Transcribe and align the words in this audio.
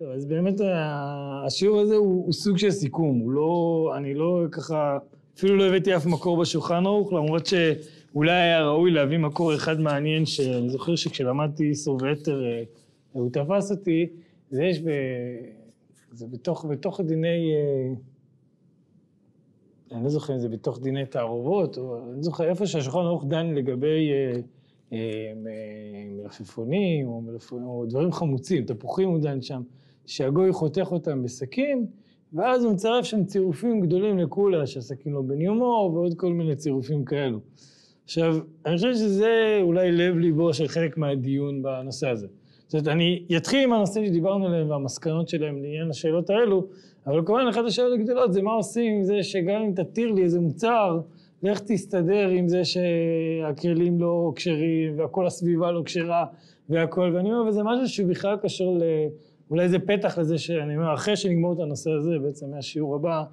טוב, 0.00 0.08
אז 0.08 0.26
באמת 0.26 0.60
השיעור 1.46 1.80
הזה 1.80 1.94
הוא, 1.94 2.24
הוא 2.24 2.32
סוג 2.32 2.58
של 2.58 2.70
סיכום, 2.70 3.18
הוא 3.18 3.30
לא, 3.30 3.92
אני 3.96 4.14
לא 4.14 4.44
ככה, 4.52 4.98
אפילו 5.36 5.56
לא 5.56 5.64
הבאתי 5.64 5.96
אף 5.96 6.06
מקור 6.06 6.40
בשולחן 6.40 6.86
ערוך, 6.86 7.12
למרות 7.12 7.46
שאולי 7.46 8.32
היה 8.32 8.66
ראוי 8.66 8.90
להביא 8.90 9.18
מקור 9.18 9.54
אחד 9.54 9.80
מעניין, 9.80 10.26
שאני 10.26 10.70
זוכר 10.70 10.96
שכשלמדתי 10.96 11.64
איסור 11.64 11.98
ויתר, 12.02 12.44
אה, 12.44 12.62
הוא 13.12 13.30
תפס 13.32 13.70
אותי, 13.70 14.06
זה 14.50 14.64
יש 14.64 14.80
ב... 14.80 14.88
זה 16.12 16.26
בתוך, 16.26 16.64
בתוך 16.64 17.00
דיני, 17.00 17.52
אה, 17.54 17.92
אני 19.96 20.04
לא 20.04 20.10
זוכר 20.10 20.34
אם 20.34 20.38
זה 20.38 20.48
בתוך 20.48 20.80
דיני 20.80 21.06
תערובות, 21.06 21.78
או 21.78 22.12
אני 22.12 22.22
זוכר 22.22 22.48
איפה 22.48 22.66
שהשולחן 22.66 22.98
ערוך 22.98 23.24
דן 23.28 23.46
לגבי 23.54 24.10
אה, 24.92 25.32
מלפפונים, 25.36 27.08
או, 27.08 27.20
מלפפונים, 27.20 27.66
או 27.66 27.86
דברים 27.86 28.12
חמוצים, 28.12 28.64
תפוחים 28.64 29.08
הוא 29.08 29.20
דן 29.20 29.42
שם. 29.42 29.62
שהגוי 30.06 30.52
חותך 30.52 30.88
אותם 30.92 31.22
בסכין, 31.22 31.86
ואז 32.32 32.64
הוא 32.64 32.72
מצרף 32.72 33.04
שם 33.04 33.24
צירופים 33.24 33.80
גדולים 33.80 34.18
לכולה, 34.18 34.66
שהסכין 34.66 35.12
לא 35.12 35.22
בן 35.22 35.40
יומו, 35.40 35.90
ועוד 35.94 36.14
כל 36.14 36.32
מיני 36.32 36.56
צירופים 36.56 37.04
כאלו. 37.04 37.38
עכשיו, 38.04 38.36
אני 38.66 38.76
חושב 38.76 38.94
שזה 38.94 39.58
אולי 39.62 39.92
לב 39.92 40.16
ליבו 40.16 40.54
של 40.54 40.68
חלק 40.68 40.98
מהדיון 40.98 41.62
בנושא 41.62 42.08
הזה. 42.08 42.26
זאת 42.66 42.74
אומרת, 42.74 42.88
אני 42.88 43.24
אתחיל 43.36 43.64
עם 43.64 43.72
הנושא 43.72 44.06
שדיברנו 44.06 44.46
עליהם 44.46 44.70
והמסקנות 44.70 45.28
שלהם 45.28 45.62
לעניין 45.62 45.90
השאלות 45.90 46.30
האלו, 46.30 46.66
אבל 47.06 47.22
כמובן 47.26 47.46
אחת 47.50 47.64
השאלות 47.66 48.00
הגדולות 48.00 48.32
זה 48.32 48.42
מה 48.42 48.52
עושים 48.52 48.96
עם 48.96 49.02
זה 49.04 49.22
שגם 49.22 49.62
אם 49.62 49.72
תתיר 49.74 50.12
לי 50.12 50.22
איזה 50.22 50.40
מוצר, 50.40 51.00
לך 51.42 51.60
תסתדר 51.60 52.28
עם 52.28 52.48
זה 52.48 52.62
שהכלים 52.64 54.00
לא 54.00 54.32
כשרים 54.36 54.98
והכל 54.98 55.26
הסביבה 55.26 55.72
לא 55.72 55.82
כשרה 55.84 56.24
והכל, 56.68 57.12
ואני 57.14 57.32
אומר, 57.32 57.48
וזה 57.48 57.62
משהו 57.62 57.88
שהוא 57.88 58.08
בכלל 58.08 58.36
קשור 58.42 58.78
ל... 58.78 58.82
אולי 59.50 59.68
זה 59.68 59.78
פתח 59.78 60.18
לזה 60.18 60.38
שאני 60.38 60.76
אומר, 60.76 60.94
אחרי 60.94 61.16
שנגמור 61.16 61.52
את 61.52 61.58
הנושא 61.58 61.90
הזה, 61.90 62.18
בעצם 62.22 62.50
מהשיעור 62.50 62.94
הבא, 62.94 63.24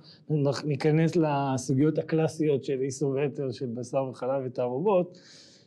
ניכנס 0.65 1.15
לסוגיות 1.15 1.97
הקלאסיות 1.97 2.63
של 2.63 2.81
איסור 2.81 3.11
והתר, 3.11 3.51
של 3.51 3.65
בשר 3.65 4.03
וחלב 4.03 4.43
ותערובות, 4.45 5.19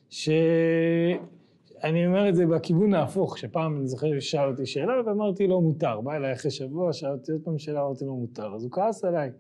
שאני 0.09 2.07
אומר 2.07 2.29
את 2.29 2.35
זה 2.35 2.47
בכיוון 2.47 2.95
ההפוך, 2.95 3.39
שפעם 3.39 3.77
אני 3.77 3.87
זוכר 3.87 4.21
ששאל 4.21 4.49
אותי 4.49 4.67
שאלה 4.67 4.93
ואמרתי 5.07 5.47
לו 5.47 5.61
מותר, 5.61 6.01
בא 6.01 6.17
אליי 6.17 6.33
אחרי 6.33 6.51
שבוע, 6.51 6.93
שאלתי 6.93 7.33
עוד 7.33 7.41
פעם 7.45 7.59
שאלה, 7.59 7.81
אמרתי 7.81 8.05
לו 8.05 8.15
מותר, 8.15 8.55
אז 8.55 8.65
הוא 8.65 8.73
כעס 8.73 9.05
עליי. 9.05 9.31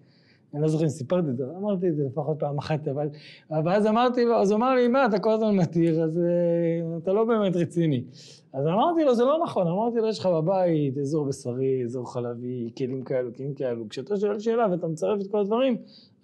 אני 0.54 0.62
לא 0.62 0.68
זוכר 0.68 0.84
אם 0.84 0.88
סיפרתי 0.88 1.28
את 1.30 1.36
זה, 1.36 1.44
אמרתי 1.58 1.88
את 1.88 1.96
זה 1.96 2.04
לפחות 2.04 2.38
פעם 2.38 2.58
אחת, 2.58 2.88
אבל... 2.88 3.08
ואז 3.50 3.86
אמרתי 3.86 4.24
לו, 4.24 4.36
אז 4.36 4.50
הוא 4.50 4.56
אמר 4.58 4.74
לי, 4.74 4.88
מה, 4.88 5.06
אתה 5.06 5.18
כל 5.18 5.32
הזמן 5.32 5.56
מתיר, 5.56 6.04
אז 6.04 6.16
uh, 6.16 7.02
אתה 7.02 7.12
לא 7.12 7.24
באמת 7.24 7.56
רציני. 7.56 8.02
אז 8.52 8.66
אמרתי 8.66 9.04
לו, 9.04 9.14
זה 9.14 9.24
לא 9.24 9.40
נכון, 9.44 9.66
אמרתי 9.66 9.96
לו, 9.96 10.08
יש 10.08 10.18
לך 10.18 10.26
בבית 10.26 10.98
אזור 10.98 11.26
בשרי, 11.26 11.84
אזור 11.84 12.12
חלבי, 12.12 12.70
כלים 12.78 13.02
כאלו, 13.02 13.34
כלים 13.34 13.54
כאלו. 13.54 13.88
כשאתה 13.88 14.16
שואל 14.16 14.38
שאלה 14.38 14.66
ואתה 14.70 14.86
מצרף 14.86 15.20
את 15.20 15.26
כל 15.30 15.40
הדברים, 15.40 15.76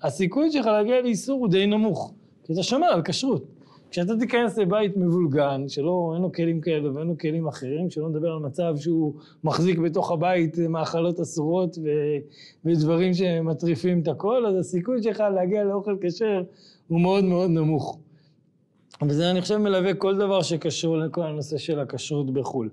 הסיכוי 0.03 0.51
שלך 0.53 0.67
להגיע 0.67 1.03
לאיסור 1.03 1.41
הוא 1.41 1.49
די 1.49 1.67
נמוך, 1.67 2.15
כי 2.45 2.53
אתה 2.53 2.63
שומר 2.63 2.87
על 2.87 3.03
כשרות. 3.05 3.56
כשאתה 3.91 4.17
תיכנס 4.17 4.59
לבית 4.59 4.97
מבולגן, 4.97 5.69
שלא, 5.69 6.11
אין 6.15 6.23
לו 6.23 6.33
כלים 6.33 6.61
כאלה 6.61 6.93
ואין 6.95 7.07
לו 7.07 7.19
כלים 7.19 7.47
אחרים, 7.47 7.91
שלא 7.91 8.09
נדבר 8.09 8.33
על 8.33 8.39
מצב 8.39 8.75
שהוא 8.77 9.15
מחזיק 9.45 9.79
בתוך 9.79 10.13
הבית 10.13 10.59
מאכלות 10.59 11.21
אסורות 11.21 11.79
ו, 11.79 11.89
ודברים 12.65 13.15
שמטריפים 13.15 14.01
את 14.01 14.09
הכל, 14.09 14.47
אז 14.47 14.57
הסיכוי 14.57 15.03
שלך 15.03 15.21
להגיע 15.35 15.65
לאוכל 15.65 15.97
כשר 16.01 16.43
הוא 16.89 17.01
מאוד 17.01 17.25
מאוד 17.25 17.51
נמוך. 17.51 17.99
וזה 19.03 19.31
אני 19.31 19.41
חושב 19.41 19.57
מלווה 19.57 19.95
כל 19.95 20.17
דבר 20.17 20.43
שקשור 20.43 20.99
לכל 20.99 21.23
הנושא 21.23 21.59
של 21.59 21.81
הכשרות 21.81 22.31
בחו"ל. 22.31 22.69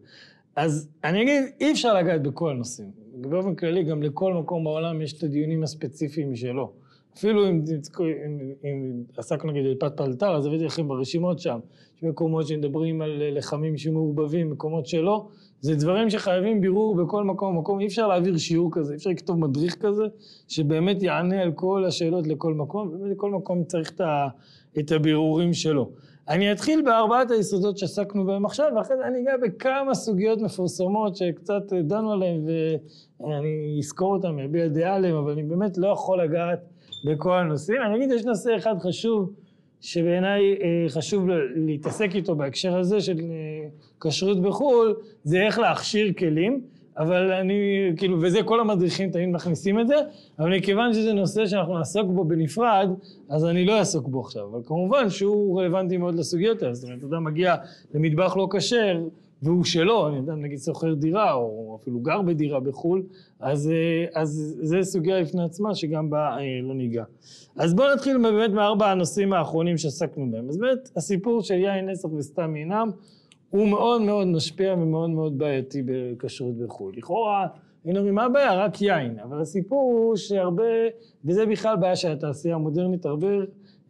אז 0.55 0.89
אני 1.03 1.21
אגיד, 1.21 1.43
אי 1.61 1.71
אפשר 1.71 1.93
לגעת 1.93 2.23
בכל 2.23 2.51
הנושאים. 2.51 2.91
באופן 3.15 3.55
כללי, 3.55 3.83
גם 3.83 4.03
לכל 4.03 4.33
מקום 4.33 4.63
בעולם 4.63 5.01
יש 5.01 5.13
את 5.13 5.23
הדיונים 5.23 5.63
הספציפיים 5.63 6.31
משלו. 6.31 6.71
אפילו 7.17 7.49
אם, 7.49 7.61
אם, 7.99 8.39
אם 8.63 9.03
עסקנו 9.17 9.51
נגיד 9.51 9.77
בפת 9.77 9.97
פלטר, 9.97 10.35
אז 10.35 10.45
הבאתי 10.45 10.65
לכם 10.65 10.87
ברשימות 10.87 11.39
שם, 11.39 11.59
יש 11.97 12.03
מקומות 12.03 12.47
שמדברים 12.47 13.01
על 13.01 13.23
לחמים 13.37 13.77
שמעורבבים, 13.77 14.49
מקומות 14.49 14.85
שלא, 14.85 15.27
זה 15.61 15.75
דברים 15.75 16.09
שחייבים 16.09 16.61
בירור 16.61 16.95
בכל 16.95 17.23
מקום 17.23 17.57
ומקום, 17.57 17.79
אי 17.79 17.87
אפשר 17.87 18.07
להעביר 18.07 18.37
שיעור 18.37 18.69
כזה, 18.71 18.93
אי 18.93 18.97
אפשר 18.97 19.09
לכתוב 19.09 19.39
מדריך 19.39 19.75
כזה, 19.75 20.03
שבאמת 20.47 21.03
יענה 21.03 21.41
על 21.41 21.51
כל 21.51 21.85
השאלות 21.87 22.27
לכל 22.27 22.53
מקום, 22.53 22.87
ובאמת 22.87 23.11
לכל 23.11 23.31
מקום 23.31 23.63
צריך 23.63 23.91
את, 23.91 24.01
ה, 24.01 24.27
את 24.79 24.91
הבירורים 24.91 25.53
שלו. 25.53 25.89
אני 26.29 26.51
אתחיל 26.51 26.81
בארבעת 26.81 27.31
היסודות 27.31 27.77
שעסקנו 27.77 28.25
בהם 28.25 28.45
עכשיו, 28.45 28.71
ואחרי 28.75 28.97
זה 28.97 29.07
אני 29.07 29.21
אגע 29.21 29.37
בכמה 29.41 29.93
סוגיות 29.93 30.41
מפורסמות 30.41 31.15
שקצת 31.15 31.73
דנו 31.73 32.11
עליהן, 32.11 32.45
ואני 33.19 33.75
אזכור 33.79 34.15
אותן, 34.15 34.39
אביע 34.39 34.67
דעה 34.67 34.95
עליהן, 34.95 35.15
אבל 35.15 35.31
אני 35.31 35.43
באמת 35.43 35.77
לא 35.77 35.87
יכול 35.87 36.23
לגעת 36.23 36.72
בכל 37.03 37.37
הנושאים. 37.37 37.77
אני 37.81 37.95
אגיד, 37.95 38.11
יש 38.11 38.25
נושא 38.25 38.57
אחד 38.57 38.75
חשוב, 38.79 39.33
שבעיניי 39.81 40.41
אה, 40.61 40.89
חשוב 40.89 41.27
להתעסק 41.55 42.15
איתו 42.15 42.35
בהקשר 42.35 42.77
הזה 42.77 43.01
של 43.01 43.19
אה, 43.19 43.69
כשרות 44.01 44.41
בחו"ל, 44.41 44.95
זה 45.23 45.41
איך 45.41 45.59
להכשיר 45.59 46.13
כלים, 46.13 46.61
אבל 46.97 47.31
אני, 47.31 47.91
כאילו, 47.97 48.21
וזה 48.21 48.43
כל 48.43 48.59
המדריכים 48.59 49.11
תמיד 49.11 49.29
מכניסים 49.29 49.79
את 49.79 49.87
זה, 49.87 49.95
אבל 50.39 50.57
מכיוון 50.57 50.93
שזה 50.93 51.13
נושא 51.13 51.45
שאנחנו 51.45 51.77
נעסוק 51.77 52.07
בו 52.07 52.23
בנפרד, 52.23 52.89
אז 53.29 53.45
אני 53.45 53.65
לא 53.65 53.79
אעסוק 53.79 54.07
בו 54.07 54.19
עכשיו, 54.19 54.43
אבל 54.51 54.59
כמובן 54.65 55.09
שהוא 55.09 55.61
רלוונטי 55.61 55.97
מאוד 55.97 56.15
לסוגיות 56.15 56.61
האלה, 56.61 56.73
זאת 56.73 56.89
אומרת, 56.89 57.03
אדם 57.03 57.23
מגיע 57.23 57.55
למטבח 57.93 58.37
לא 58.37 58.47
כשר, 58.57 59.01
והוא 59.43 59.63
שלו, 59.63 60.07
אני 60.07 60.17
יודע, 60.17 60.35
נגיד 60.35 60.59
שוכר 60.59 60.93
דירה, 60.93 61.33
או 61.33 61.77
אפילו 61.81 61.99
גר 61.99 62.21
בדירה 62.21 62.59
בחו"ל, 62.59 63.03
אז, 63.39 63.69
אה, 63.69 64.21
אז 64.21 64.57
זה 64.61 64.77
סוגיה 64.81 65.23
בפני 65.23 65.43
עצמה 65.43 65.75
שגם 65.75 66.09
בה 66.09 66.37
אה, 66.37 66.61
לא 66.61 66.73
ניגע. 66.73 67.03
אז 67.55 67.73
בואו 67.73 67.93
נתחיל 67.93 68.17
באמת 68.17 68.51
מארבע 68.51 68.91
הנושאים 68.91 69.33
האחרונים 69.33 69.77
שעסקנו 69.77 70.31
בהם. 70.31 70.49
אז 70.49 70.57
באמת 70.57 70.89
הסיפור 70.95 71.41
של 71.41 71.53
יין 71.53 71.89
נסח 71.89 72.09
וסתם 72.17 72.55
אינם 72.55 72.89
הוא 73.49 73.67
מאוד 73.67 74.01
מאוד 74.01 74.27
משפיע 74.27 74.73
ומאוד 74.73 75.09
מאוד 75.09 75.37
בעייתי 75.37 75.81
בכשרות 75.85 76.57
בחו"ל. 76.57 76.93
לכאורה, 76.97 77.47
היינו 77.83 77.99
אומרים 77.99 78.15
מה 78.15 78.23
הבעיה? 78.23 78.65
רק 78.65 78.81
יין, 78.81 79.19
אבל 79.19 79.41
הסיפור 79.41 79.81
הוא 79.81 80.15
שהרבה, 80.15 80.63
וזה 81.25 81.45
בכלל 81.45 81.75
בעיה 81.75 81.95
של 81.95 82.11
התעשייה 82.11 82.55
המודרנית, 82.55 83.05
הרבה, 83.05 83.27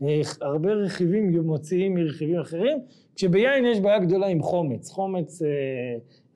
אה, 0.03 0.22
הרבה 0.42 0.74
רכיבים 0.74 1.42
מוציאים 1.46 1.94
מרכיבים 1.94 2.40
אחרים, 2.40 2.78
כשביין 3.16 3.66
יש 3.66 3.79
בעיה 3.79 4.00
גדולה 4.00 4.28
עם 4.28 4.41
חומץ. 4.41 4.91
חומץ, 4.91 5.41
אה, 5.41 5.47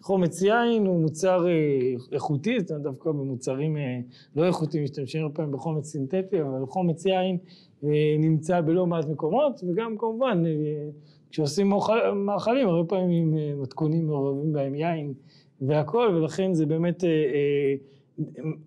חומץ 0.02 0.42
יין 0.42 0.86
הוא 0.86 1.02
מוצר 1.02 1.48
אה, 1.48 1.54
איכותי, 2.12 2.60
זאת 2.60 2.72
אומרת 2.72 2.84
דווקא 2.84 3.10
במוצרים 3.12 3.78
אה, 3.78 4.00
לא 4.36 4.46
איכותיים 4.46 4.84
משתמשים 4.84 5.22
הרבה 5.22 5.36
פעמים 5.36 5.52
בחומץ 5.52 5.86
סינתטי, 5.86 6.42
אבל 6.42 6.66
חומץ 6.66 7.06
יין 7.06 7.38
נמצא 8.20 8.62
בלא 8.62 8.88
מעט 8.88 9.06
מקומות, 9.06 9.64
וגם 9.64 9.98
כמובן 9.98 10.44
כשעושים 11.32 11.74
מאכלים 12.16 12.68
הרבה 12.68 12.90
פעמים 12.90 13.36
מתכונים 13.62 14.08
מעורבים 14.08 14.54
בהם 14.54 14.76
יין 14.76 15.14
והכל, 15.62 16.16
ולכן 16.16 16.54
זה 16.54 16.66
באמת 16.66 17.04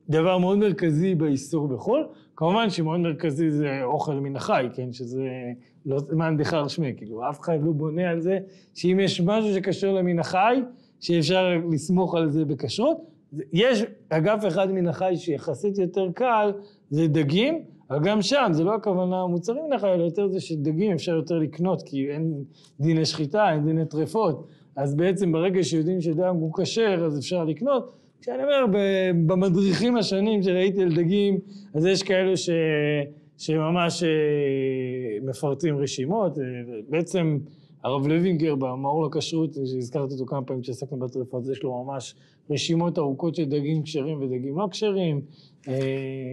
דבר 0.09 0.39
מאוד 0.39 0.59
מרכזי 0.59 1.15
באיסור 1.15 1.69
בחו"ל. 1.69 2.07
כמובן 2.37 2.71
שמאוד 2.71 3.01
מרכזי 3.01 3.51
זה 3.51 3.83
אוכל 3.83 4.15
מן 4.15 4.37
החי, 4.37 4.67
כן, 4.75 4.93
שזה 4.93 5.29
לא 5.87 5.99
מאן 6.13 6.37
דכר 6.37 6.69
שמי, 6.69 6.93
כאילו 6.97 7.31
אף 7.31 7.41
אחד 7.41 7.59
לא 7.63 7.73
בונה 7.73 8.11
על 8.11 8.21
זה 8.21 8.39
שאם 8.75 9.01
יש 9.01 9.21
משהו 9.21 9.55
שקשור 9.55 9.95
למין 9.95 10.19
החי, 10.19 10.61
שאפשר 11.01 11.49
לסמוך 11.71 12.15
על 12.15 12.31
זה 12.31 12.45
בכשרות. 12.45 12.97
יש 13.53 13.85
אגף 14.09 14.45
אחד 14.49 14.73
מן 14.73 14.89
החי 14.89 15.13
שיחסית 15.17 15.79
יותר 15.79 16.09
קל, 16.15 16.53
זה 16.91 17.07
דגים, 17.09 17.63
אבל 17.91 17.99
גם 18.05 18.23
שם 18.23 18.49
זה 18.51 18.65
לא 18.65 18.75
הכוונה 18.75 19.27
מוצרים 19.27 19.65
מן 19.67 19.73
החי, 19.73 19.93
אלא 19.95 20.05
יותר 20.05 20.29
זה 20.29 20.41
שדגים 20.41 20.93
אפשר 20.93 21.13
יותר 21.13 21.39
לקנות, 21.39 21.83
כי 21.83 22.11
אין 22.11 22.45
דיני 22.81 23.05
שחיטה, 23.05 23.53
אין 23.53 23.65
דיני 23.65 23.87
טרפות, 23.87 24.47
אז 24.77 24.95
בעצם 24.95 25.33
ברגע 25.33 25.63
שיודעים 25.63 26.01
שדם 26.01 26.35
הוא 26.35 26.53
כשר 26.61 27.05
אז 27.07 27.19
אפשר 27.19 27.45
לקנות. 27.45 27.97
כשאני 28.21 28.43
אומר 28.43 28.67
במדריכים 29.27 29.97
השונים 29.97 30.43
שראיתי 30.43 30.83
על 30.83 30.95
דגים, 30.95 31.39
אז 31.75 31.87
יש 31.87 32.03
כאלו 32.03 32.37
ש... 32.37 32.51
שממש 33.41 34.03
אה, 34.03 34.09
מפרטים 35.23 35.79
רשימות, 35.79 36.39
אה, 36.39 36.45
בעצם 36.89 37.39
הרב 37.83 38.07
לוינגר 38.07 38.55
במאור 38.55 39.07
לכשרות, 39.07 39.55
שהזכרתי 39.55 40.15
אותו 40.15 40.27
כמה 40.27 40.43
פעמים 40.43 40.63
כשעסקנו 40.63 40.99
בטרפות, 40.99 41.43
יש 41.53 41.63
לו 41.63 41.85
ממש 41.85 42.15
רשימות 42.51 42.99
ארוכות 42.99 43.35
של 43.35 43.45
דגים 43.45 43.83
כשרים 43.83 44.23
ודגים 44.23 44.59
לא 44.59 44.69
כשרים, 44.71 45.21
אה, 45.69 45.75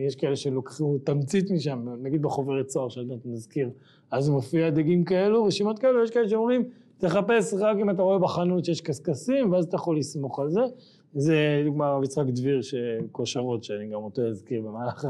יש 0.07 0.15
כאלה 0.15 0.35
שלוקחו 0.35 0.97
תמצית 1.03 1.51
משם, 1.51 1.85
נגיד 2.01 2.21
בחוברת 2.21 2.65
צוהר 2.65 2.89
שעוד 2.89 3.07
נזכיר, 3.25 3.69
אז 4.11 4.29
מופיע 4.29 4.69
דגים 4.69 5.03
כאלו, 5.03 5.45
רשימות 5.45 5.79
כאלו, 5.79 6.03
יש 6.03 6.11
כאלה 6.11 6.29
שאומרים 6.29 6.63
תחפש 6.97 7.53
רק 7.59 7.77
אם 7.81 7.89
אתה 7.89 8.01
רואה 8.01 8.19
בחנות 8.19 8.65
שיש 8.65 8.81
קשקשים 8.81 9.51
ואז 9.51 9.65
אתה 9.65 9.75
יכול 9.75 9.97
לסמוך 9.97 10.39
על 10.39 10.49
זה, 10.49 10.61
זה 11.13 11.61
דוגמה 11.65 11.87
הרב 11.87 12.03
יצחק 12.03 12.25
דביר 12.25 12.59
כושרות, 13.11 13.63
שאני 13.63 13.87
גם 13.87 14.03
אותו 14.03 14.27
אזכיר 14.27 14.61
במהלך 14.61 15.07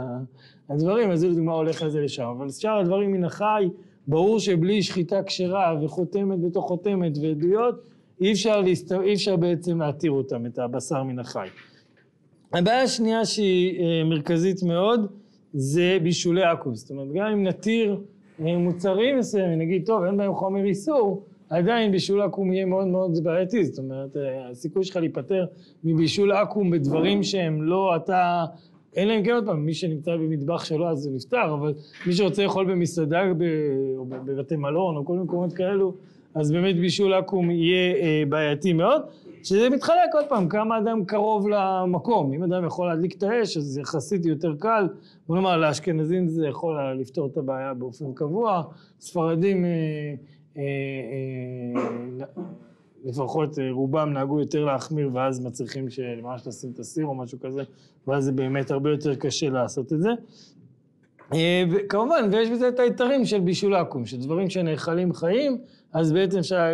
הדברים, 0.69 1.11
אז 1.11 1.19
זה 1.19 1.27
לדוגמה 1.27 1.53
הולך 1.53 1.83
לזה 1.83 2.01
לשם. 2.01 2.23
אבל 2.37 2.49
שאר 2.49 2.79
הדברים 2.79 3.11
מן 3.11 3.23
החי, 3.23 3.69
ברור 4.07 4.39
שבלי 4.39 4.83
שחיטה 4.83 5.23
כשרה 5.23 5.79
וחותמת 5.83 6.41
בתוך 6.41 6.65
חותמת 6.67 7.17
ועדויות, 7.21 7.75
אי 8.21 8.31
אפשר, 8.31 8.61
להסת... 8.61 8.91
אי 8.91 9.13
אפשר 9.13 9.35
בעצם 9.35 9.81
להתיר 9.81 10.11
אותם, 10.11 10.45
את 10.45 10.59
הבשר 10.59 11.03
מן 11.03 11.19
החי. 11.19 11.47
הבעיה 12.53 12.81
השנייה 12.81 13.25
שהיא 13.25 13.79
אה, 13.79 14.03
מרכזית 14.03 14.63
מאוד 14.63 15.11
זה 15.53 15.97
בישולי 16.03 16.43
עכו"ם, 16.43 16.75
זאת 16.75 16.91
אומרת 16.91 17.07
גם 17.13 17.25
אם 17.25 17.43
נתיר 17.43 18.01
אה, 18.45 18.57
מוצרים 18.57 19.17
מסוימים, 19.17 19.59
נגיד 19.59 19.85
טוב 19.85 20.03
אין 20.03 20.17
בהם 20.17 20.35
חומר 20.35 20.63
איסור, 20.63 21.25
עדיין 21.49 21.91
בישול 21.91 22.21
עכו"ם 22.21 22.53
יהיה 22.53 22.65
מאוד 22.65 22.87
מאוד 22.87 23.23
בעייתי, 23.23 23.65
זאת 23.65 23.77
אומרת 23.77 24.17
אה, 24.17 24.49
הסיכוי 24.49 24.83
שלך 24.83 24.95
להיפטר 24.95 25.45
מבישול 25.83 26.31
עכו"ם 26.31 26.71
בדברים 26.71 27.23
שהם 27.23 27.63
לא 27.63 27.95
אתה, 27.95 28.45
אלא 28.97 29.13
אם 29.17 29.23
כן 29.23 29.31
עוד 29.31 29.45
פעם, 29.45 29.65
מי 29.65 29.73
שנמצא 29.73 30.15
במטבח 30.15 30.65
שלו 30.65 30.87
אז 30.87 30.97
זה 30.97 31.09
נפתר, 31.11 31.53
אבל 31.53 31.73
מי 32.05 32.13
שרוצה 32.13 32.43
לאכול 32.43 32.71
במסעדה 32.71 33.21
או 33.97 34.05
בבתי 34.05 34.55
מלון 34.55 34.95
או 34.97 35.05
כל 35.05 35.17
מקומות 35.17 35.53
כאלו, 35.53 35.93
אז 36.35 36.51
באמת 36.51 36.75
בישול 36.75 37.13
עכו"ם 37.13 37.51
יהיה 37.51 38.25
בעייתי 38.25 38.73
מאוד. 38.73 39.01
שזה 39.47 39.69
מתחלק 39.69 40.13
עוד 40.13 40.25
פעם, 40.29 40.49
כמה 40.49 40.77
אדם 40.77 41.05
קרוב 41.05 41.47
למקום. 41.47 42.33
אם 42.33 42.43
אדם 42.43 42.65
יכול 42.65 42.87
להדליק 42.87 43.17
את 43.17 43.23
האש, 43.23 43.57
אז 43.57 43.63
זה 43.63 43.81
יחסית 43.81 44.25
יותר 44.25 44.55
קל. 44.59 44.87
בוא 45.27 45.35
נאמר, 45.35 45.57
לאשכנזים 45.57 46.27
זה 46.27 46.47
יכול 46.47 46.77
לפתור 46.99 47.27
את 47.27 47.37
הבעיה 47.37 47.73
באופן 47.73 48.13
קבוע. 48.13 48.63
ספרדים, 48.99 49.65
אה, 49.65 49.69
אה, 49.69 49.75
אה, 49.75 50.15
לפחות 53.05 53.59
אה, 53.59 53.71
רובם 53.71 54.13
נהגו 54.13 54.39
יותר 54.39 54.65
להחמיר, 54.65 55.09
ואז 55.13 55.45
מצריכים 55.45 55.87
ממש 56.21 56.47
לשים 56.47 56.71
את 56.73 56.79
הסיר 56.79 57.05
או 57.05 57.15
משהו 57.15 57.39
כזה, 57.39 57.63
ואז 58.07 58.23
זה 58.23 58.31
באמת 58.31 58.71
הרבה 58.71 58.89
יותר 58.89 59.15
קשה 59.15 59.49
לעשות 59.49 59.93
את 59.93 60.01
זה. 60.01 60.09
אה, 61.33 61.63
וכמובן, 61.71 62.29
ויש 62.31 62.49
בזה 62.49 62.67
את 62.67 62.79
היתרים 62.79 63.25
של 63.25 63.39
בישול 63.39 63.75
עכו"ם, 63.75 64.05
שדברים 64.05 64.49
שנאכלים 64.49 65.13
חיים, 65.13 65.57
אז 65.93 66.11
בעצם 66.11 66.37
אפשר 66.37 66.73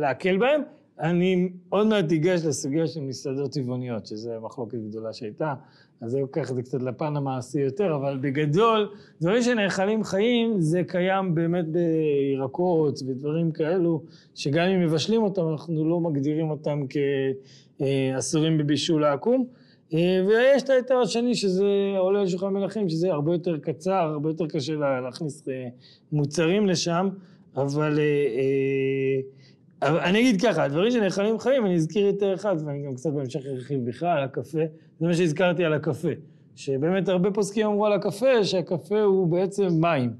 להקל 0.00 0.36
בהם. 0.36 0.62
אני 1.00 1.48
עוד 1.68 1.86
מעט 1.86 2.12
אגש 2.12 2.44
לסוגיה 2.44 2.86
של 2.86 3.00
מסעדות 3.00 3.52
טבעוניות, 3.52 4.06
שזו 4.06 4.30
מחלוקת 4.42 4.78
גדולה 4.78 5.12
שהייתה, 5.12 5.54
אז 6.00 6.10
זה 6.10 6.20
לוקח 6.20 6.50
את 6.50 6.54
זה 6.56 6.62
קצת 6.62 6.82
לפן 6.82 7.16
המעשי 7.16 7.60
יותר, 7.60 7.94
אבל 7.94 8.18
בגדול, 8.20 8.90
דברים 9.20 9.42
שנאכלים 9.42 10.04
חיים, 10.04 10.60
זה 10.60 10.82
קיים 10.86 11.34
באמת 11.34 11.64
בירקות 11.68 12.98
ודברים 13.06 13.52
כאלו, 13.52 14.02
שגם 14.34 14.68
אם 14.68 14.80
מבשלים 14.80 15.22
אותם, 15.22 15.48
אנחנו 15.48 15.88
לא 15.88 16.00
מגדירים 16.00 16.50
אותם 16.50 16.82
כאסורים 17.78 18.58
בבישול 18.58 19.04
העקום. 19.04 19.46
ויש 20.28 20.62
את 20.62 20.70
ההיתר 20.70 20.94
השני 20.94 21.34
שזה 21.34 21.94
עולה 21.98 22.20
על 22.20 22.26
שולחן 22.26 22.48
מלכים, 22.48 22.88
שזה 22.88 23.12
הרבה 23.12 23.32
יותר 23.32 23.58
קצר, 23.58 23.92
הרבה 23.92 24.30
יותר 24.30 24.46
קשה 24.46 24.74
להכניס 24.74 25.44
מוצרים 26.12 26.66
לשם, 26.66 27.08
אבל... 27.56 27.98
אבל 29.82 29.98
אני 29.98 30.20
אגיד 30.20 30.42
ככה, 30.42 30.64
הדברים 30.64 30.90
שנאכלים 30.90 31.38
חיים, 31.38 31.66
אני 31.66 31.74
אזכיר 31.74 32.06
יותר 32.06 32.34
אחד, 32.34 32.56
ואני 32.66 32.86
גם 32.86 32.94
קצת 32.94 33.10
בהמשך 33.12 33.46
ארחיב 33.46 33.86
בכלל 33.86 34.18
על 34.18 34.24
הקפה, 34.24 34.58
זה 35.00 35.06
מה 35.06 35.14
שהזכרתי 35.14 35.64
על 35.64 35.72
הקפה. 35.72 36.08
שבאמת 36.56 37.08
הרבה 37.08 37.30
פוסקים 37.30 37.66
אמרו 37.66 37.86
על 37.86 37.92
הקפה, 37.92 38.44
שהקפה 38.44 39.00
הוא 39.00 39.26
בעצם 39.26 39.68
מים. 39.80 40.12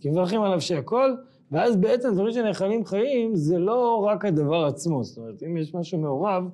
כי 0.00 0.10
מברכים 0.10 0.42
עליו 0.42 0.60
שהכל, 0.60 1.10
ואז 1.52 1.76
בעצם 1.76 2.14
דברים 2.14 2.32
שנאכלים 2.32 2.84
חיים, 2.84 3.34
זה 3.34 3.58
לא 3.58 4.04
רק 4.06 4.24
הדבר 4.24 4.64
עצמו. 4.64 5.04
זאת 5.04 5.18
אומרת, 5.18 5.42
אם 5.42 5.56
יש 5.56 5.74
משהו 5.74 5.98
מעורב 5.98 6.44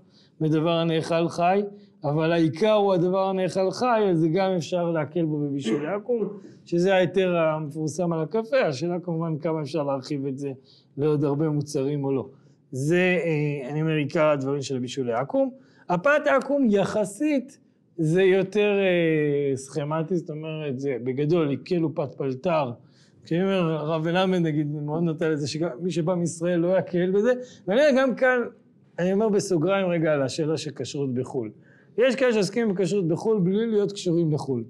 בדבר 0.40 0.70
הנאכל 0.72 1.28
חי, 1.28 1.62
אבל 2.04 2.32
העיקר 2.32 2.72
הוא 2.72 2.94
הדבר 2.94 3.28
הנאכל 3.28 3.70
חי, 3.70 4.00
אז 4.10 4.18
זה 4.18 4.28
גם 4.28 4.50
אפשר 4.56 4.90
להקל 4.90 5.24
בו 5.24 5.38
בבישול 5.38 5.84
יעקום, 5.84 6.28
שזה 6.64 6.94
ההיתר 6.94 7.36
המפורסם 7.36 8.12
על 8.12 8.22
הקפה. 8.22 8.60
השאלה 8.68 9.00
כמובן 9.00 9.38
כמה 9.38 9.62
אפשר 9.62 9.82
להרחיב 9.82 10.26
את 10.26 10.38
זה 10.38 10.52
לעוד 10.96 11.24
הרבה 11.24 11.48
מוצרים 11.48 12.04
או 12.04 12.12
לא. 12.12 12.28
זה, 12.72 13.18
אה, 13.24 13.70
אני 13.70 13.82
אומר, 13.82 13.92
עיקר 13.92 14.28
הדברים 14.28 14.62
של 14.62 14.76
הבישול 14.76 15.06
לעכו"ם. 15.06 15.48
הפת 15.88 16.26
עכו"ם 16.26 16.66
יחסית 16.70 17.58
זה 17.98 18.22
יותר 18.22 18.78
אה, 18.80 19.56
סכמטי, 19.56 20.16
זאת 20.16 20.30
אומרת, 20.30 20.80
זה 20.80 20.96
בגדול, 21.04 21.56
כאילו 21.64 21.94
פת 21.94 22.14
פלטר. 22.14 22.70
כשאני 23.24 23.42
אומר, 23.42 23.72
הרב 23.72 24.04
מלמד 24.04 24.38
נגיד, 24.38 24.72
מאוד 24.72 25.02
נוטה 25.02 25.28
לזה 25.28 25.48
שמי 25.48 25.90
שבא 25.90 26.14
מישראל 26.14 26.60
לא 26.60 26.78
יקל 26.78 27.10
בזה, 27.10 27.32
ואני 27.68 27.80
אומר, 27.80 28.02
גם 28.02 28.14
כאן, 28.14 28.38
אני 28.98 29.12
אומר 29.12 29.28
בסוגריים 29.28 29.86
רגע 29.86 30.12
על 30.12 30.22
השאלה 30.22 30.56
של 30.56 30.70
כשרות 30.76 31.14
בחו"ל. 31.14 31.50
יש 31.98 32.16
כאלה 32.16 32.32
שעוסקים 32.32 32.68
בכשרות 32.68 33.08
בחו"ל 33.08 33.40
בלי 33.40 33.66
להיות 33.66 33.92
קשורים 33.92 34.32
לחו"ל. 34.32 34.64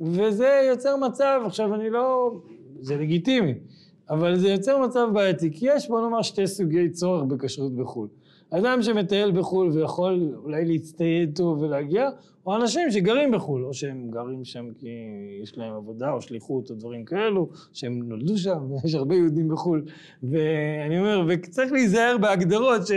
וזה 0.00 0.66
יוצר 0.70 0.96
מצב, 0.96 1.40
עכשיו 1.46 1.74
אני 1.74 1.90
לא, 1.90 2.32
זה 2.80 2.96
לגיטימי. 2.96 3.54
אבל 4.10 4.36
זה 4.36 4.48
יוצר 4.48 4.78
מצב 4.78 5.08
בעייתי, 5.12 5.50
כי 5.52 5.66
יש 5.68 5.88
בוא 5.88 6.00
נאמר 6.00 6.22
שתי 6.22 6.46
סוגי 6.46 6.90
צורך 6.90 7.24
בכשרות 7.24 7.74
בחו"ל. 7.74 8.08
אדם 8.50 8.82
שמטייל 8.82 9.30
בחו"ל 9.30 9.70
ויכול 9.70 10.34
אולי 10.44 10.64
להצטייד 10.64 11.36
טוב 11.36 11.62
ולהגיע, 11.62 12.08
או 12.46 12.56
אנשים 12.56 12.90
שגרים 12.90 13.30
בחו"ל, 13.30 13.64
או 13.64 13.74
שהם 13.74 14.10
גרים 14.10 14.44
שם 14.44 14.66
כי 14.78 14.88
יש 15.42 15.58
להם 15.58 15.74
עבודה 15.74 16.10
או 16.12 16.20
שליחות 16.20 16.70
או 16.70 16.74
דברים 16.74 17.04
כאלו, 17.04 17.48
שהם 17.72 18.02
נולדו 18.08 18.38
שם, 18.38 18.58
יש 18.84 18.94
הרבה 18.94 19.14
יהודים 19.14 19.48
בחו"ל, 19.48 19.84
ואני 20.22 20.98
אומר, 20.98 21.24
וצריך 21.28 21.72
להיזהר 21.72 22.16
בהגדרות 22.20 22.86
ש, 22.86 22.92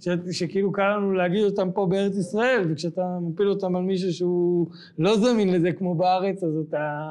ש, 0.00 0.08
שכאילו 0.30 0.72
קל 0.72 0.96
לנו 0.96 1.12
להגיד 1.12 1.44
אותם 1.44 1.70
פה 1.74 1.86
בארץ 1.86 2.16
ישראל, 2.16 2.64
וכשאתה 2.70 3.18
מפיל 3.22 3.48
אותם 3.48 3.76
על 3.76 3.82
מישהו 3.82 4.12
שהוא 4.12 4.66
לא 4.98 5.16
זמין 5.16 5.52
לזה 5.52 5.72
כמו 5.72 5.94
בארץ, 5.94 6.44
אז 6.44 6.56
אתה... 6.68 7.06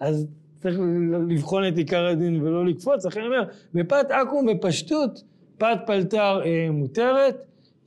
אז 0.00 0.26
צריך 0.66 0.80
לבחון 1.28 1.68
את 1.68 1.76
עיקר 1.76 2.06
הדין 2.06 2.42
ולא 2.42 2.66
לקפוץ, 2.66 3.06
לכן 3.06 3.20
אני 3.20 3.28
אומר, 3.28 3.44
בפת 3.74 4.10
עכו"ם 4.10 4.46
בפשטות, 4.46 5.22
פת 5.58 5.78
פלטר 5.86 6.40
אה, 6.44 6.70
מותרת, 6.70 7.36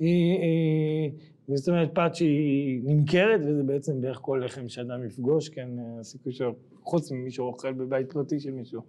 אה, 0.02 0.08
אה, 0.08 1.56
זאת 1.56 1.70
אומרת 1.70 1.90
פת 1.94 2.16
שהיא 2.16 2.82
נמכרת, 2.84 3.42
וזה 3.44 3.64
בעצם 3.64 4.02
בערך 4.02 4.20
כל 4.22 4.42
לחם 4.46 4.70
שאדם 4.70 5.06
יפגוש, 5.06 5.50
כן, 5.50 5.70
הסיכוי 6.00 6.34
שלו, 6.34 6.56
חוץ 6.84 7.12
ממישהו 7.12 7.46
אוכל 7.46 7.74
בבית 7.74 8.12
פרטי 8.14 8.40
של 8.40 8.52
מישהו, 8.52 8.82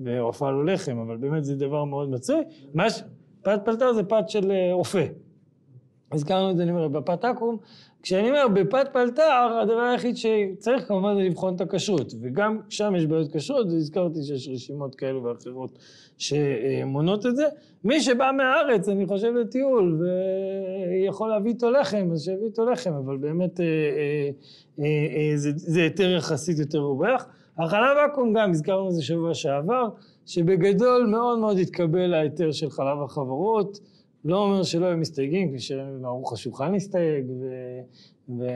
ועופה 0.00 0.50
לו 0.50 0.64
לחם, 0.64 0.98
אבל 0.98 1.16
באמת 1.16 1.44
זה 1.44 1.56
דבר 1.56 1.84
מאוד 1.84 2.10
מצוי. 2.10 2.42
ש... 2.90 3.02
פת 3.42 3.60
פלטר 3.64 3.92
זה 3.92 4.02
פת 4.02 4.28
של 4.28 4.52
אופה. 4.72 4.98
הזכרנו 6.12 6.50
את 6.50 6.56
זה, 6.56 6.62
אני 6.62 6.70
אומר, 6.70 6.88
בפת 6.88 7.24
עכו"ם, 7.24 7.56
כשאני 8.02 8.30
אומר 8.30 8.48
בפת 8.48 8.88
פלטר, 8.92 9.58
הדבר 9.62 9.80
היחיד 9.80 10.16
שצריך 10.16 10.88
כמובן 10.88 11.14
זה 11.16 11.22
לבחון 11.22 11.54
את 11.54 11.60
הכשרות, 11.60 12.12
וגם 12.20 12.58
שם 12.68 12.94
יש 12.96 13.06
בעיות 13.06 13.36
כשרות, 13.36 13.66
והזכרתי 13.66 14.22
שיש 14.22 14.48
רשימות 14.48 14.94
כאלו 14.94 15.24
ואחרות 15.24 15.78
שמונות 16.18 17.26
את 17.26 17.36
זה. 17.36 17.44
מי 17.84 18.00
שבא 18.00 18.30
מהארץ, 18.36 18.88
אני 18.88 19.06
חושב 19.06 19.34
לטיול, 19.34 20.00
ויכול 21.02 21.30
להביא 21.30 21.52
איתו 21.52 21.70
לחם, 21.70 22.08
אז 22.12 22.24
שיביא 22.24 22.46
איתו 22.46 22.70
לחם, 22.70 22.92
אבל 22.92 23.16
באמת 23.16 23.60
אה, 23.60 23.66
אה, 24.78 24.84
אה, 24.84 25.32
זה 25.36 25.82
היתר 25.82 26.10
יחסית 26.10 26.58
יותר 26.58 26.78
רווח. 26.78 27.26
החלב 27.58 27.96
עכו"ם 28.10 28.32
גם, 28.32 28.50
הזכרנו 28.50 28.88
את 28.88 28.94
זה 28.94 29.02
שבוע 29.02 29.34
שעבר, 29.34 29.88
שבגדול 30.26 31.06
מאוד 31.06 31.38
מאוד 31.38 31.58
התקבל 31.58 32.14
ההיתר 32.14 32.52
של 32.52 32.70
חלב 32.70 33.02
החברות. 33.04 33.78
לא 34.24 34.44
אומר 34.44 34.62
שלא 34.62 34.86
היו 34.86 34.98
מסתייגים, 34.98 35.48
כפי 35.48 35.58
שערוך 35.58 36.32
השולחן 36.32 36.74
הסתייג 36.74 37.30
ו, 37.30 37.44
ו, 38.28 38.46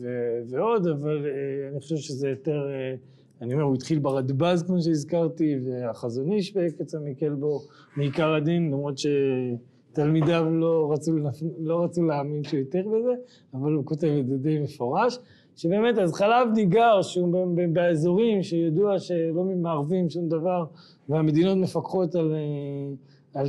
ו, 0.00 0.08
ועוד, 0.48 0.86
אבל 0.86 1.26
אה, 1.26 1.68
אני 1.70 1.80
חושב 1.80 1.96
שזה 1.96 2.28
יותר, 2.28 2.68
אה, 2.70 2.94
אני 3.40 3.54
אומר, 3.54 3.64
הוא 3.64 3.74
התחיל 3.74 3.98
ברדב"ז 3.98 4.62
כמו 4.62 4.82
שהזכרתי, 4.82 5.56
והחזון 5.64 6.32
איש 6.32 6.56
בקצה 6.56 6.98
מקל 7.04 7.34
בו 7.34 7.60
מעיקר 7.96 8.34
הדין, 8.34 8.66
למרות 8.66 8.94
שתלמידיו 8.98 10.50
לא 10.50 10.92
רצו, 10.92 11.12
לא 11.58 11.84
רצו 11.84 12.02
להאמין 12.02 12.44
שהוא 12.44 12.60
יותר 12.60 12.82
בזה, 12.88 13.14
אבל 13.54 13.72
הוא 13.72 13.84
כותב 13.84 14.16
את 14.20 14.26
זה 14.26 14.36
די 14.36 14.58
מפורש. 14.58 15.18
שבאמת 15.56 15.98
אז 15.98 16.12
חלב 16.12 16.48
ניגר 16.54 17.02
שהוא 17.02 17.56
באזורים 17.72 18.42
שידוע 18.42 18.98
שלא 18.98 19.44
מערבים 19.44 20.10
שום 20.10 20.28
דבר 20.28 20.64
והמדינות 21.08 21.58
מפקחות 21.58 22.14
על 22.14 22.32
אה, 22.32 22.94
על 23.34 23.48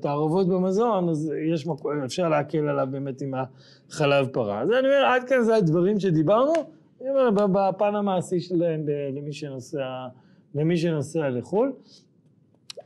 תערובות 0.00 0.48
במזון, 0.48 1.08
אז 1.08 1.32
יש 1.52 1.66
מקום, 1.66 1.92
אפשר 2.04 2.28
להקל 2.28 2.68
עליו 2.68 2.88
באמת 2.90 3.22
עם 3.22 3.34
החלב 3.90 4.26
פרה. 4.26 4.60
אז 4.60 4.68
אני 4.68 4.78
אומר, 4.78 5.06
עד 5.06 5.24
כאן 5.28 5.42
זה 5.42 5.56
הדברים 5.56 6.00
שדיברנו, 6.00 6.52
אני 7.00 7.10
אומר, 7.10 7.46
בפן 7.46 7.94
המעשי 7.94 8.40
שלהם 8.40 8.84
למי 9.16 9.32
שנוסע, 9.32 9.86
למי 10.54 10.76
שנוסע 10.76 11.30
לחו"ל. 11.30 11.72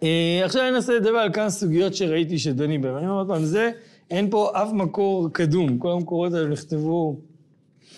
אה, 0.03 0.41
עכשיו 0.45 0.63
אני 0.63 0.77
אנסה 0.77 0.95
לדבר 0.95 1.19
על 1.19 1.33
כמה 1.33 1.51
סוגיות 1.51 1.95
שראיתי 1.95 2.39
שדנים 2.39 2.83
בהן. 2.83 2.95
אני 2.95 3.07
אומר 3.07 3.19
עוד 3.19 3.29
פעם, 3.29 3.45
זה, 3.45 3.71
אין 4.11 4.31
פה 4.31 4.51
אף 4.55 4.73
מקור 4.73 5.29
קדום, 5.33 5.79
כל 5.79 5.91
המקורות 5.91 6.33
האלה 6.33 6.49
נכתבו 6.49 7.17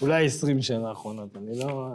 אולי 0.02 0.26
עשרים 0.26 0.62
שנה 0.62 0.88
האחרונות, 0.88 1.36
אני 1.36 1.58
לא... 1.58 1.88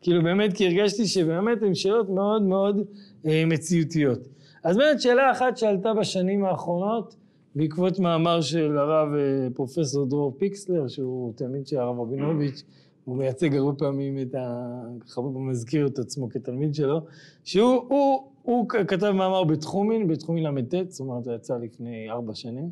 כאילו 0.00 0.22
באמת, 0.22 0.56
כי 0.56 0.66
הרגשתי 0.66 1.06
שבאמת 1.06 1.62
הן 1.62 1.74
שאלות 1.74 2.08
מאוד 2.08 2.42
מאוד 2.42 2.80
אה, 3.26 3.44
מציאותיות. 3.46 4.18
אז 4.62 4.76
באמת 4.76 5.00
שאלה 5.00 5.32
אחת 5.32 5.56
שעלתה 5.56 5.94
בשנים 5.94 6.44
האחרונות 6.44 7.16
בעקבות 7.54 7.98
מאמר 7.98 8.40
של 8.40 8.78
הרב 8.78 9.08
אה, 9.14 9.48
פרופסור 9.54 10.06
דרור 10.06 10.34
פיקסלר 10.38 10.88
שהוא 10.88 11.32
תלמיד 11.36 11.66
של 11.66 11.78
הרב 11.78 12.00
רבינוביץ' 12.00 12.64
הוא 13.04 13.16
מייצג 13.16 13.54
הרבה 13.54 13.78
פעמים 13.78 14.18
את 14.18 14.34
ה... 14.34 14.80
ככה 15.00 15.20
הוא 15.20 15.42
מזכיר 15.42 15.86
את 15.86 15.98
עצמו 15.98 16.28
כתלמיד 16.28 16.74
שלו 16.74 17.00
שהוא 17.44 17.84
הוא, 17.88 18.30
הוא 18.42 18.68
כתב 18.68 19.10
מאמר 19.10 19.44
בתחומין, 19.44 20.08
בתחומין 20.08 20.44
ל"ט, 20.44 20.74
זאת 20.90 21.00
אומרת 21.00 21.24
זה 21.24 21.32
יצא 21.32 21.56
לפני 21.56 22.10
ארבע 22.10 22.34
שנים 22.34 22.70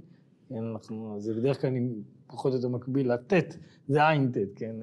כן, 0.49 0.65
אנחנו, 0.73 1.17
זה 1.19 1.35
בדרך 1.35 1.61
כלל 1.61 1.71
פחות 2.27 2.53
או 2.53 2.57
יותר 2.57 2.69
מקביל 2.69 3.13
לט', 3.13 3.57
זה 3.89 4.09
עין 4.09 4.31
ט', 4.33 4.37
כן? 4.57 4.77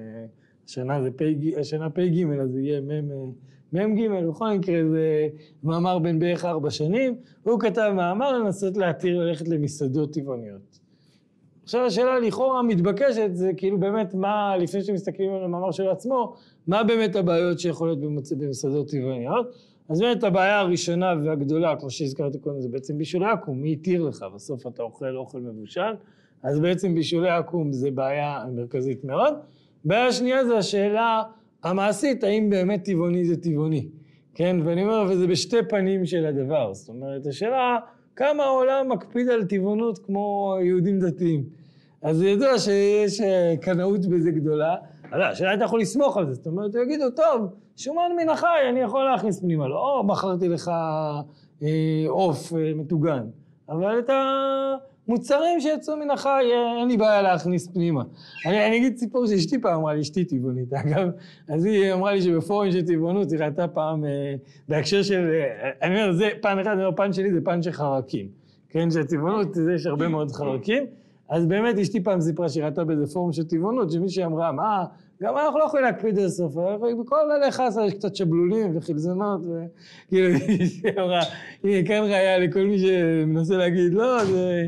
השנה 0.66 1.02
זה 1.02 1.10
פ', 1.10 1.22
השנה 1.56 1.90
פ' 1.90 1.98
ג', 1.98 2.40
אז 2.40 2.50
זה 2.50 2.60
יהיה 2.60 2.80
מ' 2.80 3.32
מ"ג, 3.84 4.08
בכל 4.28 4.50
מקרה 4.50 4.88
זה 4.90 5.28
מאמר 5.64 5.98
בן 5.98 6.18
בערך 6.18 6.44
ארבע 6.44 6.70
שנים, 6.70 7.14
הוא 7.42 7.60
כתב 7.60 7.92
מאמר 7.96 8.38
לנסות 8.38 8.76
להתיר 8.76 9.18
ללכת 9.18 9.48
למסעדות 9.48 10.12
טבעוניות. 10.12 10.78
עכשיו 11.62 11.80
השאלה 11.80 12.18
לכאורה 12.18 12.58
המתבקשת 12.58 13.30
זה 13.32 13.50
כאילו 13.56 13.80
באמת 13.80 14.14
מה, 14.14 14.56
לפני 14.56 14.82
שמסתכלים 14.82 15.32
על 15.32 15.44
המאמר 15.44 15.70
של 15.70 15.88
עצמו, 15.88 16.34
מה 16.66 16.84
באמת 16.84 17.16
הבעיות 17.16 17.60
שיכולות 17.60 17.98
במסעדות 18.38 18.90
טבעוניות. 18.90 19.46
אז 19.88 20.00
באמת 20.00 20.24
הבעיה 20.24 20.60
הראשונה 20.60 21.14
והגדולה, 21.24 21.76
כמו 21.76 21.90
שהזכרתי 21.90 22.38
קודם, 22.38 22.60
זה 22.60 22.68
בעצם 22.68 22.98
בישולי 22.98 23.26
עכו"ם, 23.26 23.62
מי 23.62 23.72
התיר 23.72 24.02
לך? 24.02 24.24
בסוף 24.34 24.66
אתה 24.66 24.82
אוכל 24.82 25.16
אוכל 25.16 25.38
מבושל, 25.38 25.80
אז 26.42 26.60
בעצם 26.60 26.94
בישולי 26.94 27.30
עכו"ם 27.30 27.72
זה 27.72 27.90
בעיה 27.90 28.44
מרכזית 28.54 29.04
מאוד. 29.04 29.34
בעיה 29.84 30.12
שנייה 30.12 30.44
זה 30.44 30.56
השאלה 30.56 31.22
המעשית, 31.70 32.24
האם 32.24 32.50
באמת 32.50 32.84
טבעוני 32.84 33.24
זה 33.24 33.36
טבעוני, 33.36 33.88
כן? 34.34 34.56
ואני 34.64 34.82
אומר, 34.82 35.06
וזה 35.10 35.26
בשתי 35.26 35.56
פנים 35.68 36.06
של 36.06 36.26
הדבר. 36.26 36.74
זאת 36.74 36.88
אומרת, 36.88 37.26
השאלה, 37.26 37.78
כמה 38.16 38.44
העולם 38.44 38.88
מקפיד 38.88 39.28
על 39.28 39.44
טבעונות 39.44 39.98
כמו 39.98 40.56
יהודים 40.62 41.00
דתיים. 41.00 41.44
אז 42.02 42.22
ידוע 42.22 42.58
שיש 42.58 43.20
אה, 43.20 43.54
קנאות 43.60 44.06
בזה 44.06 44.30
גדולה. 44.30 44.76
אז 45.12 45.20
השאלה 45.32 45.54
אתה 45.54 45.64
יכול 45.64 45.80
לסמוך 45.80 46.16
על 46.16 46.26
זה. 46.26 46.34
זאת 46.34 46.46
אומרת, 46.46 46.70
יגידו, 46.82 47.10
טוב, 47.10 47.46
שומן 47.76 48.10
מן 48.16 48.28
החי, 48.28 48.68
אני 48.70 48.80
יכול 48.80 49.04
להכניס 49.04 49.40
פנימה. 49.40 49.68
לא, 49.68 50.02
מכרתי 50.06 50.48
לך 50.48 50.70
אה, 51.62 51.68
עוף 52.08 52.52
אה, 52.52 52.72
מטוגן. 52.74 53.26
אבל 53.68 53.98
את 53.98 54.10
ה... 54.10 54.14
מוצרים 55.08 55.60
שיצאו 55.60 55.96
מן 55.96 56.10
החי, 56.10 56.44
אין 56.80 56.88
לי 56.88 56.96
בעיה 56.96 57.22
להכניס 57.22 57.68
פנימה. 57.68 58.02
אני, 58.46 58.66
אני 58.66 58.76
אגיד 58.76 58.96
סיפור 58.96 59.26
שאשתי 59.26 59.60
פעם 59.60 59.74
אמרה 59.74 59.94
לי, 59.94 60.00
אשתי 60.00 60.24
טבעונית 60.24 60.72
אגב, 60.84 61.08
אז 61.48 61.64
היא 61.64 61.92
אמרה 61.92 62.12
לי 62.12 62.22
שבפורום 62.22 62.70
של 62.70 62.82
טבעונות 62.82 63.32
היא 63.32 63.40
ראתה 63.40 63.68
פעם 63.68 64.04
אה, 64.04 64.34
בהקשר 64.68 65.02
של, 65.02 65.30
אה, 65.32 65.70
אני 65.82 66.02
אומר, 66.02 66.12
זה 66.12 66.28
פן 66.42 66.58
אחד, 66.58 66.70
אני 66.70 66.84
אומר, 66.84 66.96
פן 66.96 67.12
שלי 67.12 67.32
זה 67.32 67.40
פן 67.44 67.62
של 67.62 67.72
חרקים. 67.72 68.28
כן, 68.68 68.90
שטבעונות, 68.90 69.54
זה 69.54 69.72
יש 69.72 69.86
הרבה 69.86 70.08
מאוד 70.08 70.32
חרקים. 70.32 70.86
אז 71.28 71.46
באמת 71.46 71.78
אשתי 71.78 72.02
פעם 72.02 72.20
סיפרה 72.20 72.48
שהיא 72.48 72.64
ראתה 72.64 72.84
באיזה 72.84 73.06
פורום 73.06 73.32
של 73.32 73.44
טבעונות, 73.44 73.90
שמישהי 73.90 74.24
אמרה, 74.24 74.52
מה, 74.52 74.84
גם 75.22 75.36
אנחנו 75.36 75.58
לא 75.58 75.64
יכולים 75.64 75.86
להקפיד 75.86 76.18
עד 76.18 76.24
הסוף, 76.24 76.54
בכל 77.00 77.16
עלי 77.16 77.50
חסה 77.50 77.86
יש 77.86 77.94
קצת 77.94 78.16
שבלולים 78.16 78.76
וחלזונות, 78.76 79.40
וכאילו, 79.40 80.28
היא 80.48 80.92
אמרה, 80.98 81.20
הנה 81.64 81.88
כאן 81.88 82.02
ראיה 82.02 82.38
לכל 82.38 82.64
מי 82.64 82.78
שמנסה 82.78 83.56
להגיד, 83.56 83.94
לא, 83.94 84.24
זה... 84.24 84.66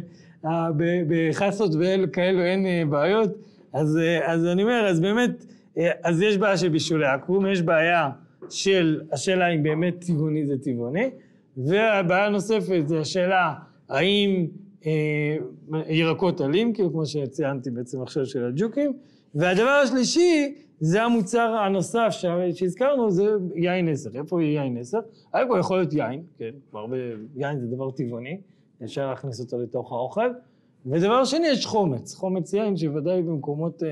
בחסות 1.09 1.71
וכאלו 2.05 2.43
אין 2.43 2.67
אה, 2.67 2.83
בעיות, 2.91 3.31
אז, 3.73 3.97
אה, 3.97 4.33
אז 4.33 4.47
אני 4.47 4.63
אומר, 4.63 4.87
אז 4.91 5.01
באמת, 5.01 5.45
אה, 5.79 5.91
אז 6.05 6.23
יש 6.23 6.37
בעיה 6.37 6.57
של 6.57 6.69
בישולי 6.69 7.07
עכו"ם, 7.07 7.47
יש 7.47 7.63
בעיה 7.63 8.11
של 8.51 9.01
השאלה 9.13 9.49
אם 9.49 9.63
באמת 9.63 10.05
טבעוני 10.07 10.47
זה 10.47 10.59
טבעוני, 10.59 11.11
והבעיה 11.57 12.27
הנוספת 12.27 12.83
זה 12.87 13.01
השאלה 13.01 13.55
האם 13.89 14.47
אה, 14.87 15.37
ירקות 15.89 16.41
עלים, 16.41 16.73
כאילו 16.73 16.93
כמו 16.93 17.07
שציינתי 17.07 17.71
בעצם 17.71 18.03
עכשיו 18.03 18.27
של 18.27 18.45
הג'וקים, 18.45 18.93
והדבר 19.35 19.81
השלישי 19.85 20.55
זה 20.81 21.03
המוצר 21.03 21.57
הנוסף 21.65 22.09
שהזכרנו, 22.55 23.11
זה 23.11 23.27
יין 23.55 23.89
נסר. 23.89 24.11
איפה 24.15 24.43
יהיה 24.43 24.63
יין 24.63 24.79
נסר? 24.79 24.99
איפה 25.35 25.59
יכול 25.59 25.77
להיות 25.77 25.93
יין, 25.93 26.23
כן, 26.39 26.51
הרבה, 26.73 26.97
יין 27.37 27.61
זה 27.61 27.67
דבר 27.67 27.91
טבעוני. 27.91 28.41
אפשר 28.85 29.11
להכניס 29.11 29.41
אותו 29.41 29.59
לתוך 29.59 29.93
האוכל. 29.93 30.31
ודבר 30.87 31.25
שני, 31.25 31.49
יש 31.49 31.67
חומץ. 31.67 32.15
חומץ 32.15 32.53
יין 32.53 32.77
שוודאי 32.77 33.23
במקומות 33.23 33.83
אה, 33.83 33.89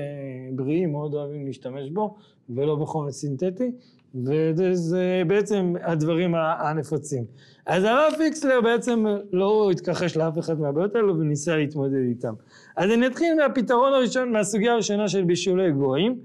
בריאים 0.55 0.91
מאוד 0.91 1.13
אוהבים 1.13 1.45
להשתמש 1.45 1.89
בו, 1.89 2.15
ולא 2.49 2.75
בחומץ 2.75 3.13
סינתטי, 3.13 3.71
וזה 4.15 5.23
בעצם 5.27 5.73
הדברים 5.83 6.35
הנפוצים. 6.35 7.25
אז 7.65 7.83
הרב 7.83 8.13
פיקסלר 8.17 8.61
בעצם 8.61 9.05
לא 9.31 9.71
התכחש 9.71 10.17
לאף 10.17 10.39
אחד 10.39 10.59
מהבעיות 10.59 10.95
האלו 10.95 11.19
וניסה 11.19 11.57
להתמודד 11.57 12.03
איתם. 12.09 12.33
אז 12.75 12.91
אני 12.91 13.07
אתחיל 13.07 13.35
מהפתרון 13.35 13.93
הראשון, 13.93 14.31
מהסוגיה 14.31 14.73
הראשונה 14.73 15.07
של 15.07 15.23
בישולי 15.23 15.71
גויים. 15.71 16.19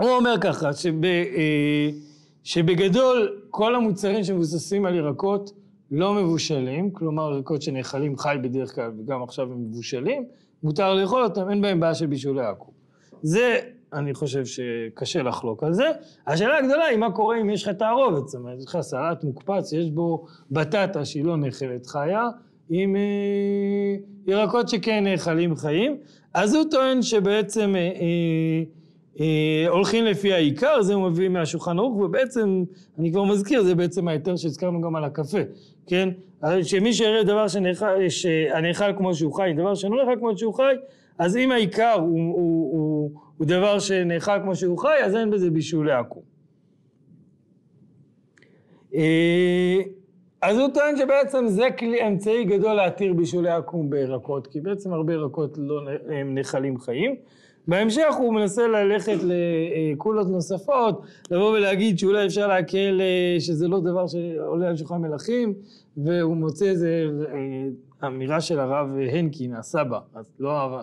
הוא 0.00 0.10
אומר 0.10 0.34
ככה, 0.40 0.72
שב, 0.72 1.04
אה, 1.04 1.90
שבגדול 2.44 3.40
כל 3.50 3.74
המוצרים 3.74 4.24
שמבוססים 4.24 4.86
על 4.86 4.94
ירקות 4.94 5.52
לא 5.90 6.14
מבושלים, 6.14 6.90
כלומר 6.90 7.32
ירקות 7.34 7.62
שנאכלים 7.62 8.18
חי 8.18 8.36
בדרך 8.42 8.74
כלל 8.74 8.92
וגם 8.98 9.22
עכשיו 9.22 9.52
הם 9.52 9.62
מבושלים, 9.62 10.24
מותר 10.62 10.94
לאכול 10.94 11.24
אותם, 11.24 11.50
אין 11.50 11.60
בהם 11.60 11.80
בעיה 11.80 11.94
של 11.94 12.06
בישולי 12.06 12.46
עכו"ם. 12.46 12.74
זה, 13.22 13.58
אני 13.92 14.14
חושב 14.14 14.44
שקשה 14.44 15.22
לחלוק 15.22 15.62
על 15.62 15.72
זה. 15.72 15.84
השאלה 16.26 16.58
הגדולה 16.58 16.84
היא 16.84 16.98
מה 16.98 17.12
קורה 17.12 17.40
אם 17.40 17.50
יש 17.50 17.62
לך 17.62 17.68
תערובת, 17.68 18.28
זאת 18.28 18.40
אומרת, 18.40 18.58
יש 18.58 18.64
לך 18.66 18.78
סלט 18.80 19.24
מוקפץ, 19.24 19.72
יש 19.72 19.90
בו 19.90 20.24
בטטה 20.50 21.04
שהיא 21.04 21.24
לא 21.24 21.36
נאכלת 21.36 21.86
חיה, 21.86 22.28
עם 22.70 22.96
אה, 22.96 23.96
ירקות 24.26 24.68
שכן 24.68 25.04
נאכלים 25.04 25.56
חיים, 25.56 25.96
אז 26.34 26.54
הוא 26.54 26.64
טוען 26.70 27.02
שבעצם 27.02 27.76
אה, 27.76 27.80
אה, 27.80 28.62
אה, 29.20 29.68
הולכים 29.68 30.04
לפי 30.04 30.32
העיקר, 30.32 30.82
זה 30.82 30.94
הוא 30.94 31.08
מביא 31.08 31.28
מהשולחן 31.28 31.78
ערוך, 31.78 31.96
ובעצם, 31.96 32.64
אני 32.98 33.12
כבר 33.12 33.24
מזכיר, 33.24 33.62
זה 33.62 33.74
בעצם 33.74 34.08
ההיתר 34.08 34.36
שהזכרנו 34.36 34.80
גם 34.80 34.96
על 34.96 35.04
הקפה, 35.04 35.38
כן? 35.86 36.08
שמי 36.62 36.92
שיראה 36.92 37.24
דבר 37.24 37.46
שנאכל 38.08 38.96
כמו 38.96 39.14
שהוא 39.14 39.34
חי, 39.34 39.52
דבר 39.56 39.74
שלא 39.74 40.04
נאכל 40.04 40.18
כמו 40.18 40.38
שהוא 40.38 40.54
חי, 40.54 40.74
אז 41.18 41.36
אם 41.36 41.52
העיקר 41.52 41.92
הוא, 41.92 42.34
הוא, 42.34 42.72
הוא, 42.72 43.10
הוא 43.36 43.46
דבר 43.46 43.78
שנאכל 43.78 44.40
כמו 44.42 44.56
שהוא 44.56 44.78
חי, 44.78 44.96
אז 45.04 45.16
אין 45.16 45.30
בזה 45.30 45.50
בישולי 45.50 45.92
עכו"ם. 45.92 46.22
אה, 48.94 49.80
אז 50.42 50.58
הוא 50.58 50.68
טוען 50.74 50.96
שבעצם 50.96 51.48
זה 51.48 51.68
כלי, 51.78 52.08
אמצעי 52.08 52.44
גדול 52.44 52.74
להתיר 52.74 53.12
בישולי 53.12 53.50
עכו"ם 53.50 53.90
בירקות, 53.90 54.46
כי 54.46 54.60
בעצם 54.60 54.92
הרבה 54.92 55.12
ירקות 55.12 55.58
לא 55.58 55.80
נחלים 56.24 56.78
חיים. 56.78 57.16
בהמשך 57.68 58.14
הוא 58.18 58.34
מנסה 58.34 58.68
ללכת 58.68 59.16
לקולות 59.22 60.28
נוספות, 60.28 61.02
לבוא 61.30 61.50
ולהגיד 61.50 61.98
שאולי 61.98 62.26
אפשר 62.26 62.46
להקל 62.46 63.00
אה, 63.00 63.40
שזה 63.40 63.68
לא 63.68 63.80
דבר 63.80 64.06
שעולה 64.06 64.68
על 64.68 64.76
שולחן 64.76 64.96
מלכים, 64.96 65.54
והוא 65.96 66.36
מוצא 66.36 66.64
איזה 66.64 67.08
אה, 67.32 68.08
אמירה 68.08 68.40
של 68.40 68.58
הרב 68.60 68.88
הנקין, 69.12 69.54
הסבא, 69.54 69.98
אז 70.14 70.32
לא 70.38 70.80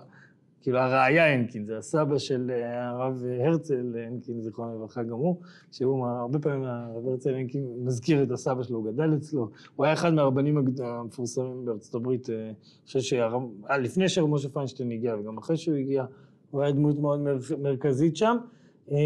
כאילו 0.62 0.80
הראיה 0.80 1.34
הנקין, 1.34 1.66
זה 1.66 1.78
הסבא 1.78 2.18
של 2.18 2.52
אה, 2.54 2.90
הרב 2.90 3.24
הרצל 3.40 3.96
הנקין, 4.08 4.42
זיכרונו 4.42 4.76
לברכה 4.76 5.04
גם 5.04 5.18
הוא, 5.18 5.36
שהוא 5.72 6.08
הרבה 6.08 6.40
פעמים 6.40 6.64
הרב 6.64 7.08
הרצל 7.08 7.34
הנקין 7.34 7.68
מזכיר 7.84 8.24
את 8.24 8.32
הסבא 8.32 8.64
שלו, 8.64 8.78
הוא 8.78 8.92
גדל 8.92 9.14
אצלו, 9.16 9.50
הוא 9.76 9.86
היה 9.86 9.94
אחד 9.94 10.14
מהרבנים 10.14 10.58
המפורסמים 10.80 11.66
בארצות 11.66 11.96
הברית, 11.96 12.30
אני 12.30 12.54
חושב 12.86 13.00
שלפני 13.00 14.10
שהרב 14.10 14.30
משה 14.30 14.50
פיינשטיין 14.50 14.92
הגיע 14.92 15.16
וגם 15.16 15.38
אחרי 15.38 15.58
שהוא 15.58 15.76
הגיע, 15.76 16.06
הוא 16.54 16.62
היה 16.62 16.72
דמות 16.72 17.00
מאוד 17.00 17.20
מרכזית 17.62 18.18
שם. 18.18 18.38
אה, 18.92 18.98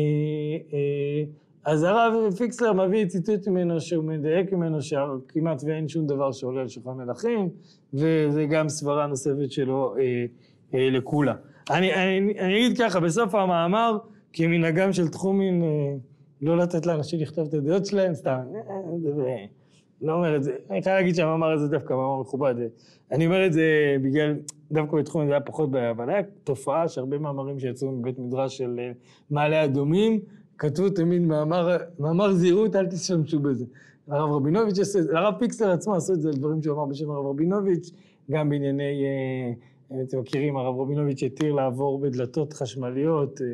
אה, 0.73 1.23
אז 1.65 1.83
הרב 1.83 2.33
פיקסלר 2.37 2.73
מביא 2.73 3.05
ציטוט 3.05 3.47
ממנו 3.47 3.81
שהוא 3.81 4.03
מדייק 4.03 4.53
ממנו 4.53 4.81
שכמעט 4.81 5.63
ואין 5.65 5.87
שום 5.87 6.07
דבר 6.07 6.31
שעולה 6.31 6.61
על 6.61 6.67
שולחן 6.67 6.89
מלכים 6.91 7.49
וזה 7.93 8.45
גם 8.49 8.69
סברה 8.69 9.07
נוספת 9.07 9.51
שלו 9.51 9.95
אה, 9.97 10.25
אה, 10.73 10.89
לכולה. 10.89 11.33
אני, 11.69 11.93
אני, 11.93 12.39
אני 12.39 12.57
אגיד 12.57 12.77
ככה, 12.77 12.99
בסוף 12.99 13.35
המאמר 13.35 13.97
כמנהגם 14.33 14.93
של 14.93 15.07
תחומין 15.07 15.63
אה, 15.63 15.67
לא 16.41 16.57
לתת 16.57 16.85
לאנשים 16.85 17.19
לכתוב 17.19 17.47
את 17.47 17.53
הדעות 17.53 17.85
שלהם, 17.85 18.13
סתם, 18.13 18.39
אה, 18.55 19.45
לא 20.01 20.13
אומר 20.13 20.35
את 20.35 20.43
זה, 20.43 20.55
אני 20.69 20.81
חייב 20.81 20.95
להגיד 20.95 21.15
שהמאמר 21.15 21.51
הזה 21.51 21.67
דווקא 21.67 21.93
מאמר 21.93 22.21
מכובד, 22.21 22.55
אני 23.11 23.25
אומר 23.25 23.45
את 23.45 23.53
זה 23.53 23.95
בגלל, 24.01 24.35
דווקא 24.71 24.97
בתחום 24.97 25.21
הזה 25.21 25.31
היה 25.31 25.41
פחות 25.41 25.71
בעיה, 25.71 25.91
אבל 25.91 26.09
היה 26.09 26.21
תופעה 26.43 26.87
שהרבה 26.87 27.17
מאמרים 27.17 27.59
שיצאו 27.59 27.91
מבית 27.91 28.19
מדרש 28.19 28.57
של 28.57 28.79
אה, 28.79 28.91
מעלה 29.29 29.65
אדומים, 29.65 30.19
כתבו 30.57 30.89
תמיד 30.89 31.21
מאמר, 31.21 31.77
מאמר 31.99 32.33
זהירות, 32.33 32.75
אל 32.75 32.85
תשתמשו 32.85 33.39
בזה. 33.39 33.65
הרב 34.07 34.31
רבינוביץ' 34.31 34.79
עשה 34.79 34.99
את 34.99 35.03
זה, 35.03 35.17
הרב 35.17 35.33
פיקסלר 35.39 35.71
עצמו 35.71 35.95
עשו 35.95 36.13
את 36.13 36.21
זה 36.21 36.31
דברים 36.31 36.63
שהוא 36.63 36.75
אמר 36.75 36.85
בשם 36.85 37.11
הרב 37.11 37.25
רבינוביץ', 37.25 37.91
גם 38.31 38.49
בענייני, 38.49 39.03
אה, 39.91 40.01
אתם 40.03 40.19
מכירים, 40.19 40.57
הרב 40.57 40.79
רבינוביץ' 40.79 41.23
התיר 41.23 41.53
לעבור 41.53 41.99
בדלתות 41.99 42.53
חשמליות, 42.53 43.41
אה, 43.41 43.47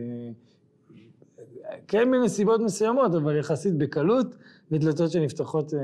כן 1.88 2.12
בנסיבות 2.12 2.62
מסוימות, 2.62 3.16
אבל 3.16 3.38
יחסית 3.38 3.78
בקלות. 3.78 4.36
ודלתות 4.74 5.12
שנפתחות 5.12 5.74
אה, 5.74 5.80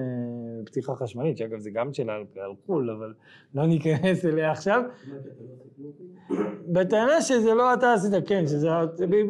פתיחה 0.65 0.96
חשמלית, 0.96 1.38
שאגב 1.38 1.60
זה 1.60 1.69
גם 1.69 1.93
של 1.93 2.10
אלחול, 2.38 2.89
אבל 2.89 3.13
לא 3.55 3.65
ניכנס 3.67 4.25
אליה 4.25 4.51
עכשיו. 4.51 4.81
בטענה 6.67 7.22
שזה 7.22 7.53
לא 7.53 7.74
אתה 7.74 7.93
עשית, 7.93 8.12
כן, 8.27 8.48
שזה, 8.48 8.69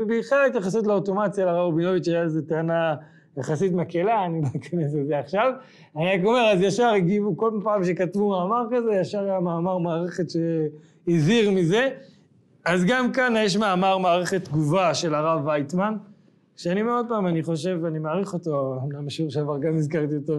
בכלל 0.08 0.46
התייחסות 0.48 0.88
לאוטומציה 0.88 1.46
לרב 1.46 1.74
רבינוביץ' 1.74 2.08
היה 2.08 2.22
איזו 2.22 2.42
טענה 2.42 2.96
יחסית 3.38 3.74
מקלה, 3.74 4.26
אני 4.26 4.42
לא 4.42 4.48
אכנס 4.48 4.94
לזה 4.94 5.20
עכשיו. 5.20 5.54
אני 5.96 6.14
רק 6.14 6.26
אומר, 6.26 6.52
אז 6.54 6.62
ישר 6.62 6.88
הגיבו, 6.88 7.38
כל 7.38 7.52
פעם 7.64 7.84
שכתבו 7.84 8.30
מאמר 8.30 8.64
כזה, 8.72 8.96
ישר 9.02 9.24
היה 9.24 9.40
מאמר 9.40 9.78
מערכת 9.78 10.26
שהזהיר 10.30 11.52
מזה. 11.52 11.90
אז 12.66 12.86
גם 12.86 13.12
כאן 13.12 13.34
יש 13.38 13.58
מאמר 13.58 13.98
מערכת 13.98 14.46
תגובה 14.46 14.94
של 14.94 15.16
הרב 15.16 15.46
וייטמן, 15.46 15.94
שאני 16.62 16.82
מאוד 16.84 17.06
פעם, 17.10 17.28
אני 17.28 17.44
חושב, 17.44 17.80
אני 17.88 18.00
מעריך 18.00 18.34
אותו, 18.34 18.80
אמנם 18.84 19.06
בשיעור 19.06 19.32
שעבר 19.32 19.58
גם 19.58 19.78
הזכרתי 19.78 20.16
אותו, 20.16 20.34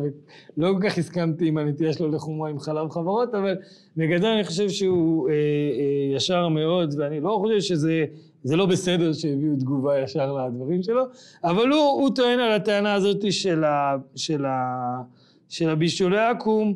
ולא 0.56 0.72
כל 0.72 0.88
כך 0.88 0.98
הסכמתי 0.98 1.48
עם 1.48 1.58
הנטייה 1.58 1.92
שלו 1.92 2.10
לחומרה 2.10 2.50
עם 2.50 2.58
חלב 2.58 2.90
חברות, 2.90 3.34
אבל 3.34 3.56
בגדול 3.96 4.30
אני 4.30 4.44
חושב 4.44 4.68
שהוא 4.68 5.28
אה, 5.28 5.34
אה, 5.34 6.16
ישר 6.16 6.48
מאוד, 6.48 6.94
ואני 6.98 7.20
לא 7.20 7.38
חושב 7.40 7.60
שזה 7.60 8.04
זה 8.42 8.56
לא 8.56 8.66
בסדר 8.66 9.12
שהביאו 9.12 9.56
תגובה 9.56 10.00
ישר 10.00 10.46
לדברים 10.46 10.82
שלו, 10.82 11.02
אבל 11.44 11.68
הוא, 11.68 11.80
הוא 11.80 12.10
טוען 12.14 12.38
על 12.38 12.52
הטענה 12.52 12.94
הזאת 12.94 13.32
של, 13.32 13.64
ה, 13.64 13.96
של, 14.16 14.44
ה, 14.44 15.02
של 15.48 15.68
הבישולי 15.68 16.18
עכו"ם, 16.18 16.74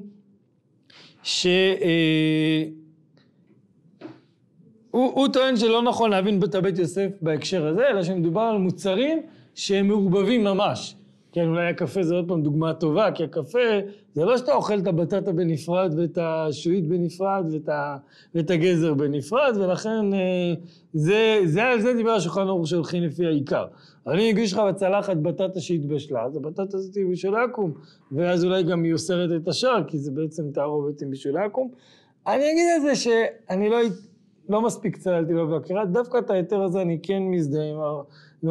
ש... 1.23 1.47
אה, 1.47 2.65
הוא, 4.91 5.13
הוא 5.15 5.29
טוען 5.29 5.57
שלא 5.57 5.83
נכון 5.83 6.11
להבין 6.11 6.41
את 6.45 6.55
הבית 6.55 6.79
יוסף 6.79 7.11
בהקשר 7.23 7.67
הזה, 7.67 7.89
אלא 7.89 8.03
שמדובר 8.03 8.41
על 8.41 8.59
מוצרים 8.59 9.23
שהם 9.55 9.89
מעורבבים 9.89 10.45
ממש. 10.45 10.97
כן, 11.35 11.49
אולי 11.49 11.67
הקפה 11.67 12.03
זה 12.03 12.15
עוד 12.15 12.29
פעם 12.29 12.43
דוגמה 12.43 12.75
טובה, 12.75 13.13
כי 13.13 13.25
הקפה 13.25 13.59
זה 14.15 14.25
לא 14.25 14.39
שאתה 14.39 14.55
אוכל 14.55 14.79
את 14.79 14.87
הבטטה 14.87 15.33
בנפרד 15.33 15.95
ואת 15.97 16.19
השועית 16.21 16.89
בנפרד 16.89 17.45
ואת, 17.53 17.69
ה, 17.69 17.97
ואת 18.35 18.51
הגזר 18.51 18.95
בנפרד, 18.95 19.57
ולכן 19.57 20.15
אה, 20.15 20.55
זה, 20.93 21.41
זה, 21.45 21.63
זה 21.79 21.95
דיבר 21.95 22.11
השולחן 22.11 22.41
ערוך 22.41 22.69
שהולכים 22.69 23.03
לפי 23.03 23.27
העיקר. 23.27 23.67
אם 24.09 24.29
אגיש 24.31 24.53
לך 24.53 24.59
בצלחת 24.59 25.17
בטטה 25.17 25.61
שהתבשלה, 25.61 26.25
אז 26.25 26.37
הבטטה 26.37 26.77
הזאת 26.77 26.95
היא 26.95 27.07
בשביל 27.13 27.35
העקום, 27.35 27.73
ואז 28.13 28.45
אולי 28.45 28.63
גם 28.63 28.85
היא 28.85 28.93
אוסרת 28.93 29.43
את 29.43 29.49
השאר, 29.49 29.85
כי 29.87 29.99
זה 29.99 30.11
בעצם 30.11 30.51
תערובת 30.51 31.03
עם 31.03 31.11
בשביל 31.11 31.37
העקום. 31.37 31.71
אני 32.27 32.53
אגיד 32.53 32.67
את 32.77 32.83
זה 32.83 32.95
שאני 32.95 33.71
לא... 33.71 33.79
לא 34.49 34.63
מספיק 34.63 34.97
צללתי 34.97 35.33
לו 35.33 35.49
בהכרה, 35.49 35.85
דווקא 35.85 36.19
את 36.19 36.31
ההיתר 36.31 36.63
הזה 36.63 36.83
אני 36.83 36.99
כן 37.03 37.23
מזדהה 37.23 37.65
עם, 37.65 37.77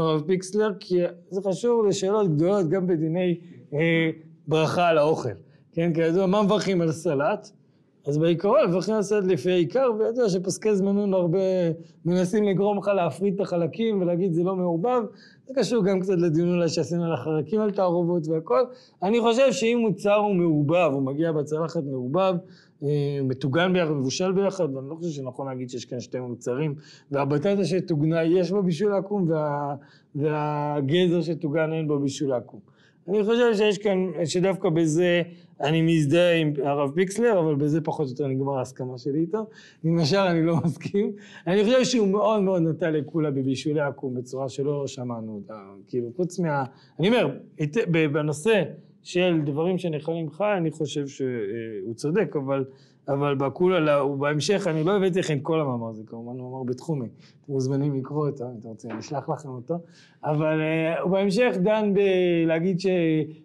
הרב 0.02 0.22
פיקסלר, 0.28 0.72
כי 0.80 0.96
זה 1.30 1.42
חשוב 1.42 1.86
לשאלות 1.86 2.36
גדולות 2.36 2.70
גם 2.70 2.88
בדיני 2.88 3.40
אה, 3.74 4.10
ברכה 4.48 4.88
על 4.88 4.98
האוכל. 4.98 5.30
כן, 5.72 5.94
כידוע, 5.94 6.26
מה 6.26 6.42
מברכים 6.44 6.82
על 6.82 6.92
סלט? 6.92 7.52
אז 8.06 8.18
בעיקרון 8.18 8.60
מברכים 8.68 9.02
סלט 9.02 9.24
לפי 9.24 9.52
העיקר, 9.52 9.90
וידוע 10.00 10.30
שפסקי 10.30 10.76
זמנון 10.76 11.14
הרבה 11.14 11.40
מנסים 12.06 12.44
לגרום 12.44 12.78
לך 12.78 12.88
להפריד 12.88 13.34
את 13.34 13.40
החלקים 13.40 14.02
ולהגיד 14.02 14.34
זה 14.34 14.44
לא 14.44 14.56
מעורבב, 14.56 15.02
זה 15.48 15.54
קשור 15.56 15.86
גם 15.86 16.00
קצת 16.00 16.18
לדיון 16.18 16.56
אולי 16.56 16.70
שעשינו 16.70 17.06
על 17.06 17.14
החרקים 17.14 17.62
על 17.62 17.72
תערובות 17.72 18.28
והכל. 18.28 18.64
אני 19.04 19.22
חושב 19.22 19.52
שאם 19.52 19.78
מוצר 19.82 20.16
הוא 20.16 20.36
מעורבב, 20.36 20.90
הוא 20.94 21.02
מגיע 21.02 21.32
בצלחת 21.32 21.84
מעורבב, 21.84 22.36
אה, 22.84 23.20
מטוגן 23.24 23.74
ביחד, 23.74 23.92
מבושל 23.92 24.32
ביחד, 24.32 24.76
ואני 24.76 24.90
לא 24.90 24.96
חושב 24.96 25.10
שנכון 25.10 25.48
להגיד 25.48 25.70
שיש 25.70 25.86
כאן 25.86 26.00
שתי 26.00 26.20
מוצרים. 26.20 26.76
והבטטה 27.12 27.66
שטוגנה 27.66 28.24
יש 28.24 28.52
בה 28.52 28.62
בישול 28.62 28.94
עקום, 28.94 29.30
וה, 29.30 29.76
והגזר 30.16 31.22
שטוגן 31.22 31.74
אין 31.74 31.88
בו 31.88 32.00
בישול 32.00 32.34
עקום. 32.34 32.73
אני 33.08 33.24
חושב 33.24 33.54
שיש 33.54 33.78
כאן, 33.78 34.12
שדווקא 34.26 34.70
בזה 34.70 35.22
אני 35.62 35.82
מזדהה 35.82 36.36
עם 36.36 36.54
הרב 36.64 36.92
פיקסלר, 36.96 37.40
אבל 37.40 37.56
בזה 37.56 37.82
פחות 37.82 38.06
או 38.06 38.12
יותר 38.12 38.28
נגמר 38.28 38.58
ההסכמה 38.58 38.98
שלי 38.98 39.20
איתו. 39.20 39.46
עם 39.84 40.00
השאר 40.00 40.32
אני 40.32 40.46
לא 40.46 40.56
מסכים. 40.64 41.12
אני 41.48 41.64
חושב 41.64 41.84
שהוא 41.84 42.08
מאוד 42.08 42.42
מאוד 42.42 42.62
נטע 42.62 42.92
לכולה 42.92 43.32
בבישולי 43.32 43.80
עקום 43.80 44.14
בצורה 44.14 44.50
שלא 44.50 44.88
שמענו 44.88 45.36
אותה. 45.36 45.60
כאילו, 45.88 46.10
חוץ 46.16 46.40
מה... 46.40 46.64
אני 47.00 47.08
אומר, 47.08 47.38
בנושא 48.12 48.64
של 49.04 49.42
דברים 49.46 49.78
שנכונים 49.78 50.32
חי, 50.32 50.54
אני 50.58 50.72
חושב 50.72 51.08
שהוא 51.08 51.94
צודק, 51.96 52.36
אבל, 52.36 52.66
אבל 53.08 53.36
בכולה, 53.36 54.06
בהמשך, 54.20 54.68
אני 54.68 54.84
לא 54.84 54.96
הבאתי 54.96 55.20
לכם 55.20 55.38
את 55.38 55.44
כל 55.44 55.60
המאמר 55.62 55.90
הזה, 55.90 56.04
כמובן 56.06 56.40
הוא 56.40 56.50
אמר 56.50 56.64
בתחומי, 56.64 57.08
אתם 57.08 57.54
מוזמנים 57.54 57.96
לקרוא 57.96 58.30
אותו, 58.30 58.44
אם 58.44 58.60
אתם 58.60 58.68
רוצים, 58.68 58.92
אני 58.92 59.00
אשלח 59.00 59.30
לכם 59.30 59.50
אותו, 59.50 59.80
אבל 60.24 60.60
הוא 61.02 61.12
בהמשך 61.12 61.56
דן 61.64 61.94
בלהגיד 61.94 62.80
ש... 62.80 62.88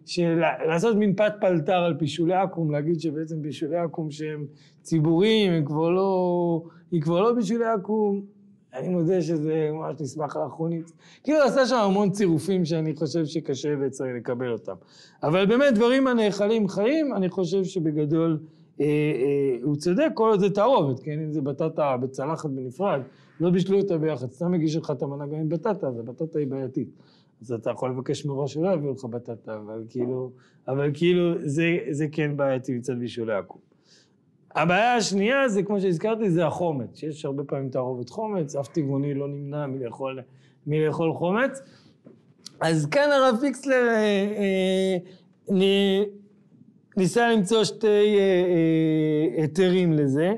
של... 0.07 0.43
לעשות 0.67 0.97
מין 0.97 1.15
פת 1.15 1.33
פלטר 1.41 1.73
על 1.73 1.95
פישולי 1.99 2.35
עכו"ם, 2.35 2.71
להגיד 2.71 3.01
שבעצם 3.01 3.43
פישולי 3.43 3.77
עכו"ם 3.77 4.11
שהם 4.11 4.47
ציבוריים, 4.83 5.53
הם 5.53 5.65
כבר 5.65 5.91
לא... 5.91 6.63
היא 6.91 7.03
כבר 7.03 7.21
לא 7.21 7.35
פישולי 7.41 7.65
עכו"ם, 7.65 8.21
אני 8.75 8.89
מודה 8.89 9.23
שזה 9.23 9.71
ממש 9.73 10.01
נסמך 10.01 10.37
על 10.37 10.43
האחרונית. 10.43 10.93
כאילו 11.25 11.39
עשה 11.43 11.67
שם 11.67 11.77
המון 11.77 12.11
צירופים 12.11 12.65
שאני 12.65 12.97
חושב 12.97 13.25
שקשה 13.25 13.75
וצריך 13.81 14.11
לקבל 14.17 14.53
אותם. 14.53 14.75
אבל 15.23 15.47
באמת 15.47 15.75
דברים 15.75 16.07
הנאכלים 16.07 16.69
חיים, 16.69 17.15
אני 17.15 17.29
חושב 17.29 17.65
שבגדול 17.65 18.31
אה, 18.31 18.37
אה, 18.37 18.58
הוא 19.63 19.77
צודק, 19.77 20.09
כל 20.15 20.29
עוד 20.31 20.41
זה 20.41 20.51
תערובת, 20.51 21.01
כן? 21.01 21.21
אם 21.21 21.33
זה 21.33 21.41
בטטה 21.41 21.97
בצלחת 21.97 22.51
בנפרד, 22.51 23.01
לא 23.41 23.51
בישלו 23.51 23.81
אותה 23.81 23.99
ביחד, 23.99 24.31
סתם 24.31 24.53
מגיש 24.53 24.77
לך 24.77 24.91
את 24.91 25.03
המנה 25.03 25.27
גם 25.27 25.35
עם 25.35 25.49
בטטה, 25.49 25.89
אז 25.89 25.99
הבטטה 25.99 26.39
היא 26.39 26.47
בעייתית. 26.47 26.89
אז 27.43 27.53
אתה 27.53 27.71
יכול 27.71 27.91
לבקש 27.91 28.27
מראש 28.27 28.55
שלא 28.55 28.69
יביאו 28.69 28.93
לך 28.93 29.05
בטטה, 29.05 29.57
אבל 29.57 29.85
כאילו, 29.89 30.31
אבל 30.69 30.91
כאילו 30.95 31.35
זה, 31.39 31.79
זה 31.91 32.07
כן 32.13 32.37
בעייתי 32.37 32.75
מצד 32.75 32.99
בישולי 32.99 33.35
עכו"ם. 33.35 33.61
הבעיה 34.55 34.97
השנייה 34.97 35.49
זה, 35.49 35.63
כמו 35.63 35.81
שהזכרתי, 35.81 36.31
זה 36.31 36.47
החומץ, 36.47 36.99
שיש 36.99 37.25
הרבה 37.25 37.45
פעמים 37.45 37.69
תערובת 37.69 38.11
חומץ, 38.11 38.57
אף 38.57 38.69
טבעוני 38.69 39.15
לא 39.15 39.29
נמנע 39.29 39.67
מלאכול, 39.67 40.21
מלאכול 40.67 41.13
חומץ. 41.13 41.61
אז 42.61 42.87
כאן 42.87 43.09
הרב 43.13 43.37
פיקסלר 43.41 43.89
אה, 43.89 44.97
אה, 45.51 46.03
ניסה 46.99 47.29
למצוא 47.29 47.65
שתי 47.65 47.87
אה, 47.87 48.21
אה, 48.21 49.43
היתרים 49.43 49.93
לזה. 49.93 50.35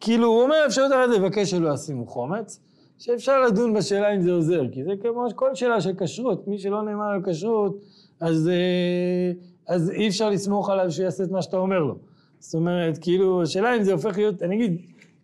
כאילו, 0.00 0.26
הוא 0.26 0.42
אומר, 0.42 0.56
אפשר 0.66 0.86
אחת 0.86 1.16
לבקש 1.16 1.50
שלא 1.50 1.74
ישימו 1.74 2.06
חומץ, 2.06 2.60
שאפשר 2.98 3.40
לדון 3.40 3.74
בשאלה 3.74 4.14
אם 4.14 4.20
זה 4.20 4.32
עוזר, 4.32 4.62
כי 4.72 4.84
זה 4.84 4.90
כמו 5.02 5.26
כל 5.34 5.54
שאלה 5.54 5.80
של 5.80 5.92
כשרות, 5.98 6.48
מי 6.48 6.58
שלא 6.58 6.82
נאמר 6.82 7.04
על 7.04 7.20
כשרות, 7.26 7.76
אז, 8.20 8.48
אה, 8.48 9.32
אז 9.68 9.90
אי 9.90 10.08
אפשר 10.08 10.30
לסמוך 10.30 10.70
עליו 10.70 10.90
שיעשה 10.90 11.24
את 11.24 11.30
מה 11.30 11.42
שאתה 11.42 11.56
אומר 11.56 11.78
לו. 11.78 11.94
זאת 12.38 12.54
אומרת, 12.54 12.98
כאילו, 12.98 13.42
השאלה 13.42 13.76
אם 13.76 13.82
זה 13.82 13.92
הופך 13.92 14.16
להיות, 14.16 14.42
אני 14.42 14.56
אגיד, 14.56 14.76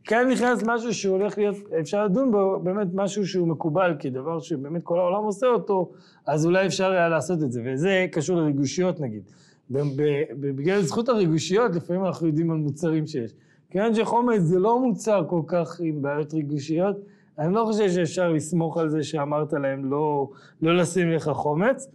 כאן 0.04 0.28
נכנס 0.30 0.62
משהו 0.66 0.94
שהוא 0.94 1.18
הולך 1.18 1.38
להיות, 1.38 1.56
אפשר 1.80 2.04
לדון 2.04 2.30
בו, 2.30 2.60
באמת 2.62 2.88
משהו 2.94 3.26
שהוא 3.26 3.48
מקובל, 3.48 3.94
כדבר 3.98 4.40
שבאמת 4.40 4.82
כל 4.82 4.98
העולם 4.98 5.24
עושה 5.24 5.46
אותו, 5.46 5.92
אז 6.26 6.46
אולי 6.46 6.66
אפשר 6.66 6.90
היה 6.90 7.08
לעשות 7.08 7.42
את 7.42 7.52
זה, 7.52 7.62
וזה 7.64 8.06
קשור 8.12 8.36
לריגושיות 8.36 9.00
נגיד. 9.00 9.22
בגלל 9.70 10.82
זכות 10.82 11.08
הריגושיות, 11.08 11.76
לפעמים 11.76 12.04
אנחנו 12.04 12.26
יודעים 12.26 12.50
על 12.50 12.56
מוצרים 12.56 13.06
שיש. 13.06 13.34
כיוון 13.70 13.94
שחומץ 13.94 14.40
זה 14.40 14.58
לא 14.58 14.80
מוצר 14.80 15.24
כל 15.28 15.42
כך 15.46 15.80
עם 15.80 16.02
בעיות 16.02 16.34
ריגושיות, 16.34 16.96
אני 17.38 17.54
לא 17.54 17.64
חושב 17.64 17.90
שאפשר 17.90 18.32
לסמוך 18.32 18.78
על 18.78 18.88
זה 18.88 19.02
שאמרת 19.02 19.52
להם 19.52 19.84
לא, 19.84 20.30
לא 20.62 20.76
לשים 20.76 21.10
לך 21.10 21.28
חומץ. 21.28 21.88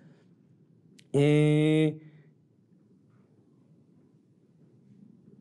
אה, 1.16 1.90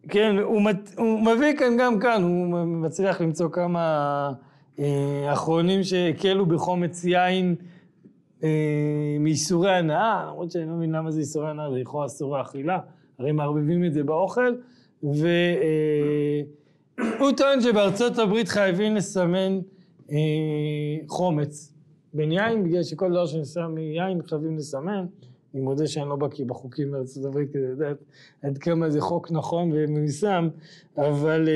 כן, 0.08 0.36
הוא, 0.38 0.62
מת, 0.62 0.94
הוא 0.98 1.20
מביא 1.20 1.56
כאן 1.58 1.76
גם 1.78 1.98
כאן, 1.98 2.22
הוא 2.22 2.64
מצליח 2.64 3.20
למצוא 3.20 3.48
כמה 3.48 4.32
אה, 4.78 5.32
אחרונים 5.32 5.82
שהקלו 5.82 6.46
בחומץ 6.46 7.04
יין 7.04 7.54
אה, 8.44 9.16
מייסורי 9.20 9.76
הנאה, 9.76 10.24
למרות 10.26 10.50
שאני 10.50 10.66
לא 10.66 10.72
מבין 10.72 10.92
למה 10.92 11.10
זה 11.10 11.20
ייסורי 11.20 11.50
הנאה, 11.50 11.70
זה 11.70 11.76
לכאורה 11.76 12.06
אסורי 12.06 12.40
אכילה, 12.40 12.78
הרי 13.18 13.32
מערבבים 13.32 13.84
את 13.84 13.92
זה 13.92 14.02
באוכל, 14.02 14.54
והוא 15.02 15.26
אה, 17.20 17.36
טוען 17.36 17.60
שבארצות 17.60 18.18
הברית 18.18 18.48
חייבים 18.48 18.94
לסמן 18.94 19.60
אה, 20.10 20.16
חומץ 21.08 21.74
בין 22.14 22.32
יין, 22.32 22.64
בגלל 22.64 22.82
שכל 22.82 23.10
דבר 23.10 23.26
שנסע 23.26 23.66
מיין 23.66 24.22
חייבים 24.22 24.56
לסמן. 24.56 25.06
אני 25.54 25.62
מודה 25.62 25.86
שאני 25.86 26.08
לא 26.08 26.16
בקיא 26.16 26.44
בחוקים 26.44 26.90
בארצות 26.90 27.24
הברית 27.24 27.50
כדי 27.52 27.62
לדעת 27.62 27.96
עד 28.42 28.58
כמה 28.58 28.90
זה 28.90 29.00
חוק 29.00 29.30
נכון 29.30 29.70
ומיושם, 29.72 30.48
אבל... 30.96 31.48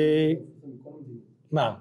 מה? 1.53 1.75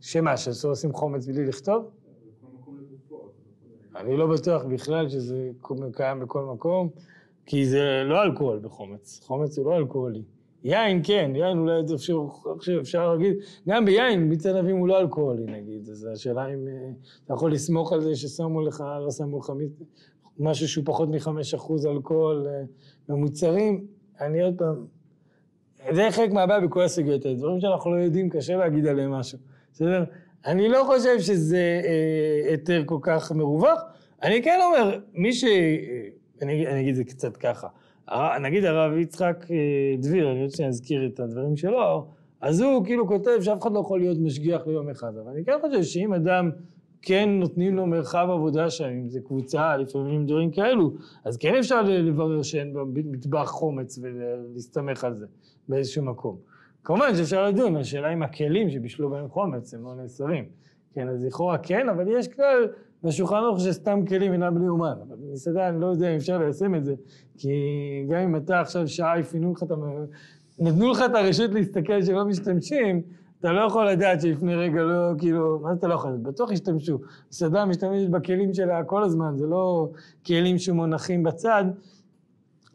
שמה, 0.00 0.36
שאסור 0.36 0.72
לשים 0.72 0.92
חומץ 0.92 1.26
בלי 1.26 1.46
לכתוב? 1.46 1.90
אני 3.98 4.16
לא 4.16 4.26
בטוח 4.26 4.64
בכלל 4.64 5.08
שזה 5.08 5.50
קיים 5.92 6.20
בכל 6.20 6.44
מקום, 6.44 6.88
כי 7.46 7.66
זה 7.66 8.02
לא 8.04 8.22
אלכוהול 8.22 8.58
בחומץ, 8.58 9.20
חומץ 9.24 9.58
הוא 9.58 9.66
לא 9.66 9.76
אלכוהולי. 9.76 10.22
יין 10.64 11.00
כן, 11.04 11.32
יין 11.34 11.58
אולי 11.58 11.80
אפשר, 11.94 12.18
אפשר 12.80 13.12
להגיד, 13.12 13.36
גם 13.68 13.84
ביין 13.84 14.28
מיץ 14.28 14.46
ענבים 14.46 14.76
הוא 14.76 14.88
לא 14.88 15.00
אלכוהולי 15.00 15.44
נגיד, 15.46 15.88
אז 15.88 16.08
השאלה 16.12 16.46
אם 16.46 16.68
אה, 16.68 16.90
אתה 17.24 17.34
יכול 17.34 17.52
לסמוך 17.52 17.92
על 17.92 18.00
זה 18.00 18.16
ששמו 18.16 18.62
לך, 18.62 18.84
לא 19.04 19.10
שמו 19.10 19.38
לך 19.38 19.52
משהו 20.38 20.68
שהוא 20.68 20.84
פחות 20.86 21.08
מחמש 21.08 21.54
אחוז 21.54 21.86
אלכוהול 21.86 22.46
אה, 22.46 22.62
במוצרים, 23.08 23.86
אני 24.20 24.42
עוד 24.42 24.54
פעם, 24.58 24.86
זה 25.94 26.08
חלק 26.10 26.32
מהבעיה 26.32 26.60
בכל 26.60 26.82
הסוגיות 26.82 27.24
האלה, 27.24 27.36
דברים 27.36 27.60
שאנחנו 27.60 27.96
לא 27.96 28.00
יודעים, 28.00 28.30
קשה 28.30 28.56
להגיד 28.56 28.86
עליהם 28.86 29.12
משהו, 29.12 29.38
בסדר? 29.72 30.04
אני 30.46 30.68
לא 30.68 30.82
חושב 30.86 31.20
שזה 31.20 31.80
אה, 31.84 32.50
היתר 32.50 32.82
כל 32.86 32.98
כך 33.02 33.32
מרווח, 33.32 33.80
אני 34.22 34.42
כן 34.42 34.60
אומר, 34.62 34.98
מי 35.14 35.32
ש... 35.32 35.44
אני, 36.42 36.66
אני 36.66 36.80
אגיד 36.80 36.90
את 36.90 36.96
זה 36.96 37.04
קצת 37.04 37.36
ככה, 37.36 37.68
נגיד 38.40 38.64
הרב 38.64 38.96
יצחק 38.96 39.46
אה, 39.50 39.56
דביר, 39.98 40.30
אני 40.32 40.44
רוצה 40.44 40.62
להזכיר 40.62 41.06
את 41.06 41.20
הדברים 41.20 41.56
שלו, 41.56 42.06
אז 42.40 42.60
הוא 42.60 42.84
כאילו 42.84 43.08
כותב 43.08 43.40
שאף 43.40 43.62
אחד 43.62 43.72
לא 43.72 43.80
יכול 43.80 44.00
להיות 44.00 44.18
משגיח 44.20 44.66
ליום 44.66 44.90
אחד, 44.90 45.12
אבל 45.16 45.30
אני 45.30 45.44
כן 45.44 45.52
חושב 45.60 45.82
שאם 45.82 46.14
אדם 46.14 46.50
כן 47.02 47.28
נותנים 47.28 47.76
לו 47.76 47.86
מרחב 47.86 48.28
עבודה 48.30 48.70
שם, 48.70 48.84
אם 48.84 49.08
זה 49.08 49.20
קבוצה, 49.20 49.76
לפעמים 49.76 50.26
דברים 50.26 50.50
כאלו, 50.50 50.92
אז 51.24 51.36
כן 51.36 51.54
אפשר 51.54 51.82
לברר 51.82 52.42
שאין 52.42 52.72
במטבח 52.72 53.48
חומץ 53.48 53.98
ולהסתמך 54.02 55.04
על 55.04 55.14
זה 55.14 55.26
באיזשהו 55.68 56.04
מקום. 56.04 56.36
כמובן 56.88 57.16
שאפשר 57.16 57.46
לדון, 57.46 57.76
השאלה 57.76 58.12
אם 58.12 58.22
הכלים 58.22 58.70
שבישלו 58.70 59.10
בהם 59.10 59.28
חומץ 59.28 59.74
הם 59.74 59.84
לא 59.84 59.94
נאסרים. 59.94 60.44
כן, 60.94 61.08
אז 61.08 61.24
לכאורה 61.24 61.58
כן, 61.58 61.88
אבל 61.88 62.04
יש 62.08 62.28
כלל 62.28 62.68
בשולחן 63.04 63.36
ערוך 63.36 63.60
שסתם 63.60 64.06
כלים 64.06 64.32
אינם 64.32 64.54
בני 64.54 64.68
אומן. 64.68 64.94
אבל 65.08 65.16
במסעדה 65.16 65.68
אני 65.68 65.80
לא 65.80 65.86
יודע 65.86 66.10
אם 66.10 66.16
אפשר 66.16 66.38
ליישם 66.38 66.74
את 66.74 66.84
זה, 66.84 66.94
כי 67.38 67.50
גם 68.08 68.20
אם 68.20 68.36
אתה 68.36 68.60
עכשיו 68.60 68.88
שעה 68.88 69.20
יפינו 69.20 69.52
לך 69.52 69.62
את 69.62 69.70
ה... 69.70 69.74
נתנו 70.58 70.90
לך 70.90 71.02
את 71.06 71.14
הרשות 71.14 71.50
להסתכל 71.50 72.02
שלא 72.02 72.24
משתמשים, 72.24 73.02
אתה 73.40 73.52
לא 73.52 73.60
יכול 73.60 73.90
לדעת 73.90 74.20
שלפני 74.20 74.54
רגע 74.54 74.82
לא, 74.82 75.18
כאילו, 75.18 75.58
מה 75.62 75.72
זה 75.72 75.78
אתה 75.78 75.86
לא 75.86 75.94
יכול 75.94 76.10
לדעת? 76.10 76.22
בטוח 76.22 76.52
השתמשו. 76.52 76.98
מסעדה 77.30 77.64
משתמשת 77.64 78.08
בכלים 78.08 78.54
שלה 78.54 78.84
כל 78.84 79.02
הזמן, 79.02 79.36
זה 79.36 79.46
לא 79.46 79.88
כלים 80.26 80.58
שמונחים 80.58 81.22
בצד. 81.22 81.64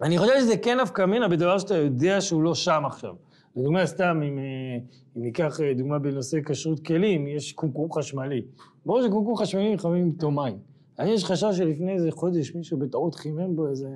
אני 0.02 0.18
חושב 0.18 0.40
שזה 0.40 0.58
כן 0.58 0.80
נפקא 0.80 1.06
מינה 1.06 1.28
בדבר 1.28 1.58
שאתה 1.58 1.76
יודע 1.76 2.22
שהוא 2.22 2.44
לא 2.44 2.56
שם 2.56 2.84
עכשיו. 2.86 3.14
לדוגמה, 3.56 3.86
סתם, 3.86 4.22
אם, 4.24 4.40
אה, 4.40 4.44
אם 5.18 5.22
ניקח 5.22 5.62
אה, 5.62 5.74
דוגמה 5.74 6.00
בנושא 6.00 6.38
כשרות 6.46 6.80
כלים, 6.80 7.28
יש 7.28 7.54
קומקום 7.54 7.92
חשמלי. 7.92 8.42
ברור 8.86 9.02
שקומקום 9.02 9.36
חשמלי 9.36 9.74
לפעמים 9.74 10.08
איתו 10.08 10.32
מים. 10.32 10.74
אני 11.00 11.12
יש 11.12 11.26
חשש 11.26 11.58
שלפני 11.58 11.94
איזה 11.94 12.12
חודש 12.12 12.56
מישהו 12.56 12.78
בטעות 12.78 13.16
חימם 13.16 13.56
בו 13.56 13.68
איזה... 13.68 13.88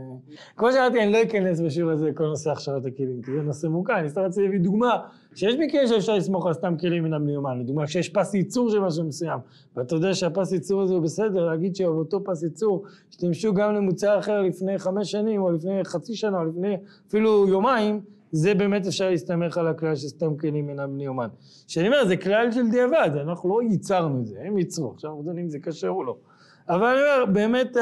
כמו 0.56 0.72
שאמרתי, 0.72 1.04
אני 1.04 1.12
לא 1.12 1.24
אכנס 1.24 1.60
בשיעור 1.60 1.92
הזה 1.92 2.12
כל 2.14 2.24
נושא 2.24 2.52
הכשרת 2.52 2.86
הכלים, 2.86 3.22
כי 3.22 3.32
זה 3.32 3.42
נושא 3.42 3.68
מוכר, 3.68 4.00
אני 4.00 4.10
סתם 4.10 4.22
רוצה 4.22 4.42
להביא 4.42 4.60
דוגמה, 4.60 4.98
שיש 5.36 5.56
מקרים 5.60 5.88
שאפשר 5.88 6.16
לסמוך 6.16 6.46
על 6.46 6.54
סתם 6.54 6.78
כלים 6.80 7.04
מן 7.04 7.14
המיומן, 7.14 7.60
לדוגמה, 7.60 7.86
כשיש 7.86 8.10
פס 8.10 8.34
ייצור 8.34 8.70
של 8.70 8.80
משהו 8.80 9.04
מסוים, 9.04 9.40
ואתה 9.76 9.96
יודע 9.96 10.14
שהפס 10.14 10.52
ייצור 10.52 10.82
הזה 10.82 10.94
הוא 10.94 11.04
בסדר, 11.04 11.46
להגיד 11.46 11.76
שבאותו 11.76 12.24
פס 12.24 12.44
ייצור 12.44 12.84
השתמשו 13.10 13.54
גם 13.54 13.76
למוצר 13.76 14.20
אחר 14.20 14.42
לפני 14.42 14.78
חמש 14.78 15.12
שנים, 15.12 15.42
או 15.42 15.52
לפני 15.52 15.84
חצי 15.84 16.16
שנה, 16.16 16.40
או 16.40 16.46
לפני 16.46 16.78
אפילו 17.08 17.48
יומיים, 17.48 18.02
זה 18.32 18.54
באמת 18.54 18.88
אפשר 18.88 19.10
להסתמך 19.10 19.58
על 19.58 19.68
הכלל 19.68 19.96
שסתם 19.96 20.38
כלים 20.38 20.70
אינם 20.70 20.94
בני 20.94 21.08
אומן. 21.08 21.28
שאני 21.68 21.88
אומר, 21.88 22.06
זה 22.06 22.18
כלל 22.18 22.52
של 22.52 22.70
דיעבד, 22.70 23.10
אנחנו 23.22 23.50
לא 23.50 23.64
ייצרנו 23.64 24.22
את 24.22 24.28
זה, 24.28 24.40
הם 24.42 24.58
ייצרו, 24.58 24.92
עכשיו 24.92 25.10
אנחנו 25.10 25.24
יודעים 25.24 25.46
אם 25.46 25.50
זה 25.50 25.60
כשר 25.60 25.90
או 25.90 26.04
לא. 26.04 26.18
אבל 26.70 26.86
אני 26.86 27.00
אומר, 27.02 27.34
באמת 27.34 27.78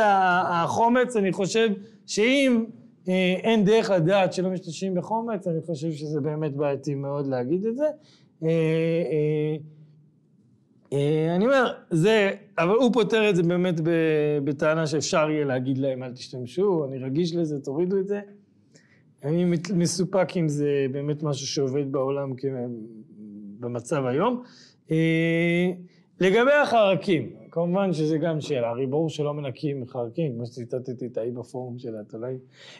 החומץ, 0.48 1.16
אני 1.16 1.32
חושב 1.32 1.70
שאם 2.06 2.66
אה, 3.08 3.36
אין 3.44 3.66
דרך 3.66 3.90
לדעת 3.90 4.34
שלא 4.34 4.50
משתמשים 4.50 4.96
בחומץ, 4.96 5.48
אני 5.48 5.62
חושב 5.62 5.92
שזה 5.92 6.22
באמת 6.22 6.56
בעייתי 6.56 6.96
מאוד 6.96 7.28
להגיד 7.28 7.66
את 7.66 7.78
זה. 7.78 7.88
אה, 8.44 8.50
אה, 10.94 11.36
אני 11.36 11.46
אומר, 11.46 11.74
זה, 11.92 12.32
אבל 12.58 12.76
הוא 12.76 12.94
פותר 12.94 13.30
את 13.30 13.36
זה 13.36 13.44
באמת 13.44 13.76
בטענה 14.44 14.88
שאפשר 14.88 15.30
יהיה 15.30 15.46
להגיד 15.46 15.78
להם 15.78 16.04
אל 16.04 16.12
תשתמשו, 16.12 16.86
אני 16.86 16.98
רגיש 16.98 17.36
לזה, 17.36 17.60
תורידו 17.60 18.00
את 18.00 18.08
זה. 18.08 18.22
אני 19.24 19.46
מסופק 19.74 20.38
אם 20.38 20.50
זה 20.50 20.86
באמת 20.92 21.24
משהו 21.24 21.48
שעובד 21.48 21.92
בעולם 21.92 22.34
במצב 23.60 24.06
היום. 24.06 24.44
לגבי 26.22 26.52
החרקים, 26.64 27.30
כמובן 27.52 27.94
שזה 27.94 28.18
גם 28.18 28.42
שאלה, 28.42 28.70
הרי 28.70 28.86
ברור 28.86 29.10
שלא 29.10 29.34
מנקים 29.34 29.82
מחרקים, 29.82 30.34
כמו 30.34 30.46
שציטטתי 30.46 31.06
את 31.06 31.18
האי 31.18 31.32
בפורום 31.32 31.80
של 31.80 31.96
התולעים. 31.98 32.38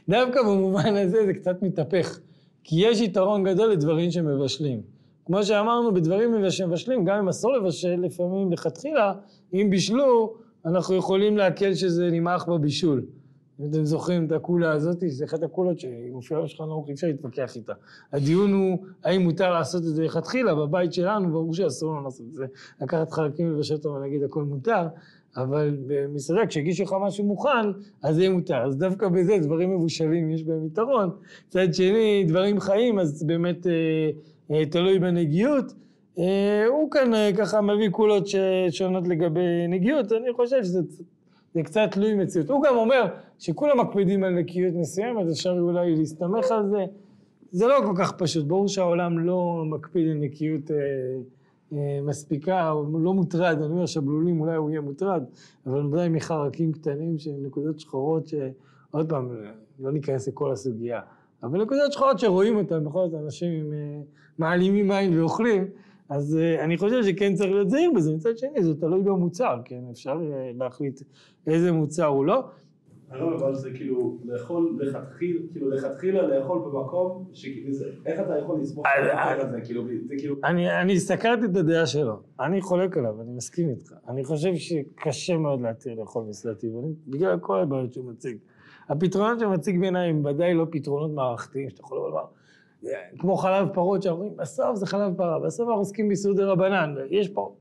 דווקא 0.10 0.42
במובן 0.42 0.96
הזה 0.96 1.26
זה 1.26 1.34
קצת 1.34 1.62
מתהפך, 1.62 2.20
כי 2.64 2.76
יש 2.88 3.02
יתרון 3.02 3.44
גדול 3.44 3.72
לדברים 3.72 4.12
שמבשלים. 4.12 4.82
כמו 5.26 5.44
שאמרנו, 5.44 5.94
בדברים 5.94 6.50
שמבשלים, 6.50 7.06
גם 7.06 7.18
אם 7.18 7.30
אסור 7.30 7.54
לבשל, 7.54 7.96
לפעמים 8.02 8.52
לכתחילה, 8.52 9.14
אם 9.54 9.68
בישלו, 9.70 10.36
אנחנו 10.66 10.96
יכולים 10.96 11.38
להקל 11.38 11.74
שזה 11.74 12.12
נמעך 12.12 12.48
בבישול. 12.48 13.06
אם 13.60 13.66
אתם 13.70 13.86
זוכרים 13.86 14.26
את 14.26 14.32
הקולה 14.32 14.72
הזאת, 14.72 14.98
זה 15.08 15.26
אחת 15.26 15.44
הקולות 15.44 15.80
שמופיעה 15.80 16.42
בשולחן 16.42 16.64
ערוך, 16.64 16.88
אי 16.88 16.94
אפשר 16.94 17.08
להתווכח 17.08 17.56
איתה. 17.56 17.74
הדיון 18.14 18.54
הוא 18.54 18.78
האם 19.04 19.22
מותר 19.22 19.54
לעשות 19.54 19.82
את 19.82 19.96
זה 19.96 20.04
לכתחילה, 20.04 20.56
בבית 20.56 20.94
שלנו 20.94 21.32
ברור 21.32 21.54
שאסור 21.54 21.94
לנו 21.94 22.04
לעשות 22.04 22.26
את 22.30 22.34
זה, 22.34 22.46
לקחת 22.82 23.12
חלקים 23.12 23.54
לבשל 23.54 23.74
אותם 23.74 23.90
ולהגיד 23.90 24.24
הכל 24.24 24.44
מותר, 24.44 24.88
אבל 25.38 25.78
במסעדה 25.88 26.48
כשהגישו 26.48 26.84
לך 26.84 26.96
משהו 27.02 27.26
מוכן, 27.26 27.72
אז 28.04 28.16
זה 28.16 28.30
מותר. 28.30 28.66
אז 28.66 28.78
דווקא 28.78 29.08
בזה 29.08 29.38
דברים 29.42 29.76
מבושלים 29.76 30.32
יש 30.32 30.44
בהם 30.44 30.66
יתרון. 30.66 31.10
מצד 31.48 31.74
שני, 31.74 32.26
דברים 32.28 32.60
חיים, 32.60 33.00
אז 33.00 33.24
באמת 33.24 33.68
אה, 33.68 33.72
אה, 34.52 34.66
תלוי 34.66 35.00
בנגיעות. 35.00 35.74
אה, 36.20 36.66
הוא 36.68 36.92
כאן 36.92 37.14
אה, 37.14 37.30
ככה 37.38 37.62
מביא 37.62 37.90
קולות 37.90 38.28
שונות 38.70 39.08
לגבי 39.08 39.68
נגיעות, 39.70 40.12
אני 40.12 40.34
חושב 40.34 40.64
שזה 40.64 40.80
זה 41.56 41.64
קצת 41.64 41.88
תלוי 41.92 42.14
מציאות. 42.16 42.50
הוא 42.50 42.64
גם 42.64 42.76
אומר 42.76 43.06
שכולם 43.40 43.80
מקפידים 43.80 44.24
על 44.24 44.34
נקיות 44.34 44.74
מסוימת, 44.74 45.26
אפשר 45.32 45.58
אולי 45.60 45.96
להסתמך 45.96 46.52
על 46.52 46.70
זה. 46.70 46.86
זה 47.52 47.68
לא 47.68 47.76
כל 47.86 47.94
כך 47.98 48.12
פשוט, 48.12 48.46
ברור 48.46 48.68
שהעולם 48.68 49.20
לא 49.20 49.64
מקפיד 49.66 50.08
על 50.08 50.18
נקיות 50.18 50.72
אה, 50.72 50.78
אה, 51.74 52.00
מספיקה, 52.02 52.70
הוא 52.70 53.02
לא 53.02 53.14
מוטרד, 53.14 53.62
אני 53.62 53.72
אומר 53.74 53.86
שבלולים 53.86 54.42
אולי 54.42 54.56
הוא 54.56 54.70
יהיה 54.70 54.82
מוטרד, 54.82 55.24
אבל 55.68 55.86
ודאי 55.86 56.10
מחרקים 56.10 56.72
קטנים 56.72 57.18
שהם 57.18 57.46
נקודות 57.46 57.80
שחורות 57.80 58.28
שעוד 58.28 59.10
פעם, 59.10 59.30
לא 59.80 59.92
ניכנס 59.92 60.28
לכל 60.28 60.52
הסוגיה, 60.52 61.02
אבל 61.44 61.62
נקודות 61.62 61.94
שחורות 61.94 62.20
שרואים 62.20 62.58
אותן, 62.58 62.84
בכל 62.84 63.08
זאת 63.10 63.22
אנשים 63.24 63.74
אה, 63.74 64.02
מעלימים 64.38 64.92
עין 64.92 65.20
ואוכלים, 65.20 65.68
אז 66.10 66.38
uh, 66.38 66.64
אני 66.64 66.78
חושב 66.78 67.04
שכן 67.04 67.34
צריך 67.36 67.52
להיות 67.52 67.70
זהיר 67.70 67.92
בזה, 67.96 68.16
מצד 68.16 68.38
שני 68.38 68.64
זה 68.64 68.76
תלוי 68.76 69.04
במוצר, 69.04 69.60
כן, 69.66 69.82
אפשר 69.92 70.18
uh, 70.20 70.58
להחליט 70.58 71.02
איזה 71.48 71.72
מוצר 71.72 72.06
הוא 72.06 72.26
לא. 72.26 72.44
הרב, 73.10 73.34
אבל 73.34 73.56
זה 73.56 73.72
כאילו 73.72 74.18
לאכול 74.26 74.78
לכתחילה, 74.80 75.40
כאילו 75.52 75.70
לכתחילה 75.70 76.28
לאכול 76.28 76.60
במקום, 76.60 77.26
שכאילו 77.34 77.70
איך 78.06 78.20
אתה 78.20 78.38
יכול 78.38 78.60
לסמוך 78.62 78.86
על 79.14 79.52
זה, 79.52 79.62
כאילו, 79.62 79.84
זה 80.08 80.16
כאילו... 80.18 80.36
אני, 80.44 80.82
אני 80.82 80.94
הסתכלתי 80.94 81.46
את 81.46 81.56
הדעה 81.56 81.86
שלו, 81.86 82.20
אני 82.40 82.62
חולק 82.62 82.98
עליו, 82.98 83.22
אני 83.22 83.32
מסכים 83.32 83.70
איתך. 83.70 83.94
אני 84.08 84.24
חושב 84.24 84.56
שקשה 84.56 85.38
מאוד 85.38 85.62
להתיר 85.62 85.96
לאכול 86.00 86.24
מסעדה 86.30 86.56
טבעונית, 86.56 86.98
בגלל 87.08 87.40
כל 87.40 87.60
הבעיות 87.60 87.94
שהוא 87.94 88.12
מציג. 88.12 88.38
הפתרונות 88.90 89.40
שהוא 89.40 89.54
מציג 89.54 89.80
בעיניי 89.80 90.10
הם 90.10 90.26
ודאי 90.26 90.54
לא 90.54 90.68
פתרונות 90.72 91.12
מערכתיים, 91.12 91.70
שאתה 91.70 91.82
יכול 91.82 91.98
לומר. 91.98 92.26
כמו 93.20 93.38
חלב 93.38 93.68
פרות 93.74 94.02
שאנחנו 94.04 94.22
אומרים, 94.22 94.38
בסוף 94.38 94.76
זה 94.76 94.86
חלב 94.86 95.18
פרה, 95.18 95.40
בסוף 95.40 95.68
אנחנו 95.68 95.82
עוסקים 95.82 96.08
באיסור 96.08 96.34
דה 96.34 96.46
רבנן, 96.46 96.96
יש 97.10 97.30
פה... 97.30 97.56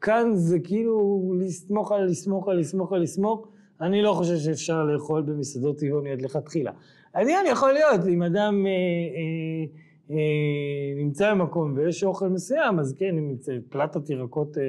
כאן 0.00 0.30
זה 0.34 0.58
כאילו 0.58 1.22
לסמוך 1.40 1.92
על 1.92 2.04
לסמוך 2.04 2.48
על 2.48 2.58
לסמוך 2.58 2.92
על 2.92 3.02
לסמוך, 3.02 3.48
אני 3.80 4.02
לא 4.02 4.12
חושב 4.12 4.36
שאפשר 4.36 4.84
לאכול 4.84 5.22
במסעדות 5.22 5.78
טבעוניות 5.78 6.22
לכתחילה. 6.22 6.72
העניין 7.14 7.46
יכול 7.46 7.72
להיות, 7.72 8.00
אם 8.08 8.22
אדם 8.22 8.66
אה, 8.66 8.70
אה, 8.70 9.66
אה, 10.10 10.94
נמצא 10.96 11.34
במקום 11.34 11.72
ויש 11.76 12.04
אוכל 12.04 12.28
מסוים, 12.28 12.78
אז 12.78 12.94
כן, 12.98 13.18
אם 13.18 13.28
נמצא 13.28 13.52
פלטת 13.68 14.10
ירקות 14.10 14.58
אה, 14.58 14.62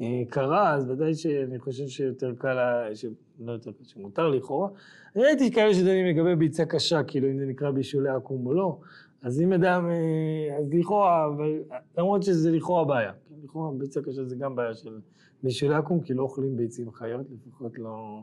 אה, 0.00 0.22
קרה, 0.28 0.74
אז 0.74 0.90
ודאי 0.90 1.14
שאני 1.14 1.58
חושב 1.58 1.86
שיותר 1.86 2.32
קל, 2.38 2.56
ש... 2.94 3.04
לא 3.40 3.52
יותר 3.52 3.72
קל, 3.72 3.84
שמותר 3.84 4.28
לכאורה. 4.28 4.68
ראיתי 5.16 5.52
כאלה 5.52 5.74
שדנים 5.74 6.06
לגבי 6.06 6.36
ביצה 6.36 6.64
קשה, 6.64 7.02
כאילו 7.02 7.28
אם 7.30 7.38
זה 7.38 7.46
נקרא 7.46 7.70
בישולי 7.70 8.08
עקום 8.08 8.46
או 8.46 8.54
לא, 8.54 8.78
אז 9.22 9.40
אם 9.40 9.52
אדם, 9.52 9.90
אה, 9.90 10.58
אז 10.58 10.68
לכאורה, 10.72 11.26
אבל 11.26 11.62
למרות 11.98 12.22
שזה 12.22 12.50
לכאורה 12.50 12.84
בעיה. 12.84 13.12
כן, 13.12 13.34
לכאורה 13.44 13.72
ביצה 13.78 14.02
קשה 14.02 14.24
זה 14.24 14.36
גם 14.36 14.56
בעיה 14.56 14.74
של 14.74 15.00
בישולי 15.42 15.74
עקום, 15.74 16.00
כי 16.00 16.14
לא 16.14 16.22
אוכלים 16.22 16.56
ביצים 16.56 16.92
חיות, 16.92 17.26
לפחות 17.46 17.78
לא, 17.78 18.22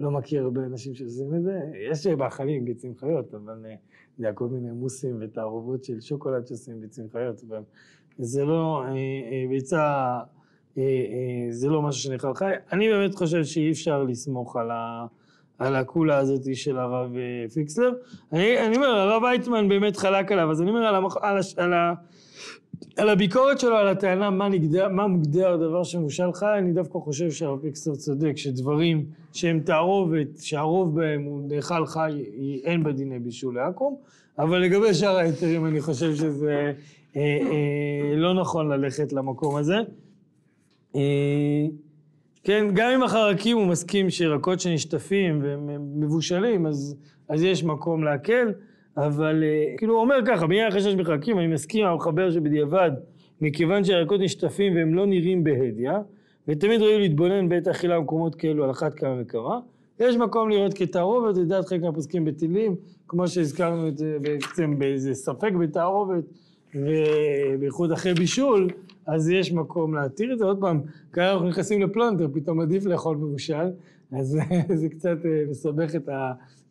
לא 0.00 0.10
מכיר 0.10 0.42
הרבה 0.42 0.64
אנשים 0.64 0.94
שעושים 0.94 1.34
את 1.34 1.42
זה. 1.42 1.60
יש 1.90 2.06
מאכלים 2.06 2.64
ביצים 2.64 2.94
חיות, 2.96 3.34
אבל 3.34 3.66
אה, 3.66 3.74
זה 4.18 4.24
היה 4.24 4.34
כל 4.34 4.48
מיני 4.48 4.70
מוסים 4.70 5.16
ותערובות 5.20 5.84
של 5.84 6.00
שוקולד 6.00 6.46
שעושים 6.46 6.80
ביצים 6.80 7.10
חיות, 7.12 7.42
אבל 7.48 7.62
זה 8.18 8.44
לא, 8.44 8.82
ביצה... 9.48 10.18
אה, 10.78 10.82
אה, 10.82 11.52
זה 11.52 11.68
לא 11.68 11.82
משהו 11.82 12.02
שנאכל 12.02 12.34
חי. 12.34 12.52
אני 12.72 12.88
באמת 12.88 13.14
חושב 13.14 13.44
שאי 13.44 13.70
אפשר 13.70 14.02
לסמוך 14.02 14.56
על, 14.56 14.70
ה, 14.70 15.06
על 15.58 15.76
הקולה 15.76 16.18
הזאת 16.18 16.56
של 16.56 16.78
הרב 16.78 17.16
אה, 17.16 17.48
פיקסלר. 17.48 17.92
אני, 18.32 18.66
אני 18.66 18.76
אומר, 18.76 18.86
הרב 18.88 19.22
ויצמן 19.22 19.68
באמת 19.68 19.96
חלק 19.96 20.32
עליו, 20.32 20.50
אז 20.50 20.62
אני 20.62 20.70
אומר 20.70 20.80
על, 20.80 20.94
המח, 20.94 21.16
על, 21.16 21.38
על, 21.56 21.72
ה, 21.72 21.94
על 22.96 23.08
הביקורת 23.08 23.60
שלו, 23.60 23.76
על 23.76 23.88
הטענה 23.88 24.30
מה, 24.30 24.48
נגדר, 24.48 24.88
מה 24.88 25.06
מוגדר 25.06 25.56
דבר 25.56 25.84
שמושל 25.84 26.32
חי, 26.32 26.58
אני 26.58 26.72
דווקא 26.72 26.98
חושב 26.98 27.30
שהרב 27.30 27.60
פיקסלר 27.60 27.94
צודק, 27.94 28.36
שדברים 28.36 29.04
שהם 29.32 29.60
תערובת, 29.60 30.38
שהרוב 30.40 30.94
בהם 31.00 31.22
הוא 31.22 31.42
נאכל 31.48 31.86
חי, 31.86 32.24
אין 32.64 32.84
בדיני 32.84 33.18
בישול 33.18 33.54
לעכו"ם, 33.54 33.94
אבל 34.38 34.58
לגבי 34.58 34.94
שאר 34.94 35.16
ההיתרים 35.16 35.66
אני 35.66 35.80
חושב 35.80 36.14
שזה 36.14 36.72
אה, 37.16 37.22
אה, 37.22 38.16
לא 38.16 38.34
נכון 38.34 38.68
ללכת 38.68 39.12
למקום 39.12 39.56
הזה. 39.56 39.76
אה, 40.94 41.66
כן, 42.44 42.66
גם 42.74 42.90
עם 42.90 43.02
החרקים 43.02 43.56
הוא 43.56 43.66
מסכים 43.66 44.10
שירקות 44.10 44.60
שנשטפים 44.60 45.42
והם 45.42 46.00
מבושלים, 46.00 46.66
אז, 46.66 46.96
אז 47.28 47.42
יש 47.42 47.64
מקום 47.64 48.04
להקל, 48.04 48.52
אבל 48.96 49.44
אה, 49.44 49.76
כאילו 49.76 49.94
הוא 49.94 50.00
אומר 50.00 50.16
ככה, 50.26 50.46
בעניין 50.46 50.68
החשש 50.68 50.94
מחלקים, 50.94 51.38
אני 51.38 51.46
מסכים 51.46 51.86
עם 51.86 51.92
המחבר 51.92 52.30
שבדיעבד, 52.30 52.90
מכיוון 53.40 53.84
שהירקות 53.84 54.20
נשטפים 54.20 54.76
והם 54.76 54.94
לא 54.94 55.06
נראים 55.06 55.44
בהדיא, 55.44 55.90
ותמיד 56.48 56.80
ראוי 56.80 56.98
להתבונן 56.98 57.48
בעת 57.48 57.68
אכילה 57.68 57.98
במקומות 57.98 58.34
כאלו 58.34 58.64
על 58.64 58.70
אחת 58.70 58.94
כמה 58.94 59.16
וכמה. 59.20 59.60
יש 60.00 60.16
מקום 60.16 60.50
לראות 60.50 60.74
כתערובת, 60.74 61.36
לדעת 61.36 61.66
חלק 61.68 61.82
מהפוסקים 61.82 62.24
בטילים, 62.24 62.76
כמו 63.08 63.28
שהזכרנו 63.28 63.88
את 63.88 63.98
זה 63.98 64.16
בעצם 64.20 64.78
באיזה 64.78 65.14
ספק 65.14 65.52
בתערובת, 65.52 66.24
ובייחוד 66.74 67.92
אחרי 67.92 68.14
בישול, 68.14 68.68
אז 69.08 69.28
יש 69.28 69.52
מקום 69.52 69.94
להתיר 69.94 70.32
את 70.32 70.38
זה. 70.38 70.44
עוד 70.44 70.60
פעם, 70.60 70.80
כאן 71.12 71.24
אנחנו 71.24 71.48
נכנסים 71.48 71.82
לפלונטר, 71.82 72.28
פתאום 72.32 72.60
עדיף 72.60 72.84
לאכול 72.84 73.16
מבושל, 73.16 73.66
אז 74.12 74.38
זה 74.80 74.88
קצת 74.88 75.18
אה, 75.24 75.44
מסבך 75.50 75.94
את, 75.96 76.08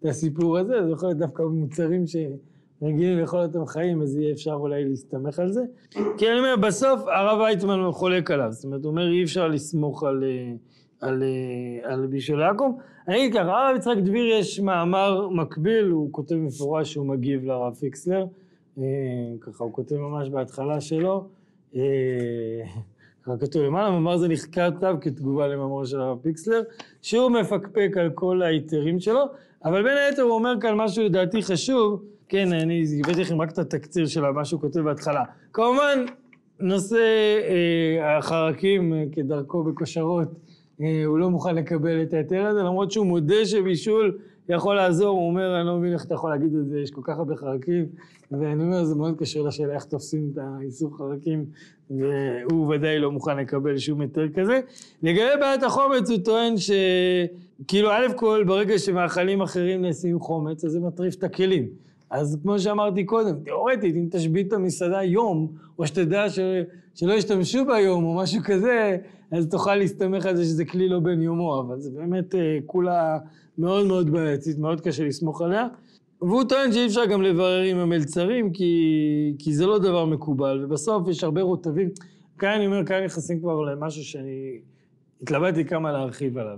הסיפור 0.04 0.58
הזה, 0.58 0.86
זה 0.86 0.92
יכול 0.92 1.10
להיות 1.10 1.20
דווקא 1.20 1.44
במוצרים 1.44 2.04
שרגילים 2.08 3.20
לאכול 3.20 3.40
אותם 3.40 3.66
חיים, 3.66 4.02
אז 4.02 4.18
יהיה 4.18 4.34
אפשר 4.34 4.54
אולי 4.54 4.86
להסתמך 4.90 5.40
על 5.40 5.52
זה. 5.52 5.62
כי 5.92 6.30
אני 6.30 6.40
אומר, 6.40 6.56
בסוף 6.68 7.02
הרב 7.08 7.40
ויצמן 7.40 7.92
חולק 7.92 8.32
עליו, 8.32 8.52
זאת 8.52 8.66
אומרת, 8.66 8.84
הוא 8.84 8.92
אומר 8.92 9.12
אי 9.12 9.24
אפשר 9.24 9.48
לסמוך 9.48 10.04
על... 10.04 10.24
אה, 10.24 10.54
על, 11.02 11.24
אה, 11.24 11.94
על 11.94 12.08
בישול 12.08 12.42
יעקב. 12.42 12.72
אני 13.08 13.18
אגיד 13.18 13.34
ככה, 13.34 13.68
הרב 13.68 13.76
יצחק 13.76 13.98
דביר 13.98 14.26
יש 14.26 14.60
מאמר 14.60 15.30
מקביל, 15.30 15.86
הוא 15.86 16.10
כותב 16.12 16.36
מפורש 16.36 16.94
שהוא 16.94 17.06
מגיב 17.06 17.46
לרב 17.46 17.74
פיקסלר, 17.74 18.26
ככה 19.42 19.64
הוא 19.64 19.74
כותב 19.74 19.96
ממש 19.96 20.30
בהתחלה 20.30 20.82
שלו, 20.82 21.28
כתוב 23.40 23.64
למעלה, 23.64 23.92
מאמר 23.92 24.18
זה 24.18 24.28
נחקר 24.28 24.72
כתב 24.72 24.96
כתגובה 25.02 25.48
למאמר 25.48 25.86
של 25.86 26.02
הרב 26.02 26.18
פיקסלר, 26.22 26.62
שהוא 27.02 27.30
מפקפק 27.30 27.92
על 28.00 28.10
כל 28.10 28.42
ההיתרים 28.42 29.00
שלו, 29.00 29.26
אבל 29.66 29.84
בין 29.84 29.98
היתר 29.98 30.22
הוא 30.22 30.32
אומר 30.32 30.54
כאן 30.62 30.76
משהו 30.76 31.04
לדעתי 31.04 31.44
חשוב, 31.44 32.04
כן, 32.30 32.54
אני 32.54 32.86
הבאתי 33.04 33.22
לכם 33.22 33.42
רק 33.42 33.52
את 33.52 33.60
התקציר 33.60 34.06
של 34.06 34.22
מה 34.22 34.46
שהוא 34.46 34.62
כותב 34.62 34.80
בהתחלה. 34.80 35.24
כמובן, 35.54 36.06
נושא 36.60 36.98
אה, 37.50 38.18
החרקים 38.18 38.94
אה, 38.94 39.04
כדרכו 39.12 39.64
בכושרות, 39.64 40.28
אה, 40.82 41.06
הוא 41.06 41.18
לא 41.20 41.30
מוכן 41.30 41.56
לקבל 41.56 42.02
את 42.02 42.14
ההיתר 42.14 42.46
הזה, 42.46 42.60
למרות 42.60 42.92
שהוא 42.92 43.06
מודה 43.06 43.46
שבישול 43.46 44.18
יכול 44.50 44.76
לעזור, 44.76 45.10
הוא 45.10 45.28
אומר, 45.28 45.60
אני 45.60 45.68
לא 45.68 45.78
מבין 45.78 45.94
איך 45.94 46.06
אתה 46.06 46.14
יכול 46.14 46.30
להגיד 46.30 46.56
את 46.56 46.68
זה, 46.68 46.80
יש 46.80 46.92
כל 46.92 47.02
כך 47.04 47.18
הרבה 47.18 47.36
חרקים, 47.36 47.86
ואני 48.32 48.64
אומר, 48.64 48.84
זה 48.84 48.96
מאוד 48.96 49.16
קשור 49.18 49.48
לשאלה 49.48 49.74
איך 49.74 49.84
תופסים 49.84 50.30
את 50.34 50.38
האיסור 50.38 50.98
חרקים, 50.98 51.46
והוא 51.90 52.76
ודאי 52.76 53.00
לא 53.00 53.12
מוכן 53.12 53.38
לקבל 53.38 53.78
שום 53.78 54.02
היתר 54.02 54.28
כזה. 54.36 54.60
לגבי 55.04 55.40
בעיית 55.40 55.64
החומץ, 55.64 56.10
הוא 56.10 56.18
טוען 56.18 56.54
שכאילו, 56.58 57.92
א' 57.92 58.14
כל, 58.16 58.44
ברגע 58.48 58.80
שמאכלים 58.80 59.42
אחרים 59.42 59.82
נעשים 59.82 60.20
חומץ, 60.20 60.66
אז 60.66 60.72
זה 60.72 60.80
מטריף 60.80 61.16
את 61.16 61.24
הכלים. 61.24 61.68
אז 62.10 62.40
כמו 62.44 62.60
שאמרתי 62.60 63.04
קודם, 63.04 63.36
תאורטית, 63.46 63.96
אם 63.96 64.08
תשבית 64.12 64.48
את 64.48 64.54
המסעדה 64.54 65.04
יום, 65.04 65.48
או 65.80 65.88
שתדע 65.88 66.30
ש... 66.30 66.40
שלא 66.96 67.14
ישתמשו 67.14 67.66
בה 67.66 67.80
יום 67.80 68.04
או 68.04 68.16
משהו 68.16 68.42
כזה, 68.44 68.98
אז 69.32 69.48
תוכל 69.48 69.76
להסתמך 69.76 70.26
על 70.26 70.36
זה 70.36 70.44
שזה 70.44 70.66
כלי 70.66 70.90
לא 70.90 71.00
בן 71.00 71.22
יומו, 71.22 71.60
אבל 71.60 71.80
זה 71.80 71.92
באמת 71.92 72.36
אה, 72.36 72.58
כולה 72.66 73.18
מאוד 73.58 73.88
מאוד 73.88 74.10
בעייתית, 74.10 74.58
מאוד 74.58 74.82
קשה 74.82 75.04
לסמוך 75.04 75.42
עליה. 75.42 75.68
והוא 76.22 76.44
טוען 76.44 76.72
שאי 76.72 76.86
אפשר 76.86 77.06
גם 77.06 77.22
לברר 77.22 77.62
עם 77.62 77.78
המלצרים, 77.78 78.52
כי, 78.52 79.36
כי 79.40 79.54
זה 79.54 79.66
לא 79.66 79.78
דבר 79.80 80.06
מקובל, 80.06 80.66
ובסוף 80.66 81.08
יש 81.08 81.24
הרבה 81.24 81.42
רוטבים. 81.42 81.90
כאן 82.38 82.50
אני 82.50 82.66
אומר, 82.66 82.86
כאן 82.86 83.04
נכנסים 83.04 83.40
כבר 83.40 83.62
למשהו 83.62 84.04
שאני 84.04 84.60
התלבטתי 85.22 85.66
כמה 85.66 85.92
להרחיב 85.92 86.38
עליו. 86.38 86.58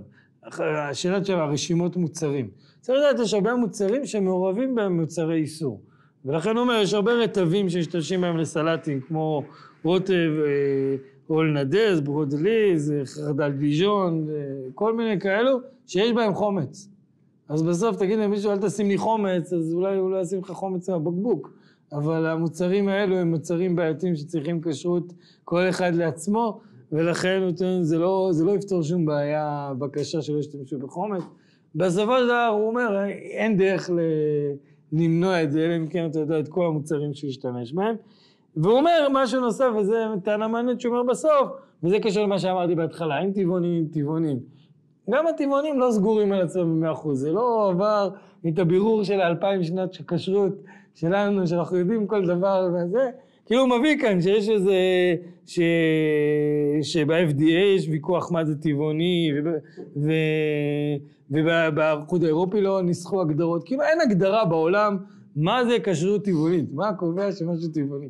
השאלה 0.90 1.24
של 1.24 1.34
הרשימות 1.34 1.96
מוצרים. 1.96 2.48
צריך 2.80 2.98
לדעת, 2.98 3.26
יש 3.26 3.34
הרבה 3.34 3.54
מוצרים 3.54 4.06
שמעורבים 4.06 4.74
בהם 4.74 5.00
מוצרי 5.00 5.36
איסור. 5.36 5.80
ולכן 6.24 6.50
הוא 6.50 6.60
אומר, 6.60 6.74
יש 6.82 6.94
הרבה 6.94 7.12
רטבים 7.12 7.68
שמשתמשים 7.68 8.20
בהם 8.20 8.36
לסלטים, 8.36 9.00
כמו 9.00 9.42
רוטב 9.84 10.30
אול 11.30 11.56
אה, 11.56 11.64
נדז, 11.64 12.00
ברודליז, 12.00 12.94
חרדל 13.04 13.52
דיז'ון, 13.52 14.28
כל 14.74 14.96
מיני 14.96 15.20
כאלו, 15.20 15.58
שיש 15.86 16.12
בהם 16.12 16.34
חומץ. 16.34 16.88
אז 17.48 17.62
בסוף 17.62 17.96
תגיד 17.96 18.18
למישהו 18.18 18.50
אל 18.50 18.58
תשים 18.58 18.88
לי 18.88 18.98
חומץ, 18.98 19.52
אז 19.52 19.72
אולי 19.72 19.96
הוא 19.96 20.10
לא 20.10 20.20
ישים 20.20 20.38
לך 20.38 20.50
חומץ 20.50 20.90
מהבקבוק. 20.90 21.52
אבל 21.92 22.26
המוצרים 22.26 22.88
האלו 22.88 23.16
הם 23.16 23.30
מוצרים 23.30 23.76
בעייתיים 23.76 24.16
שצריכים 24.16 24.60
כשרות 24.60 25.12
כל 25.44 25.68
אחד 25.68 25.94
לעצמו, 25.94 26.60
ולכן 26.92 27.42
זה 27.80 27.98
לא, 27.98 28.28
זה 28.32 28.44
לא 28.44 28.52
יפתור 28.52 28.82
שום 28.82 29.04
בעיה, 29.04 29.72
בקשה 29.78 30.22
שלא 30.22 30.38
ישתמשו 30.38 30.78
בחומץ. 30.78 31.22
בסופו 31.74 32.18
של 32.18 32.24
דבר 32.24 32.50
הוא 32.52 32.68
אומר, 32.68 33.04
אין 33.30 33.56
דרך. 33.56 33.90
למנוע 34.92 35.42
את 35.42 35.52
זה, 35.52 35.66
אלא 35.66 35.76
אם 35.76 35.86
כן 35.86 36.06
אתה 36.06 36.18
יודע 36.18 36.40
את 36.40 36.48
כל 36.48 36.66
המוצרים 36.66 37.14
שישתמש 37.14 37.72
בהם. 37.72 37.96
והוא 38.56 38.78
אומר 38.78 39.08
משהו 39.12 39.40
נוסף, 39.40 39.70
וזה 39.78 40.04
טענה 40.24 40.48
מעניינת 40.48 40.80
שהוא 40.80 40.96
אומר 40.96 41.10
בסוף, 41.12 41.48
וזה 41.82 41.98
קשור 41.98 42.22
למה 42.22 42.38
שאמרתי 42.38 42.74
בהתחלה, 42.74 43.20
אין 43.20 43.32
טבעונים, 43.32 43.86
טבעונים. 43.92 44.38
גם 45.10 45.26
הטבעונים 45.26 45.80
לא 45.80 45.90
סגורים 45.90 46.32
על 46.32 46.42
עצמם 46.42 46.76
במאה 46.76 46.92
אחוז, 46.92 47.20
זה 47.20 47.32
לא 47.32 47.70
עבר 47.70 48.10
את 48.48 48.58
הבירור 48.58 49.04
של 49.04 49.20
האלפיים 49.20 49.62
שנות 49.62 49.96
כשרות 50.08 50.52
שלנו, 50.94 51.46
שאנחנו 51.46 51.76
יודעים 51.76 52.06
כל 52.06 52.26
דבר 52.26 52.68
וזה, 52.74 53.10
כאילו 53.46 53.60
הוא 53.60 53.78
מביא 53.78 53.98
כאן 53.98 54.20
שיש 54.20 54.48
איזה, 54.48 54.74
ש... 55.46 55.60
שב-FDA 56.82 57.76
יש 57.76 57.88
ויכוח 57.88 58.32
מה 58.32 58.44
זה 58.44 58.62
טבעוני, 58.62 59.30
ו... 59.44 59.50
ו... 59.96 60.10
האירופי 62.22 62.60
לא 62.60 62.82
ניסחו 62.82 63.20
הגדרות, 63.20 63.64
כאילו 63.64 63.82
אין 63.82 64.00
הגדרה 64.00 64.44
בעולם 64.44 64.96
מה 65.36 65.64
זה 65.64 65.76
כשרות 65.84 66.24
טבעונית, 66.24 66.72
מה 66.72 66.92
קובע 66.92 67.32
שמשהו 67.32 67.68
טבעוני. 67.74 68.08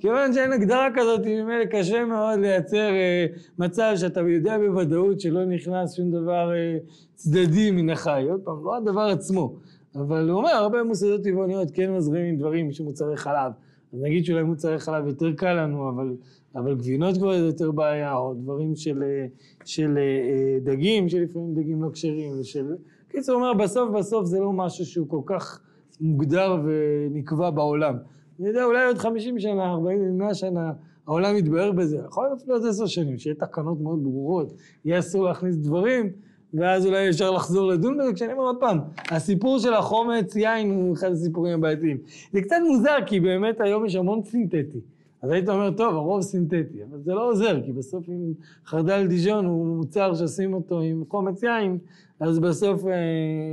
כיוון 0.00 0.32
שאין 0.32 0.52
הגדרה 0.52 0.88
כזאת, 0.94 1.20
ממילא 1.26 1.64
קשה 1.64 2.04
מאוד 2.04 2.38
לייצר 2.40 2.90
אה, 2.90 3.26
מצב 3.58 3.92
שאתה 3.96 4.20
יודע 4.20 4.58
בוודאות 4.58 5.20
שלא 5.20 5.44
נכנס 5.44 5.96
שום 5.96 6.10
דבר 6.10 6.52
אה, 6.52 6.78
צדדי 7.14 7.70
מן 7.70 7.90
החי. 7.90 8.26
עוד 8.30 8.40
פעם, 8.44 8.64
לא 8.64 8.76
הדבר 8.76 9.00
עצמו. 9.00 9.56
אבל 9.94 10.30
הוא 10.30 10.38
אומר, 10.38 10.50
הרבה 10.50 10.82
מוסדות 10.82 11.24
טבעוניות 11.24 11.70
כן 11.70 11.92
מזרימים 11.92 12.36
דברים 12.36 12.72
שמוצרי 12.72 13.16
חלב. 13.16 13.52
אז 13.92 14.02
נגיד 14.02 14.24
שאולי 14.24 14.42
מוצרי 14.42 14.78
חלב 14.78 15.06
יותר 15.06 15.32
קל 15.32 15.52
לנו, 15.52 15.88
אבל, 15.88 16.16
אבל 16.54 16.74
גבינות 16.74 17.16
כבר 17.16 17.38
זה 17.38 17.46
יותר 17.46 17.70
בעיה, 17.70 18.16
או 18.16 18.34
דברים 18.34 18.76
של, 18.76 19.02
אה, 19.02 19.26
של 19.64 19.98
אה, 19.98 20.58
דגים, 20.64 21.08
שלפעמים 21.08 21.54
דגים 21.54 21.82
לא 21.82 21.90
כשרים. 21.92 22.40
ושל... 22.40 22.66
קיצור, 23.08 23.34
הוא 23.34 23.44
אומר, 23.44 23.64
בסוף 23.64 23.90
בסוף 23.90 24.24
זה 24.24 24.38
לא 24.38 24.52
משהו 24.52 24.86
שהוא 24.86 25.08
כל 25.08 25.20
כך 25.26 25.60
מוגדר 26.00 26.62
ונקבע 26.64 27.50
בעולם. 27.50 27.96
אני 28.40 28.48
יודע, 28.48 28.64
אולי 28.64 28.86
עוד 28.86 28.98
50 28.98 29.38
שנה, 29.38 29.70
40, 29.70 30.18
100 30.18 30.34
שנה, 30.34 30.72
העולם 31.06 31.36
יתבהר 31.36 31.72
בזה. 31.72 31.98
יכול 32.08 32.24
להיות 32.24 32.38
אפילו 32.38 32.56
עוד 32.56 32.66
עשר 32.66 32.86
שנים, 32.86 33.18
שיהיה 33.18 33.34
תקנות 33.34 33.80
מאוד 33.80 34.02
ברורות, 34.02 34.52
יהיה 34.84 34.98
אסור 34.98 35.24
להכניס 35.24 35.56
דברים, 35.56 36.10
ואז 36.54 36.86
אולי 36.86 37.08
אפשר 37.08 37.30
לחזור 37.30 37.68
לדון 37.68 37.98
בזה. 37.98 38.12
כשאני 38.12 38.32
אומר 38.32 38.44
עוד 38.44 38.56
פעם, 38.60 38.78
הסיפור 39.10 39.58
של 39.58 39.74
החומץ 39.74 40.36
יין 40.36 40.70
הוא 40.70 40.94
אחד 40.94 41.12
הסיפורים 41.12 41.54
הבעייתיים. 41.54 41.98
זה 42.32 42.42
קצת 42.42 42.56
מוזר, 42.68 42.96
כי 43.06 43.20
באמת 43.20 43.60
היום 43.60 43.86
יש 43.86 43.96
המון 43.96 44.22
סינתטי. 44.22 44.80
אז 45.22 45.30
היית 45.30 45.48
אומר, 45.48 45.70
טוב, 45.70 45.94
הרוב 45.94 46.20
סינתטי, 46.20 46.84
אבל 46.90 46.98
זה 47.02 47.14
לא 47.14 47.28
עוזר, 47.28 47.60
כי 47.64 47.72
בסוף 47.72 48.08
אם 48.08 48.32
חרדל 48.66 49.06
דיז'ון 49.06 49.44
הוא 49.44 49.76
מוצר 49.76 50.14
שעושים 50.14 50.54
אותו 50.54 50.80
עם 50.80 51.04
חומץ 51.08 51.42
יין, 51.42 51.78
אז 52.20 52.38
בסוף 52.38 52.86
אה, 52.86 52.92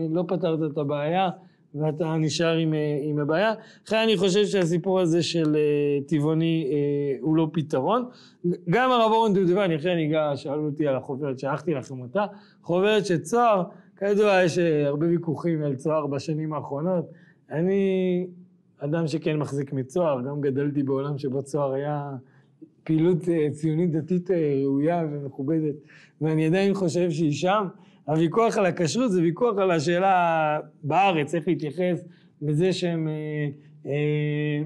לא 0.09 0.23
פתרת 0.27 0.71
את 0.71 0.77
הבעיה. 0.77 1.29
ואתה 1.75 2.15
נשאר 2.15 2.57
עם, 2.57 2.73
אה, 2.73 2.99
עם 3.01 3.19
הבעיה. 3.19 3.53
לכן 3.85 3.95
אני 3.95 4.17
חושב 4.17 4.45
שהסיפור 4.45 4.99
הזה 4.99 5.23
של 5.23 5.55
uh, 5.55 6.09
טבעוני 6.09 6.67
uh, 6.69 7.21
הוא 7.21 7.35
לא 7.35 7.49
פתרון. 7.53 8.05
גם 8.69 8.91
הרב 8.91 9.11
אורן 9.11 9.33
דודבני, 9.33 9.75
אחרי 9.75 9.93
אני 9.93 10.07
אגע, 10.07 10.31
שאלו 10.35 10.65
אותי 10.65 10.87
על 10.87 10.95
החוברת, 10.95 11.39
שלחתי 11.39 11.73
לכם 11.73 12.01
אותה, 12.01 12.25
חוברת 12.61 13.05
של 13.05 13.17
צוהר, 13.17 13.63
כידוע 13.99 14.43
יש 14.43 14.57
הרבה 14.57 15.07
ויכוחים 15.07 15.63
על 15.63 15.75
צוהר 15.75 16.07
בשנים 16.07 16.53
האחרונות. 16.53 17.05
אני 17.51 18.27
אדם 18.79 19.07
שכן 19.07 19.37
מחזיק 19.37 19.73
מצוהר, 19.73 20.21
גם 20.21 20.41
גדלתי 20.41 20.83
בעולם 20.83 21.17
שבו 21.17 21.43
צוהר 21.43 21.73
היה 21.73 22.11
פעילות 22.83 23.17
ציונית 23.51 23.91
דתית 23.91 24.29
ראויה 24.31 25.03
ומכובדת, 25.11 25.75
ואני 26.21 26.45
עדיין 26.45 26.73
חושב 26.73 27.11
שהיא 27.11 27.33
שם. 27.33 27.67
הוויכוח 28.07 28.57
על 28.57 28.65
הכשרות 28.65 29.11
זה 29.11 29.21
ויכוח 29.21 29.57
על 29.57 29.71
השאלה 29.71 30.59
בארץ, 30.83 31.35
איך 31.35 31.47
להתייחס 31.47 32.05
לזה 32.41 32.73
שהם 32.73 33.07
אה, 33.07 33.47
אה, 33.85 34.63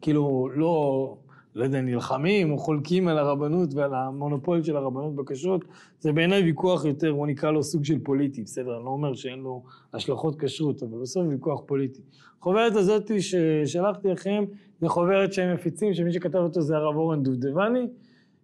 כאילו 0.00 0.48
לא, 0.54 1.16
לא 1.54 1.64
יודע, 1.64 1.80
נלחמים 1.80 2.52
או 2.52 2.58
חולקים 2.58 3.08
על 3.08 3.18
הרבנות 3.18 3.74
ועל 3.74 3.94
המונופול 3.94 4.62
של 4.62 4.76
הרבנות 4.76 5.14
בכשרות, 5.14 5.64
זה 6.00 6.12
בעיניי 6.12 6.42
ויכוח 6.42 6.84
יותר, 6.84 7.14
בוא 7.14 7.26
נקרא 7.26 7.50
לו 7.50 7.62
סוג 7.62 7.84
של 7.84 7.98
פוליטי, 7.98 8.42
בסדר? 8.42 8.76
אני 8.76 8.84
לא 8.84 8.90
אומר 8.90 9.14
שאין 9.14 9.38
לו 9.38 9.62
השלכות 9.94 10.40
כשרות, 10.40 10.82
אבל 10.82 10.98
בסוף 11.02 11.26
ויכוח 11.28 11.60
פוליטי. 11.66 12.00
החוברת 12.40 12.76
הזאת 12.76 13.10
ששלחתי 13.20 14.08
לכם, 14.08 14.44
זה 14.80 14.88
חוברת 14.88 15.32
שהם 15.32 15.54
מפיצים, 15.54 15.94
שמי 15.94 16.12
שכתב 16.12 16.38
אותו 16.38 16.60
זה 16.60 16.76
הרב 16.76 16.96
אורן 16.96 17.22
דובדבני, 17.22 17.86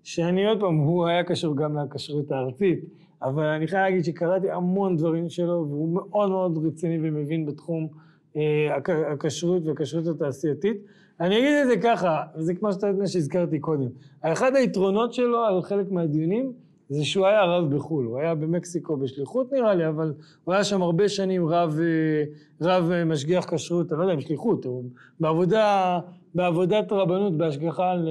שאני 0.03 0.47
עוד 0.47 0.61
פעם, 0.61 0.77
הוא 0.77 1.07
היה 1.07 1.25
קשור 1.25 1.57
גם 1.57 1.79
לכשרות 1.79 2.33
הארצית. 2.33 2.85
אבל 3.25 3.45
אני 3.45 3.67
חייב 3.67 3.83
להגיד 3.83 4.05
שקראתי 4.05 4.51
המון 4.51 4.97
דברים 4.97 5.29
שלו, 5.29 5.67
והוא 5.69 5.95
מאוד 5.95 6.31
מאוד 6.31 6.67
רציני 6.67 6.99
ומבין 7.03 7.47
בתחום, 7.47 7.89
אה, 8.37 8.77
הכשרות 9.13 9.67
והכשרות 9.67 10.07
התעשייתית. 10.07 10.77
אני 11.21 11.39
אגיד 11.39 11.53
את 11.63 11.67
זה 11.69 11.77
ככה, 11.83 12.23
וזה 12.37 12.55
כמו 12.55 12.73
שאתה 12.73 12.87
יודע 12.87 13.07
שהזכרתי 13.07 13.59
קודם. 13.59 13.89
אחד 14.21 14.57
היתרונות 14.57 15.15
שלו 15.15 15.45
על 15.45 15.63
חלק 15.63 15.91
מהדיונים 15.91 16.53
זה 16.89 17.05
שהוא 17.05 17.27
היה 17.27 17.45
רב 17.45 17.75
בחו"ל, 17.75 18.05
הוא 18.05 18.19
היה 18.19 18.35
במקסיקו 18.35 18.97
בשליחות 18.97 19.53
נראה 19.53 19.75
לי, 19.75 19.89
אבל 19.89 20.15
הוא 20.45 20.55
היה 20.55 20.65
שם 20.65 20.83
הרבה 20.83 21.09
שנים 21.09 21.49
רב, 21.49 21.79
אה, 21.81 22.25
רב 22.61 22.91
אה, 22.91 23.05
משגיח 23.05 23.55
כשרות, 23.55 23.93
אני 23.93 23.99
לא 23.99 24.05
יודע 24.05 24.15
אם 24.15 24.21
שליחות, 24.21 24.65
הוא 24.65 24.85
בעבודה, 25.21 25.99
בעבודת 26.35 26.93
רבנות 26.93 27.37
בהשגחה 27.37 27.91
על, 27.91 28.09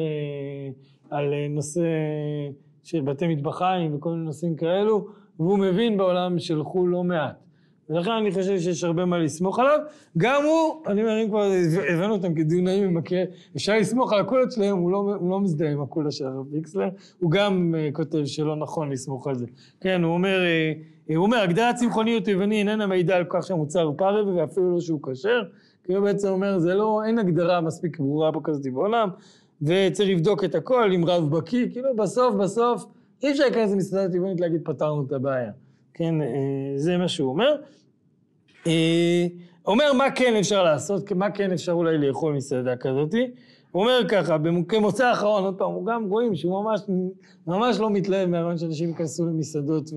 על 1.09 1.33
נושא 1.49 1.81
של 2.83 3.01
בתי 3.01 3.27
מטבחיים 3.27 3.95
וכל 3.95 4.09
מיני 4.09 4.25
נושאים 4.25 4.55
כאלו, 4.55 5.07
והוא 5.39 5.59
מבין 5.59 5.97
בעולם 5.97 6.39
של 6.39 6.63
חו"ל 6.63 6.89
לא 6.89 7.03
מעט. 7.03 7.43
ולכן 7.89 8.11
אני 8.11 8.31
חושב 8.31 8.59
שיש 8.59 8.83
הרבה 8.83 9.05
מה 9.05 9.17
לסמוך 9.17 9.59
עליו. 9.59 9.79
גם 10.17 10.43
הוא, 10.43 10.83
אני 10.87 11.01
אומר, 11.01 11.23
אם 11.23 11.27
כבר 11.27 11.51
הבאנו 11.89 12.13
אותם 12.13 12.33
כדיונאים 12.33 12.83
עם 12.83 12.97
הכאב, 12.97 13.27
אפשר 13.55 13.77
לסמוך 13.77 14.13
על 14.13 14.19
הקולות 14.19 14.51
שלהם, 14.51 14.77
הוא 14.77 14.91
לא, 14.91 14.97
הוא 14.97 15.31
לא 15.31 15.39
מזדהה 15.39 15.71
עם 15.71 15.81
הקולה 15.81 16.11
של 16.11 16.25
הרב 16.25 16.53
ויקסלר, 16.53 16.89
הוא 17.19 17.31
גם 17.31 17.75
uh, 17.75 17.95
כותב 17.95 18.25
שלא 18.25 18.55
נכון 18.55 18.91
לסמוך 18.91 19.27
על 19.27 19.35
זה. 19.35 19.45
כן, 19.81 20.03
הוא 20.03 20.13
אומר, 20.13 20.39
uh, 21.07 21.13
הוא 21.15 21.25
אומר, 21.25 21.37
הגדרת 21.37 21.75
צמחוניות 21.75 22.27
יווני 22.27 22.59
איננה 22.59 22.87
מעידה 22.87 23.15
על 23.15 23.25
כך 23.29 23.43
שהמוצר 23.43 23.91
פרווה 23.97 24.35
ואפילו 24.35 24.71
לא 24.71 24.79
שהוא 24.79 24.99
כשר, 25.03 25.43
כי 25.83 25.93
הוא 25.93 26.03
בעצם 26.03 26.27
אומר, 26.27 26.59
זה 26.59 26.73
לא, 26.73 27.01
אין 27.05 27.19
הגדרה 27.19 27.61
מספיק 27.61 27.99
ברורה 27.99 28.31
פה 28.31 28.41
כזאת 28.43 28.73
בעולם, 28.73 29.09
וצריך 29.65 30.09
לבדוק 30.09 30.43
את 30.43 30.55
הכל 30.55 30.91
עם 30.91 31.05
רב 31.05 31.37
בקיא, 31.37 31.65
כאילו 31.71 31.95
בסוף 31.95 32.35
בסוף 32.35 32.85
אי 33.23 33.31
אפשר 33.31 33.43
להיכנס 33.43 33.71
למסעדה 33.71 34.13
טבעונית 34.13 34.41
להגיד 34.41 34.61
פתרנו 34.63 35.05
את 35.07 35.11
הבעיה. 35.11 35.51
כן, 35.93 36.21
אה, 36.21 36.27
זה 36.75 36.97
מה 36.97 37.07
שהוא 37.07 37.29
אומר. 37.29 37.55
אה, 38.67 39.27
אומר 39.65 39.93
מה 39.93 40.11
כן 40.11 40.35
אפשר 40.39 40.63
לעשות, 40.63 41.11
מה 41.11 41.31
כן 41.31 41.51
אפשר 41.51 41.71
אולי 41.71 41.97
לאכול 41.97 42.33
מסעדה 42.33 42.75
כזאתי. 42.75 43.31
הוא 43.71 43.81
אומר 43.81 43.99
ככה, 44.09 44.37
כמוצא 44.67 45.05
האחרון, 45.05 45.43
עוד 45.43 45.57
פעם, 45.57 45.71
הוא 45.71 45.85
גם 45.85 46.09
רואים 46.09 46.35
שהוא 46.35 46.63
ממש, 46.63 46.81
ממש 47.47 47.79
לא 47.79 47.89
מתלהב 47.89 48.29
מהרעיון 48.29 48.57
שאנשים 48.57 48.89
ייכנסו 48.89 49.25
למסעדות 49.25 49.89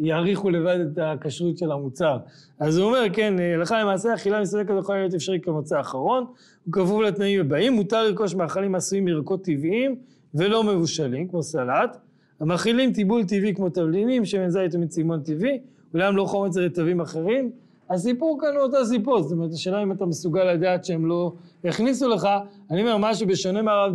ויעריכו 0.00 0.50
לבד 0.50 0.78
את 0.80 0.98
הכשרות 1.02 1.58
של 1.58 1.72
המוצר. 1.72 2.18
אז 2.58 2.78
הוא 2.78 2.86
אומר, 2.86 3.04
כן, 3.12 3.34
הלכה 3.54 3.80
למעשה 3.82 4.14
אכילה 4.14 4.40
מסעדה 4.40 4.64
כזו 4.64 4.78
יכולה 4.78 4.98
להיות 4.98 5.14
אפשרית 5.14 5.44
כמוצא 5.44 5.76
האחרון, 5.76 6.24
הוא 6.64 6.72
כפוף 6.72 7.02
לתנאים 7.02 7.40
הבאים, 7.40 7.72
מותר 7.72 8.04
לרכוש 8.04 8.34
מאכלים 8.34 8.74
עשויים 8.74 9.04
מירקות 9.04 9.44
טבעיים 9.44 9.96
ולא 10.34 10.64
מבושלים, 10.64 11.28
כמו 11.28 11.42
סלט, 11.42 11.96
המאכילים 12.40 12.92
טיבול 12.92 13.24
טבעי 13.24 13.54
כמו 13.54 13.68
תבלינים, 13.68 14.24
שמן 14.24 14.48
זית 14.48 14.74
ומצימון 14.74 15.20
טבעי, 15.22 15.58
אולם 15.94 16.16
לא 16.16 16.24
חומץ 16.24 16.56
רטבים 16.56 17.00
אחרים. 17.00 17.50
הסיפור 17.90 18.38
כאן 18.40 18.48
הוא 18.54 18.62
אותו 18.62 18.84
סיפור, 18.84 19.22
זאת 19.22 19.32
אומרת, 19.32 19.52
השאלה 19.52 19.82
אם 19.82 19.92
אתה 19.92 20.06
מסוגל 20.06 20.44
לדעת 20.44 20.84
שהם 20.84 21.06
לא 21.06 21.32
הכניסו 21.64 22.08
לך. 22.08 22.28
אני 22.70 22.80
אומר, 22.80 22.96
משהו 22.98 23.26
בשונה 23.26 23.62
מהרב 23.62 23.94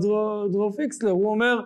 דרור 0.51 0.71
פיקסלר, 0.71 1.11
הוא 1.11 1.29
אומר, 1.29 1.59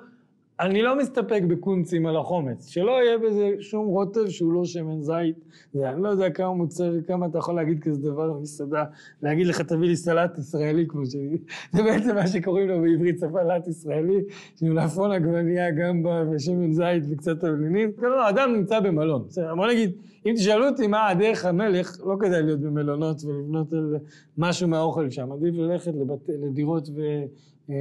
אני 0.60 0.82
לא 0.82 0.98
מסתפק 0.98 1.42
בקונצים 1.48 2.06
על 2.06 2.18
החומץ, 2.18 2.68
שלא 2.68 2.92
יהיה 2.92 3.18
בזה 3.18 3.50
שום 3.60 3.88
רוטב 3.88 4.30
שהוא 4.30 4.54
לא 4.54 4.66
שמן 4.66 5.02
זית. 5.02 5.36
זה, 5.74 5.90
אני 5.90 6.04
לא 6.04 6.10
יודע 6.10 6.30
כמה 6.30 6.54
מוצר, 6.54 6.94
כמה 7.08 7.26
אתה 7.26 7.38
יכול 7.38 7.56
להגיד 7.56 7.84
כזה 7.84 8.02
דבר 8.02 8.34
במסעדה, 8.34 8.84
להגיד 9.24 9.48
לך 9.48 9.62
תביא 9.62 9.88
לי 9.88 9.96
סלט 9.96 10.38
ישראלי 10.38 10.86
כמו 10.88 11.06
ש... 11.06 11.16
זה 11.74 11.84
בעצם 11.84 12.16
מה 12.16 12.28
שקוראים 12.28 12.68
לו 12.68 12.82
בעברית 12.82 13.20
סלט 13.20 13.68
ישראלי, 13.68 14.22
שמלפון 14.56 15.12
עגבנייה 15.12 15.72
גם 15.72 16.04
בשמן 16.34 16.72
זית 16.72 17.04
וקצת 17.10 17.40
תבלינים. 17.40 17.92
לא, 18.02 18.30
אדם 18.30 18.54
נמצא 18.54 18.80
במלון. 18.80 19.26
בסדר, 19.28 19.56
בוא 19.56 19.68
נגיד, 19.68 19.92
אם 20.26 20.34
תשאלו 20.36 20.68
אותי 20.68 20.88
מה 20.88 21.10
הדרך 21.10 21.46
המלך, 21.46 21.98
לא 22.06 22.16
כדאי 22.20 22.44
להיות 22.44 22.60
במלונות 22.60 23.24
ולבנות 23.24 23.74
על 23.74 23.98
משהו 24.38 24.68
מהאוכל 24.68 25.10
שם, 25.10 25.32
עדיף 25.32 25.56
ללכת 25.56 25.94
לבת, 25.96 26.30
לדירות 26.30 26.90
ו... 26.96 27.02
אה, 27.70 27.76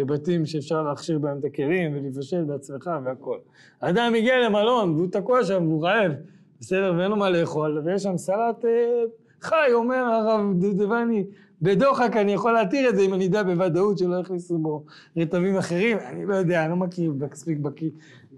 לבתים 0.00 0.46
שאפשר 0.46 0.82
להכשיר 0.82 1.18
בהם 1.18 1.38
את 1.38 1.44
הכלים 1.44 1.92
ולבשל 1.94 2.44
בעצמך 2.44 2.90
והכל. 3.04 3.38
אדם 3.80 4.12
הגיע 4.18 4.48
למלון 4.48 4.94
והוא 4.94 5.08
תקוע 5.12 5.44
שם 5.44 5.66
והוא 5.68 5.84
רעב, 5.84 6.12
בסדר, 6.60 6.94
ואין 6.98 7.10
לו 7.10 7.16
מה 7.16 7.30
לאכול, 7.30 7.82
ויש 7.84 8.02
שם 8.02 8.16
סלט 8.16 8.64
אה, 8.64 9.02
חי, 9.40 9.72
אומר 9.72 9.96
הרב 9.96 10.40
דודבני, 10.60 11.24
בדוחק 11.62 12.16
אני 12.16 12.32
יכול 12.32 12.52
להתיר 12.52 12.88
את 12.88 12.96
זה 12.96 13.02
אם 13.02 13.14
אני 13.14 13.26
אדע 13.26 13.42
בוודאות 13.42 13.98
שלא 13.98 14.16
יכניסו 14.16 14.58
בו 14.58 14.84
רטבים 15.16 15.56
אחרים, 15.56 15.98
אני 16.06 16.26
לא 16.26 16.34
יודע, 16.34 16.62
אני 16.62 16.70
לא 16.70 16.76
מכיר 16.76 17.12
מספיק 17.32 17.58
בקיא. 17.58 17.90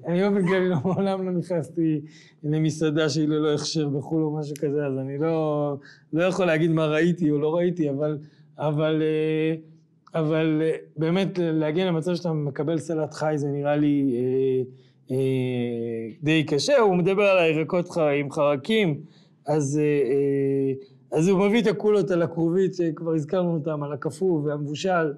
אני 0.06 0.20
לא, 0.20 0.30
מעולם 0.84 1.26
לא 1.26 1.32
נכנסתי 1.32 2.00
למסעדה 2.44 3.08
שהיא 3.08 3.28
ללא 3.28 3.54
הכשר 3.54 3.88
בחו"ל 3.88 4.22
או 4.22 4.36
משהו 4.36 4.56
כזה, 4.56 4.86
אז 4.86 4.98
אני 4.98 5.18
לא, 5.18 5.76
לא 6.12 6.24
יכול 6.24 6.46
להגיד 6.46 6.70
מה 6.70 6.86
ראיתי 6.86 7.30
או 7.30 7.38
לא 7.38 7.54
ראיתי, 7.54 7.90
אבל, 7.90 8.18
אבל 8.58 9.02
אה, 9.02 9.54
אבל 10.14 10.62
אה, 10.64 10.76
באמת 10.96 11.38
להגיע 11.42 11.86
למצב 11.86 12.14
שאתה 12.14 12.32
מקבל 12.32 12.78
סלט 12.78 13.14
חי 13.14 13.34
זה 13.36 13.48
נראה 13.48 13.76
לי 13.76 14.16
אה, 14.16 14.62
אה, 15.10 15.16
די 16.22 16.44
קשה, 16.44 16.78
הוא 16.78 16.96
מדבר 16.96 17.22
על 17.22 17.38
הירקות 17.38 17.88
עם 18.20 18.30
חרקים, 18.30 19.00
אז, 19.46 19.80
אה, 19.82 19.84
אה, 19.84 21.18
אז 21.18 21.28
הוא 21.28 21.46
מביא 21.46 21.62
את 21.62 21.66
הקולות 21.66 22.10
על 22.10 22.22
הכרובית 22.22 22.74
שכבר 22.74 23.14
הזכרנו 23.14 23.54
אותם, 23.54 23.82
על 23.82 23.92
הקפוא 23.92 24.40
והמבושל. 24.44 25.12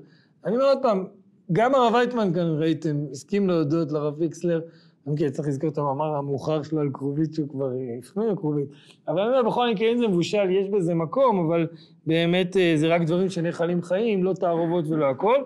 אני 0.44 0.56
אומר 0.56 0.66
עוד 0.66 0.78
פעם, 0.82 1.06
גם 1.52 1.74
הרב 1.74 1.94
וייטמן 1.94 2.32
כאן 2.34 2.46
ראיתם, 2.58 2.96
הסכים 3.10 3.48
להודות 3.48 3.92
לרב 3.92 4.14
ויקסלר 4.20 4.60
אם 5.08 5.16
כי 5.16 5.30
צריך 5.30 5.48
לזכור 5.48 5.70
את 5.70 5.78
המאמר 5.78 6.16
המאוחר 6.16 6.62
שלו 6.62 6.80
על 6.80 6.88
כרובית 6.92 7.34
שהוא 7.34 7.48
כבר 7.48 7.70
הפנים 7.98 8.28
לכרובית. 8.28 8.68
אבל 9.08 9.20
אני 9.20 9.38
אומר, 9.38 9.50
בכל 9.50 9.70
מקרה, 9.70 9.92
אם 9.92 9.98
זה 9.98 10.08
מבושל, 10.08 10.50
יש 10.50 10.68
בזה 10.68 10.94
מקום, 10.94 11.46
אבל 11.46 11.66
באמת 12.06 12.56
אה, 12.56 12.72
זה 12.76 12.88
רק 12.88 13.02
דברים 13.02 13.28
שנאכלים 13.28 13.82
חיים, 13.82 14.24
לא 14.24 14.32
תערובות 14.32 14.84
ולא 14.88 15.10
הכל. 15.10 15.36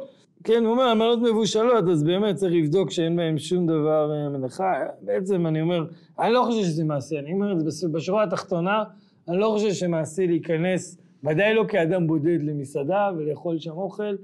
כן, 0.44 0.64
הוא 0.64 0.72
אומר, 0.72 0.82
המנות 0.82 1.18
מבושלות, 1.22 1.88
אז 1.88 2.04
באמת 2.04 2.36
צריך 2.36 2.52
לבדוק 2.52 2.90
שאין 2.90 3.16
בהם 3.16 3.38
שום 3.38 3.66
דבר 3.66 4.12
אה, 4.12 4.28
מנחה. 4.28 4.72
בעצם 5.02 5.46
אני 5.46 5.60
אומר, 5.60 5.84
אני 6.18 6.32
לא 6.32 6.42
חושב 6.46 6.62
שזה 6.62 6.84
מעשי, 6.84 7.18
אני 7.18 7.32
אומר 7.32 7.52
את 7.52 7.70
זה 7.70 7.88
בשורה 7.88 8.22
התחתונה, 8.22 8.84
אני 9.28 9.38
לא 9.38 9.48
חושב 9.48 9.72
שמעשי 9.72 10.26
להיכנס, 10.26 10.98
ודאי 11.24 11.54
לא 11.54 11.64
כאדם 11.68 12.06
בודד 12.06 12.42
למסעדה 12.42 13.10
ולאכול 13.16 13.58
שם 13.58 13.70
אוכל. 13.70 14.16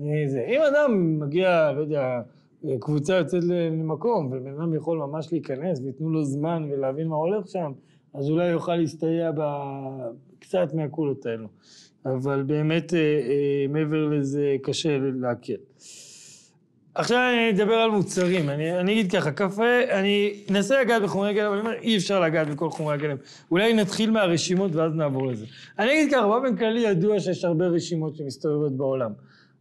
אה, 0.00 0.06
זה. 0.26 0.44
אם 0.48 0.60
אדם 0.72 1.18
מגיע, 1.20 1.72
לא 1.72 1.80
יודע, 1.80 2.20
קבוצה 2.80 3.16
יוצאת 3.16 3.44
למקום, 3.44 4.26
ובן 4.26 4.52
אדם 4.58 4.74
יכול 4.74 4.98
ממש 4.98 5.32
להיכנס 5.32 5.80
וייתנו 5.80 6.10
לו 6.10 6.24
זמן 6.24 6.68
ולהבין 6.70 7.08
מה 7.08 7.16
הולך 7.16 7.48
שם, 7.48 7.72
אז 8.14 8.30
אולי 8.30 8.48
יוכל 8.48 8.76
להסתייע 8.76 9.30
קצת 10.38 10.74
מהקולות 10.74 11.26
האלו. 11.26 11.48
אבל 12.06 12.42
באמת 12.42 12.94
אה, 12.94 12.98
אה, 12.98 13.66
מעבר 13.68 14.08
לזה 14.08 14.56
קשה 14.62 14.98
להקל. 15.20 15.54
עכשיו 16.94 17.18
אני 17.34 17.50
אדבר 17.50 17.74
על 17.74 17.90
מוצרים, 17.90 18.48
אני, 18.48 18.80
אני 18.80 18.92
אגיד 18.92 19.12
ככה, 19.12 19.32
קפה, 19.32 19.84
אני 19.90 20.34
אנסה 20.50 20.80
לגעת 20.80 21.02
בחומרי 21.02 21.34
גלם, 21.34 21.46
אבל 21.46 21.58
אני 21.58 21.60
אומר 21.60 21.78
אי 21.82 21.96
אפשר 21.96 22.20
לגעת 22.20 22.48
בכל 22.48 22.70
חומרי 22.70 22.94
הגלם. 22.94 23.16
אולי 23.50 23.74
נתחיל 23.74 24.10
מהרשימות 24.10 24.74
ואז 24.74 24.94
נעבור 24.94 25.26
לזה. 25.26 25.46
אני 25.78 25.92
אגיד 25.92 26.12
ככה, 26.12 26.26
באופן 26.26 26.56
כללי 26.56 26.80
ידוע 26.80 27.20
שיש 27.20 27.44
הרבה 27.44 27.66
רשימות 27.66 28.16
שמסתובבות 28.16 28.76
בעולם. 28.76 29.12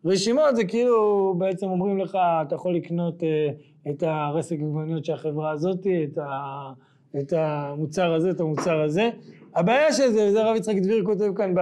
רשימות 0.06 0.56
זה 0.56 0.64
כאילו 0.64 1.34
בעצם 1.38 1.68
אומרים 1.68 1.98
לך, 1.98 2.18
אתה 2.48 2.56
יכול 2.56 2.76
לקנות 2.76 3.24
אה, 3.24 3.50
את 3.90 4.04
הרסק 4.04 4.56
עגבניות 4.56 5.06
של 5.06 5.14
החברה 5.14 5.52
הזאת, 5.52 5.88
את, 6.04 6.18
ה, 6.18 6.72
את 7.20 7.34
המוצר 7.34 8.14
הזה, 8.14 8.30
את 8.30 8.40
המוצר 8.40 8.82
הזה. 8.82 9.10
הבעיה 9.56 9.94
של 9.94 10.10
זה, 10.10 10.28
וזה 10.28 10.44
הרב 10.44 10.56
יצחק 10.56 10.76
דביר 10.76 11.04
כותב 11.06 11.32
כאן, 11.36 11.56
ב, 11.56 11.60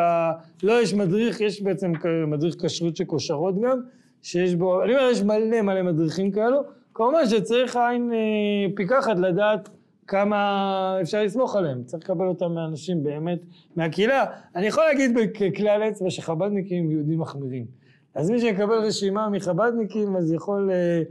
לא 0.64 0.82
יש 0.82 0.94
מדריך, 0.94 1.42
יש 1.42 1.62
בעצם 1.62 1.92
מדריך 2.28 2.56
כשרות 2.66 2.96
של 2.96 3.06
כושרות 3.06 3.62
גם, 3.62 3.80
שיש 4.22 4.56
בו, 4.56 4.84
אני 4.84 4.96
אומר, 4.96 5.10
יש 5.12 5.22
מלא 5.22 5.62
מלא 5.62 5.82
מדריכים 5.82 6.32
כאלו, 6.32 6.62
כמובן 6.94 7.26
שצריך 7.26 7.76
עין 7.76 8.12
אה, 8.14 8.76
פיקחת 8.76 9.20
לדעת 9.20 9.70
כמה 10.08 10.98
אפשר 11.02 11.24
לסמוך 11.24 11.56
עליהם, 11.56 11.84
צריך 11.84 12.04
לקבל 12.04 12.28
אותם 12.28 12.54
מאנשים 12.54 13.04
באמת 13.04 13.40
מהקהילה. 13.76 14.26
אני 14.56 14.68
יכול 14.68 14.84
להגיד 14.84 15.18
בכלל 15.42 15.84
אצבע 15.84 16.10
שחב"דניקים 16.10 16.92
יהודים 16.92 17.20
מחמירים. 17.20 17.79
אז 18.16 18.30
מי 18.30 18.40
שיקבל 18.40 18.78
רשימה 18.78 19.30
מחב"דניקים, 19.30 20.16
אז 20.16 20.32
יכול 20.32 20.70
אה, 20.72 21.02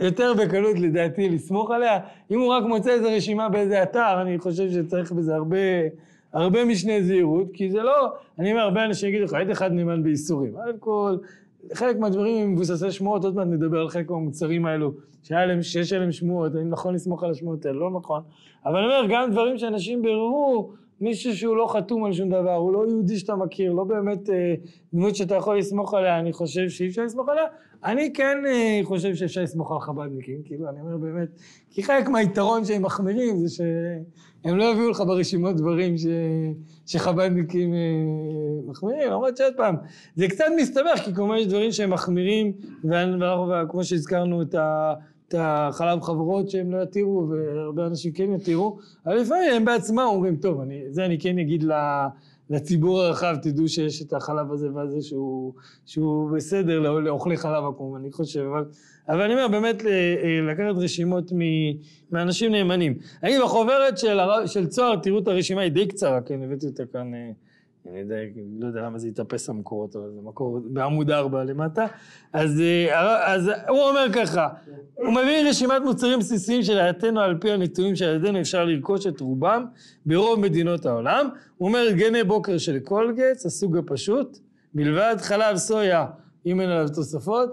יותר 0.00 0.32
בקלות 0.34 0.78
לדעתי 0.78 1.28
לסמוך 1.28 1.70
עליה. 1.70 1.98
אם 2.30 2.40
הוא 2.40 2.48
רק 2.52 2.64
מוצא 2.64 2.90
איזה 2.90 3.16
רשימה 3.16 3.48
באיזה 3.48 3.82
אתר, 3.82 4.22
אני 4.22 4.38
חושב 4.38 4.70
שצריך 4.70 5.12
בזה 5.12 5.34
הרבה, 5.34 5.56
הרבה 6.32 6.64
משנה 6.64 7.02
זהירות, 7.02 7.46
כי 7.52 7.70
זה 7.70 7.82
לא, 7.82 8.12
אני 8.38 8.52
אומר, 8.52 8.62
הרבה 8.62 8.84
אנשים 8.84 9.08
יגידו 9.08 9.24
לך, 9.24 9.32
היית 9.32 9.50
אחד 9.50 9.72
נאמן 9.72 10.02
בייסורים. 10.02 10.56
א' 10.56 10.72
כל, 10.78 11.16
חלק 11.74 11.98
מהדברים 11.98 12.42
הם 12.42 12.52
מבוססי 12.52 12.90
שמועות, 12.90 13.24
עוד 13.24 13.36
מעט 13.36 13.46
נדבר 13.46 13.80
על 13.80 13.88
חלק 13.88 14.10
מהמוצרים 14.10 14.66
האלו, 14.66 14.92
שיש 15.62 15.92
עליהם 15.92 16.12
שמועות, 16.12 16.54
האם 16.54 16.70
נכון 16.70 16.94
לסמוך 16.94 17.24
על 17.24 17.30
השמועות 17.30 17.66
האלה, 17.66 17.78
לא 17.78 17.90
נכון. 17.90 18.22
אבל 18.66 18.76
אני 18.76 18.86
אומר, 18.86 19.06
גם 19.10 19.30
דברים 19.30 19.58
שאנשים 19.58 20.02
ביררו, 20.02 20.72
מישהו 21.00 21.36
שהוא 21.36 21.56
לא 21.56 21.66
חתום 21.72 22.04
על 22.04 22.12
שום 22.12 22.28
דבר, 22.28 22.54
הוא 22.54 22.72
לא 22.72 22.84
יהודי 22.88 23.18
שאתה 23.18 23.36
מכיר, 23.36 23.72
לא 23.72 23.84
באמת 23.84 24.30
אה, 24.30 24.54
דמות 24.94 25.16
שאתה 25.16 25.34
יכול 25.34 25.58
לסמוך 25.58 25.94
עליה, 25.94 26.18
אני 26.18 26.32
חושב 26.32 26.68
שאי 26.68 26.88
אפשר 26.88 27.04
לסמוך 27.04 27.28
עליה. 27.28 27.44
אני 27.84 28.12
כן 28.12 28.38
אה, 28.46 28.80
חושב 28.84 29.14
שאפשר 29.14 29.42
לסמוך 29.42 29.72
על 29.72 29.80
חב"דניקים, 29.80 30.42
כאילו, 30.44 30.68
אני 30.68 30.80
אומר 30.80 30.96
באמת, 30.96 31.28
כי 31.70 31.82
חלק 31.82 32.08
מהיתרון 32.08 32.64
שהם 32.64 32.82
מחמירים 32.82 33.46
זה 33.46 33.54
שהם 33.54 34.56
לא 34.56 34.64
יביאו 34.64 34.90
לך 34.90 35.00
ברשימות 35.00 35.56
דברים 35.56 35.98
ש, 35.98 36.06
שחב"דניקים 36.86 37.74
אה, 37.74 37.78
מחמירים, 38.66 39.10
למרות 39.10 39.36
שעוד 39.36 39.54
פעם, 39.56 39.76
זה 40.16 40.28
קצת 40.28 40.44
מסתבך, 40.56 41.00
כי 41.04 41.14
כמובן 41.14 41.36
יש 41.36 41.46
דברים 41.46 41.72
שהם 41.72 41.90
מחמירים, 41.90 42.52
וכמו 42.84 43.84
שהזכרנו 43.84 44.42
את 44.42 44.54
ה... 44.54 44.94
את 45.30 45.34
החלב 45.38 46.02
חברות 46.02 46.50
שהם 46.50 46.72
לא 46.72 46.82
יתירו 46.82 47.28
והרבה 47.28 47.86
אנשים 47.86 48.12
כן 48.12 48.32
יתירו, 48.32 48.78
אבל 49.06 49.16
לפעמים 49.16 49.52
הם 49.56 49.64
בעצמם 49.64 50.06
אומרים, 50.06 50.36
טוב, 50.36 50.60
אני, 50.60 50.82
זה 50.88 51.04
אני 51.04 51.18
כן 51.18 51.38
אגיד 51.38 51.64
לציבור 52.50 53.00
הרחב, 53.00 53.36
תדעו 53.42 53.68
שיש 53.68 54.02
את 54.02 54.12
החלב 54.12 54.52
הזה 54.52 54.68
והזה 54.74 55.02
שהוא, 55.02 55.52
שהוא 55.86 56.30
בסדר 56.30 56.80
לאוכלי 56.80 57.36
חלב 57.36 57.64
עקום, 57.64 57.96
אני 57.96 58.12
חושב, 58.12 58.40
אבל, 58.40 58.64
אבל 59.08 59.20
אני 59.20 59.32
אומר, 59.32 59.48
באמת 59.48 59.82
לקחת 60.50 60.76
רשימות 60.76 61.32
מאנשים 62.12 62.52
נאמנים. 62.52 62.94
אני 63.22 63.38
בחוברת 63.44 63.98
של, 63.98 64.18
של 64.46 64.66
צוהר, 64.66 64.96
תראו 64.96 65.18
את 65.18 65.28
הרשימה, 65.28 65.60
היא 65.60 65.72
די 65.72 65.86
קצרה, 65.86 66.20
כן, 66.20 66.42
הבאתי 66.42 66.66
אותה 66.66 66.82
כאן 66.92 67.14
אה, 67.14 67.30
אני 67.88 67.98
יודע, 67.98 68.16
לא 68.58 68.66
יודע 68.66 68.80
למה 68.80 68.98
זה 68.98 69.08
התאפס 69.08 69.48
המקורות, 69.48 69.96
אבל 69.96 70.10
זה 70.14 70.20
מקור 70.22 70.60
בעמוד 70.64 71.10
4 71.10 71.44
למטה. 71.44 71.86
אז, 72.32 72.60
אה, 72.60 73.34
אז 73.34 73.50
הוא 73.68 73.78
אומר 73.78 74.06
ככה, 74.12 74.48
הוא 74.94 75.12
מביא 75.12 75.48
רשימת 75.48 75.82
מוצרים 75.84 76.18
בסיסיים 76.18 76.62
שלדעתנו 76.62 77.20
על 77.20 77.38
פי 77.40 77.50
הנתונים 77.50 77.96
שלדעתנו 77.96 78.40
אפשר 78.40 78.64
לרכוש 78.64 79.06
את 79.06 79.20
רובם 79.20 79.64
ברוב 80.06 80.40
מדינות 80.40 80.86
העולם. 80.86 81.28
הוא 81.56 81.68
אומר 81.68 81.90
גני 81.90 82.24
בוקר 82.24 82.58
של 82.58 82.78
קולגייטס, 82.78 83.46
הסוג 83.46 83.76
הפשוט, 83.76 84.38
מלבד 84.74 85.16
חלב 85.18 85.56
סויה, 85.56 86.06
אם 86.46 86.60
אין 86.60 86.68
עליו 86.68 86.88
תוספות. 86.88 87.48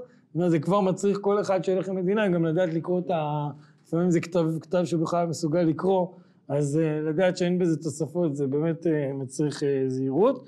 זה 0.48 0.60
כבר 0.60 0.82
מצריך 0.82 1.18
כל 1.22 1.42
אחד 1.42 1.64
שהולך 1.64 1.90
למדינה 1.90 2.28
גם 2.28 2.46
לדעת 2.46 2.74
לקרוא 2.74 3.00
את 3.00 3.12
ה... 3.12 3.48
לפעמים 3.88 4.12
זה 4.12 4.20
כתב, 4.20 4.46
כתב 4.62 4.82
שהוא 4.86 5.02
בכלל 5.02 5.28
מסוגל 5.28 5.62
לקרוא. 5.62 6.08
אז 6.48 6.78
אה, 6.78 7.02
לדעת 7.02 7.38
שאין 7.38 7.60
בזה 7.60 7.78
תוספות 7.78 8.36
זה 8.36 8.48
באמת 8.48 8.88
אה, 8.88 9.14
מצריך 9.14 9.64
אה, 9.64 9.84
זהירות. 9.88 10.46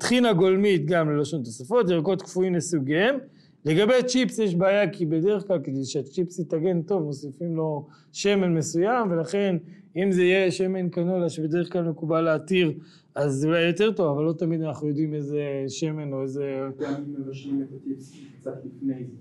טחינה 0.00 0.32
גולמית 0.32 0.86
גם 0.86 1.10
ללא 1.10 1.24
שום 1.24 1.42
תוספות, 1.42 1.90
ירקות 1.90 2.22
קפואים 2.22 2.54
לסוגיהם. 2.54 3.18
לגבי 3.64 4.02
צ'יפס 4.06 4.38
יש 4.38 4.54
בעיה 4.54 4.90
כי 4.90 5.06
בדרך 5.06 5.46
כלל 5.46 5.58
כדי 5.64 5.84
שהצ'יפס 5.84 6.38
יתאגן 6.38 6.82
טוב 6.82 7.02
מוסיפים 7.02 7.56
לו 7.56 7.86
שמן 8.12 8.54
מסוים 8.54 9.10
ולכן 9.10 9.56
אם 9.96 10.12
זה 10.12 10.22
יהיה 10.22 10.50
שמן 10.50 10.88
קנולה 10.88 11.28
שבדרך 11.28 11.72
כלל 11.72 11.82
מקובל 11.82 12.20
להתיר 12.20 12.72
אז 13.14 13.32
זה 13.32 13.48
אולי 13.48 13.66
יותר 13.66 13.92
טוב 13.92 14.16
אבל 14.16 14.24
לא 14.24 14.32
תמיד 14.32 14.62
אנחנו 14.62 14.88
יודעים 14.88 15.14
איזה 15.14 15.40
שמן 15.68 16.12
או 16.12 16.22
איזה... 16.22 16.60
גם 16.78 16.94
אם 16.94 17.14
מבשלים 17.18 17.62
את 17.62 17.68
הצ'יפס 17.76 18.16
קצת 18.40 18.54
לפני 18.64 19.04
זה. 19.04 19.12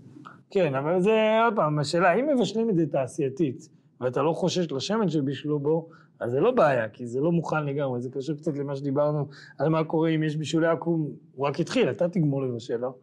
כן 0.50 0.76
אבל 0.76 1.02
זה 1.02 1.12
עוד 1.46 1.56
פעם 1.56 1.80
השאלה 1.80 2.14
אם 2.14 2.26
מבשלים 2.36 2.70
את 2.70 2.76
זה 2.76 2.86
תעשייתית 2.88 3.70
ואתה 4.02 4.22
לא 4.22 4.34
חושש 4.34 4.72
לשמן 4.72 5.10
שבישלו 5.10 5.60
בו, 5.60 5.90
אז 6.20 6.32
זה 6.32 6.40
לא 6.40 6.52
בעיה, 6.52 6.90
כי 6.90 7.08
זה 7.08 7.20
לא 7.20 7.32
מוכן 7.32 7.66
לגמרי, 7.66 8.02
זה 8.02 8.10
קשור 8.10 8.36
קצת 8.36 8.58
למה 8.58 8.76
שדיברנו 8.76 9.28
על 9.58 9.70
מה 9.70 9.84
קורה 9.84 10.10
אם 10.10 10.24
יש 10.24 10.36
בישולי 10.36 10.68
עקום, 10.68 11.10
הוא 11.36 11.48
רק 11.48 11.60
התחיל, 11.60 11.90
אתה 11.90 12.10
תגמור 12.10 12.44
לבשל, 12.44 12.78
לא? 12.78 12.94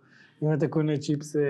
אם 0.42 0.52
אתה 0.52 0.68
קונה 0.68 0.96
צ'יפס, 0.96 1.36
אה, 1.36 1.42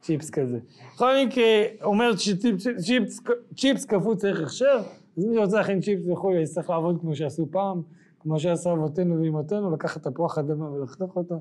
צ'יפס 0.00 0.30
כזה. 0.30 0.58
בכל 0.94 1.12
מקרה, 1.26 1.44
אומר 1.82 2.16
שצ'יפס 2.16 3.84
קפוא 3.84 4.14
צריך 4.14 4.40
הכשר, 4.40 4.78
אז 5.18 5.24
מי 5.24 5.34
שרוצה 5.34 5.56
להכין 5.56 5.80
צ'יפס 5.80 6.02
יכול, 6.06 6.36
יצטרך 6.36 6.70
לעבוד 6.70 7.00
כמו 7.00 7.16
שעשו 7.16 7.48
פעם, 7.50 7.82
כמו 8.20 8.40
שעשו 8.40 8.72
אבותינו 8.72 9.22
ואמותינו, 9.22 9.70
לקחת 9.70 10.06
תפוח 10.08 10.38
אדמה 10.38 10.70
ולחתוך 10.70 11.16
אותו, 11.16 11.40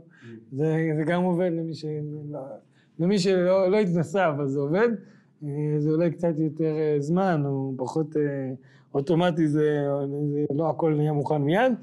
זה, 0.52 0.90
זה 0.98 1.04
גם 1.04 1.24
עובד 1.24 1.52
למי, 1.54 1.74
ש... 1.74 1.86
למי 3.00 3.20
שלא 3.20 3.72
לא 3.72 3.78
התנסה, 3.78 4.30
אבל 4.30 4.48
זה 4.48 4.60
עובד. 4.60 4.90
אה, 5.44 5.80
זה 5.80 5.90
אולי 5.90 6.12
קצת 6.12 6.34
יותר 6.38 6.78
אה, 6.78 6.96
זמן, 7.00 7.44
או 7.46 7.74
פחות 7.78 8.18
אה, 8.18 8.22
אוטומטי, 8.94 9.48
זה, 9.48 9.86
זה 10.32 10.46
לא 10.56 10.70
הכל 10.70 10.94
נהיה 10.94 11.14
מוכן 11.14 11.42
מיד, 11.42 11.74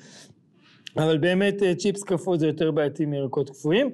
אבל 0.96 1.18
באמת 1.18 1.62
צ'יפס 1.78 2.02
קפוא 2.02 2.36
זה 2.36 2.46
יותר 2.46 2.70
בעייתי 2.70 3.06
מירקות 3.06 3.50
קפואים. 3.50 3.90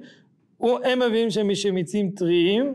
הם 0.61 0.99
מביאים 1.07 1.29
שם 1.29 1.47
מיצים 1.73 2.11
טריים, 2.11 2.73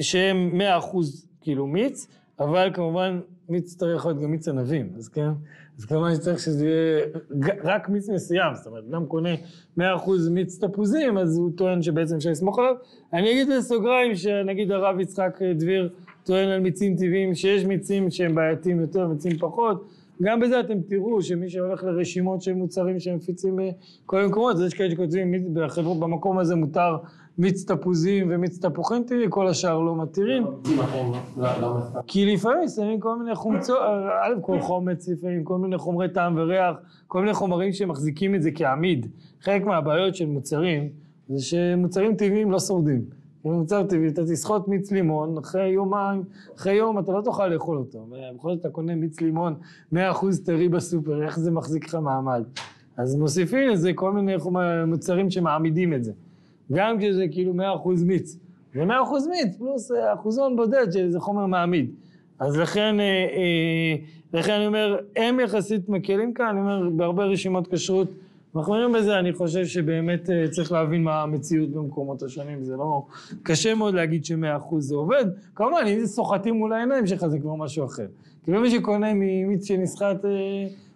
שהם 0.00 0.58
מאה 0.58 0.78
אחוז 0.78 1.26
כאילו 1.40 1.66
מיץ, 1.66 2.06
אבל 2.40 2.70
כמובן 2.74 3.20
מיץ 3.48 3.76
יכול 3.96 4.10
להיות 4.10 4.22
גם 4.22 4.30
מיץ 4.30 4.48
ענבים, 4.48 4.92
אז 4.96 5.08
כן? 5.08 5.28
אז 5.78 5.84
כמובן 5.84 6.14
שצריך 6.14 6.38
שזה 6.38 6.66
יהיה 6.66 7.06
רק 7.64 7.88
מיץ 7.88 8.08
מסוים, 8.08 8.54
זאת 8.54 8.66
אומרת, 8.66 8.84
אדם 8.90 9.06
קונה 9.06 9.34
מאה 9.76 9.96
אחוז 9.96 10.28
מיץ 10.28 10.64
תפוזים, 10.64 11.18
אז 11.18 11.38
הוא 11.38 11.50
טוען 11.56 11.82
שבעצם 11.82 12.16
אפשר 12.16 12.30
לסמוך 12.30 12.58
עליו. 12.58 12.74
אני 13.12 13.30
אגיד 13.30 13.48
בסוגריים 13.58 14.14
שנגיד 14.14 14.72
הרב 14.72 15.00
יצחק 15.00 15.38
דביר 15.54 15.90
טוען 16.24 16.48
על 16.48 16.60
מיצים 16.60 16.96
טבעיים 16.96 17.34
שיש 17.34 17.64
מיצים 17.64 18.10
שהם 18.10 18.34
בעייתיים 18.34 18.80
יותר, 18.80 19.08
מיצים 19.08 19.38
פחות. 19.38 19.88
גם 20.22 20.40
בזה 20.40 20.60
אתם 20.60 20.80
תראו 20.80 21.22
שמי 21.22 21.50
שהולך 21.50 21.84
לרשימות 21.84 22.42
של 22.42 22.52
מוצרים 22.52 23.00
שהם 23.00 23.16
מפיצים 23.16 23.56
בכל 24.06 24.16
מיני 24.16 24.28
מקומות, 24.28 24.56
אז 24.56 24.62
יש 24.62 24.74
כאלה 24.74 24.90
שכותבים 24.90 25.54
בחברות 25.54 26.00
במקום 26.00 26.38
הזה 26.38 26.54
מותר 26.54 26.96
מיץ 27.38 27.64
תפוזים 27.70 28.26
ומיץ 28.30 28.58
תפוחים 28.58 29.02
טבעי, 29.02 29.26
כל 29.28 29.48
השאר 29.48 29.78
לא 29.78 29.96
מתירים. 29.96 30.44
כי 32.06 32.34
לפעמים 32.34 32.68
שמים 32.68 33.00
כל 33.00 33.18
מיני 33.18 33.34
חומצות, 33.34 33.78
א' 34.22 34.40
כל 34.40 34.60
חומץ 34.60 35.08
לפעמים, 35.08 35.44
כל 35.44 35.58
מיני 35.58 35.78
חומרי 35.78 36.08
טעם 36.08 36.36
וריח, 36.36 36.76
כל 37.06 37.20
מיני 37.20 37.34
חומרים 37.34 37.72
שמחזיקים 37.72 38.34
את 38.34 38.42
זה 38.42 38.50
כעמיד. 38.54 39.06
חלק 39.40 39.64
מהבעיות 39.64 40.14
של 40.14 40.26
מוצרים 40.26 40.88
זה 41.28 41.44
שמוצרים 41.44 42.14
טבעיים 42.14 42.50
לא 42.50 42.58
שורדים. 42.58 43.23
מוצר 43.52 43.82
טבעי, 43.82 44.08
אתה 44.08 44.22
תסחוט 44.24 44.68
מיץ 44.68 44.90
לימון, 44.90 45.38
אחרי 45.38 45.68
יומיים, 45.68 46.22
אחרי 46.56 46.72
יום 46.72 46.98
אתה 46.98 47.12
לא 47.12 47.20
תוכל 47.20 47.48
לאכול 47.48 47.76
אותו. 47.78 48.06
בכל 48.36 48.50
זאת 48.50 48.60
אתה 48.60 48.68
קונה 48.68 48.94
מיץ 48.94 49.20
לימון 49.20 49.54
100% 49.94 49.96
טרי 50.44 50.68
בסופר, 50.68 51.22
איך 51.22 51.38
זה 51.38 51.50
מחזיק 51.50 51.84
לך 51.84 51.94
מעמד? 51.94 52.42
אז 52.96 53.16
מוסיפים 53.16 53.68
לזה 53.68 53.92
כל 53.94 54.12
מיני 54.12 54.32
מוצרים 54.86 55.30
שמעמידים 55.30 55.94
את 55.94 56.04
זה. 56.04 56.12
גם 56.72 56.98
כשזה 56.98 57.24
כאילו 57.30 57.52
100% 57.54 57.58
מיץ. 58.06 58.38
זה 58.74 58.84
100% 58.84 58.88
מיץ, 59.30 59.56
פלוס 59.56 59.90
אחוזון 60.14 60.56
בודד 60.56 60.86
שזה 60.90 61.20
חומר 61.20 61.46
מעמיד. 61.46 61.90
אז 62.38 62.56
לכן, 62.56 63.00
אה, 63.00 63.04
אה, 63.04 63.96
לכן 64.32 64.52
אני 64.52 64.66
אומר, 64.66 64.98
הם 65.16 65.40
יחסית 65.40 65.88
מקלים 65.88 66.34
כאן, 66.34 66.46
אני 66.46 66.60
אומר, 66.60 66.90
בהרבה 66.96 67.24
רשימות 67.24 67.68
כשרות 67.74 68.08
רואים 68.54 68.92
בזה, 68.92 69.18
אני 69.18 69.32
חושב 69.32 69.64
שבאמת 69.64 70.30
אה, 70.30 70.48
צריך 70.50 70.72
להבין 70.72 71.04
מה 71.04 71.22
המציאות 71.22 71.70
במקומות 71.70 72.22
השונים, 72.22 72.64
זה 72.64 72.76
לא... 72.76 73.06
קשה 73.42 73.74
מאוד 73.74 73.94
להגיד 73.94 74.24
שמאה 74.24 74.56
אחוז 74.56 74.88
זה 74.88 74.94
עובד, 74.94 75.24
כמובן 75.54 75.84
אם 75.86 76.00
זה 76.00 76.06
סוחטים 76.06 76.54
מול 76.54 76.72
העיניים 76.72 77.06
שלך 77.06 77.26
זה 77.26 77.38
כבר 77.38 77.54
משהו 77.54 77.84
אחר. 77.84 78.06
כאילו 78.44 78.60
מי 78.60 78.70
שקונה 78.70 79.06
ממיץ 79.14 79.68
שנסחט, 79.68 80.24
אה, 80.24 80.30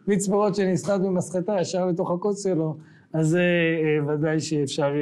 מיץ 0.09 0.27
פירות 0.29 0.55
שנסחט 0.55 1.01
במסחטה 1.01 1.61
ישר 1.61 1.87
לתוך 1.87 2.11
הכוס 2.11 2.43
שלו, 2.45 2.77
אז 3.13 3.29
זה 3.29 3.43
אה, 3.83 4.15
ודאי 4.15 4.41
שאפשר 4.41 4.93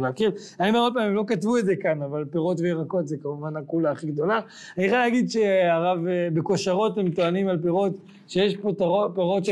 להכיר. 0.00 0.30
אני 0.60 0.68
אומר 0.68 0.80
עוד 0.80 0.94
פעם, 0.94 1.02
הם 1.02 1.14
לא 1.14 1.24
כתבו 1.26 1.58
את 1.58 1.64
זה 1.64 1.76
כאן, 1.76 2.02
אבל 2.02 2.24
פירות 2.30 2.60
וירקות 2.60 3.08
זה 3.08 3.16
כמובן 3.16 3.56
הקולה 3.56 3.90
הכי 3.90 4.06
גדולה. 4.06 4.40
אני 4.78 4.88
חייב 4.88 5.00
להגיד 5.00 5.30
שהרב, 5.30 5.98
בכושרות 6.34 6.98
הם 6.98 7.10
טוענים 7.10 7.48
על 7.48 7.58
פירות 7.62 7.92
שיש 8.28 8.56
פה 8.56 8.72
פירות 9.14 9.44
ש... 9.44 9.50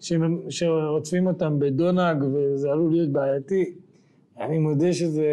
ש... 0.00 0.12
שרודפים 0.48 1.26
אותם 1.26 1.58
בדונג 1.58 2.24
וזה 2.34 2.70
עלול 2.70 2.92
להיות 2.92 3.08
בעייתי. 3.08 3.72
אני 4.40 4.58
מודה 4.58 4.92
שזה... 4.92 5.26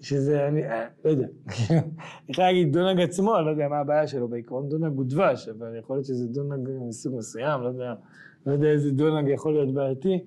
שזה, 0.00 0.48
אני 0.48 0.60
לא 1.04 1.10
יודע. 1.10 1.26
אני 1.70 1.80
יכול 2.28 2.44
להגיד 2.44 2.72
דונג 2.72 3.00
עצמו, 3.00 3.36
אני 3.36 3.46
לא 3.46 3.50
יודע 3.50 3.68
מה 3.68 3.78
הבעיה 3.78 4.06
שלו, 4.06 4.28
בעיקרון 4.28 4.68
דונג 4.68 4.96
הוא 4.96 5.04
דבש, 5.08 5.48
אבל 5.48 5.76
יכול 5.78 5.96
להיות 5.96 6.06
שזה 6.06 6.26
דונג 6.26 6.68
מסוג 6.88 7.14
מסוים, 7.16 7.60
לא 7.62 7.68
יודע, 7.68 7.94
לא 8.46 8.52
יודע 8.52 8.68
איזה 8.68 8.90
דונג 8.90 9.28
יכול 9.28 9.52
להיות 9.52 9.74
בעייתי. 9.74 10.18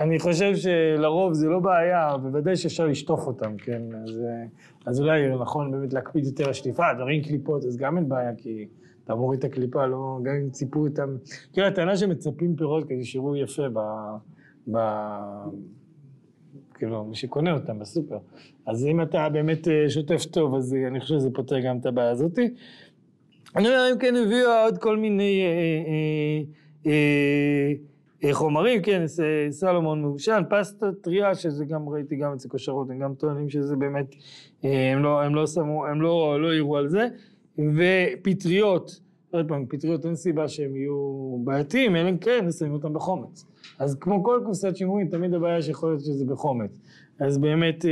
אני 0.00 0.18
חושב 0.18 0.56
שלרוב 0.56 1.32
זה 1.32 1.48
לא 1.48 1.60
בעיה, 1.60 2.16
בוודאי 2.16 2.56
שאפשר 2.56 2.86
לשטוף 2.86 3.26
אותם, 3.26 3.56
כן? 3.56 3.82
אז, 4.04 4.22
אז 4.86 5.00
אולי 5.00 5.36
נכון 5.40 5.70
באמת 5.70 5.92
להקפיד 5.92 6.24
יותר 6.24 6.46
על 6.46 6.52
שטיפה, 6.52 6.82
דברים 6.96 7.22
קליפות, 7.22 7.64
אז 7.64 7.76
גם 7.76 7.96
אין 7.96 8.08
בעיה, 8.08 8.34
כי 8.36 8.68
אתה 9.04 9.14
מוריד 9.14 9.38
את 9.38 9.44
הקליפה, 9.44 9.86
לא, 9.86 10.18
גם 10.22 10.34
אם 10.34 10.50
ציפו 10.50 10.86
אותם... 10.86 11.16
כאילו, 11.52 11.66
הטענה 11.66 11.96
שמצפים 11.96 12.56
פירות 12.56 12.84
כדי 12.84 13.04
שיראו 13.04 13.36
יפה 13.36 13.68
ב... 13.72 13.78
ב... 14.72 14.78
כאילו, 16.76 17.04
מי 17.04 17.16
שקונה 17.16 17.52
אותם 17.52 17.78
בסופר. 17.78 18.18
אז 18.66 18.86
אם 18.86 19.02
אתה 19.02 19.28
באמת 19.28 19.68
אה, 19.68 19.90
שוטף 19.90 20.24
טוב, 20.24 20.54
אז 20.54 20.76
אני 20.86 21.00
חושב 21.00 21.14
שזה 21.14 21.30
פותר 21.30 21.60
גם 21.60 21.78
את 21.78 21.86
הבעיה 21.86 22.10
הזאתי. 22.10 22.48
אני 23.56 23.68
אומר, 23.68 23.88
אם 23.92 23.98
כן 23.98 24.14
הביאו 24.16 24.50
עוד 24.64 24.78
כל 24.78 24.96
מיני... 24.96 25.42
אה, 25.42 25.48
אה, 25.86 26.92
אה, 26.92 27.72
אה, 28.24 28.34
חומרים, 28.34 28.82
כן, 28.82 29.04
סלומון 29.50 30.02
מעושן, 30.02 30.42
פסטה 30.50 30.86
טריה, 30.92 31.34
שזה 31.34 31.64
גם 31.64 31.88
ראיתי 31.88 32.16
גם 32.16 32.32
אצל 32.32 32.48
כושרות, 32.48 32.90
הם 32.90 32.98
גם 32.98 33.14
טוענים 33.14 33.50
שזה 33.50 33.76
באמת, 33.76 34.14
אה, 34.64 34.92
הם 34.92 35.02
לא, 35.02 35.22
הם 35.22 35.34
לא 35.34 35.46
שמו, 35.46 35.86
הם 35.86 36.02
לא, 36.02 36.36
לא 36.40 36.78
על 36.78 36.88
זה, 36.88 37.08
ופטריות, 37.58 39.00
עוד 39.36 39.48
פעם, 39.48 39.66
פטריות 39.68 40.06
אין 40.06 40.14
סיבה 40.14 40.48
שהם 40.48 40.76
יהיו 40.76 41.38
בעייתיים, 41.44 41.96
אלא 41.96 42.08
אם 42.08 42.18
כן 42.18 42.44
נשים 42.46 42.72
אותם 42.72 42.92
בחומץ. 42.92 43.46
אז 43.78 43.96
כמו 44.00 44.24
כל 44.24 44.40
קופסת 44.44 44.76
שימורים, 44.76 45.08
תמיד 45.08 45.34
הבעיה 45.34 45.62
שיכול 45.62 45.90
להיות 45.90 46.00
שזה 46.00 46.24
בחומץ. 46.24 46.70
אז 47.18 47.38
באמת, 47.38 47.84
אה, 47.84 47.90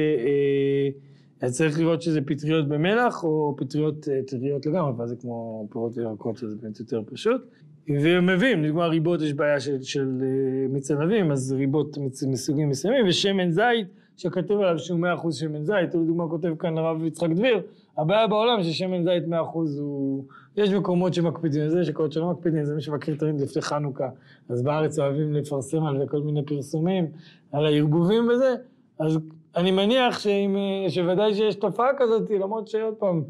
אה, 1.42 1.50
צריך 1.50 1.78
לראות 1.78 2.02
שזה 2.02 2.20
פטריות 2.20 2.68
במלח 2.68 3.24
או 3.24 3.54
פטריות 3.56 4.08
אה, 4.08 4.20
טריות 4.26 4.66
לגמרי, 4.66 4.92
ואז 4.96 5.08
זה 5.08 5.16
כמו 5.16 5.66
פירות 5.70 5.98
וירקות, 5.98 6.36
שזה 6.36 6.56
באמת 6.62 6.80
יותר 6.80 7.02
פשוט. 7.06 7.42
ומביאים, 7.88 8.64
לדוגמה 8.64 8.86
ריבות 8.86 9.22
יש 9.22 9.32
בעיה 9.32 9.60
של, 9.60 9.82
של 9.82 10.08
אה, 10.22 10.68
מיץ 10.68 10.90
ענבים, 10.90 11.32
אז 11.32 11.52
ריבות 11.52 11.98
מסוגים 12.26 12.68
מסוימים, 12.68 13.06
ושמן 13.08 13.50
זית, 13.50 13.86
שכתוב 14.16 14.60
עליו 14.60 14.78
שהוא 14.78 14.98
מאה 14.98 15.14
אחוז 15.14 15.36
שמן 15.36 15.64
זית, 15.64 15.94
הוא 15.94 16.02
לדוגמה 16.02 16.28
כותב 16.28 16.54
כאן 16.58 16.78
הרב 16.78 17.04
יצחק 17.04 17.30
דביר, 17.30 17.62
הבעיה 17.98 18.26
בעולם 18.26 18.62
ששמן 18.62 19.04
זית 19.04 19.26
מאה 19.28 19.42
אחוז 19.42 19.78
הוא... 19.78 20.24
יש 20.56 20.70
מקומות 20.70 21.14
שמקפידים 21.14 21.62
על 21.62 21.70
זה, 21.70 21.80
יש 21.80 21.88
מקומות 21.88 22.12
שלא 22.12 22.30
מקפידים 22.30 22.64
זה, 22.64 22.74
מי 22.74 22.80
שמכיר 22.80 23.14
תמיד 23.14 23.40
לפני 23.40 23.62
חנוכה, 23.62 24.08
אז 24.48 24.62
בארץ 24.62 24.98
אוהבים 24.98 25.34
לפרסם 25.34 25.84
על 25.86 25.98
זה 25.98 26.06
כל 26.06 26.20
מיני 26.20 26.44
פרסומים, 26.44 27.06
על 27.52 27.66
הערבובים 27.66 28.28
וזה, 28.28 28.54
אז 28.98 29.18
אני 29.56 29.70
מניח 29.70 30.18
שאם, 30.18 30.56
שוודאי 30.88 31.34
שיש 31.34 31.54
תופעה 31.54 31.88
כזאת, 31.98 32.30
למרות 32.30 32.68
שעוד 32.68 32.94
פעם, 32.94 33.22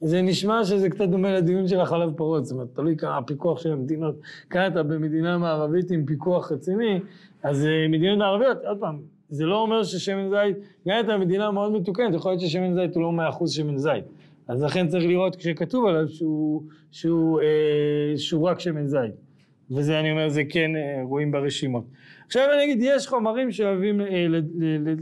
זה 0.00 0.22
נשמע 0.22 0.64
שזה 0.64 0.90
קצת 0.90 1.08
דומה 1.08 1.32
לדיון 1.32 1.68
של 1.68 1.80
החלב 1.80 2.12
פרות, 2.16 2.44
זאת 2.44 2.52
אומרת, 2.54 2.68
תלוי 2.74 2.96
כמה 2.96 3.18
הפיקוח 3.18 3.60
של 3.60 3.72
המדינות, 3.72 4.14
כאן 4.50 4.72
אתה 4.72 4.82
במדינה 4.82 5.38
מערבית 5.38 5.90
עם 5.90 6.06
פיקוח 6.06 6.52
רציני, 6.52 7.00
אז 7.42 7.66
אה, 7.66 7.88
מדינות 7.88 8.20
הערביות, 8.20 8.58
עוד 8.64 8.78
פעם, 8.78 8.98
זה 9.30 9.44
לא 9.44 9.60
אומר 9.60 9.82
ששמן 9.82 10.30
זית, 10.30 10.56
גם 10.88 10.96
אם 10.96 11.04
אתה 11.04 11.18
מדינה 11.18 11.50
מאוד 11.50 11.72
מתוקנת, 11.72 12.14
יכול 12.14 12.30
להיות 12.30 12.40
ששמן 12.40 12.74
זית 12.74 12.94
הוא 12.94 13.02
לא 13.02 13.12
מאה 13.12 13.28
אחוז 13.28 13.52
שמן 13.52 13.78
זית. 13.78 14.04
אז 14.50 14.62
לכן 14.62 14.88
צריך 14.88 15.04
לראות 15.04 15.36
כשכתוב 15.36 15.86
עליו 15.86 16.08
שהוא, 16.08 16.62
שהוא, 16.90 17.40
אה, 17.40 18.16
שהוא 18.16 18.48
רק 18.48 18.60
שמן 18.60 18.86
זית. 18.86 19.14
וזה 19.70 20.00
אני 20.00 20.10
אומר, 20.10 20.28
זה 20.28 20.42
כן 20.48 20.76
אה, 20.76 21.02
רואים 21.02 21.32
ברשימות. 21.32 21.84
עכשיו 22.26 22.42
אני 22.54 22.64
אגיד, 22.64 22.78
יש 22.82 23.06
חומרים 23.06 23.52
שאוהבים 23.52 24.00
אה, 24.00 24.26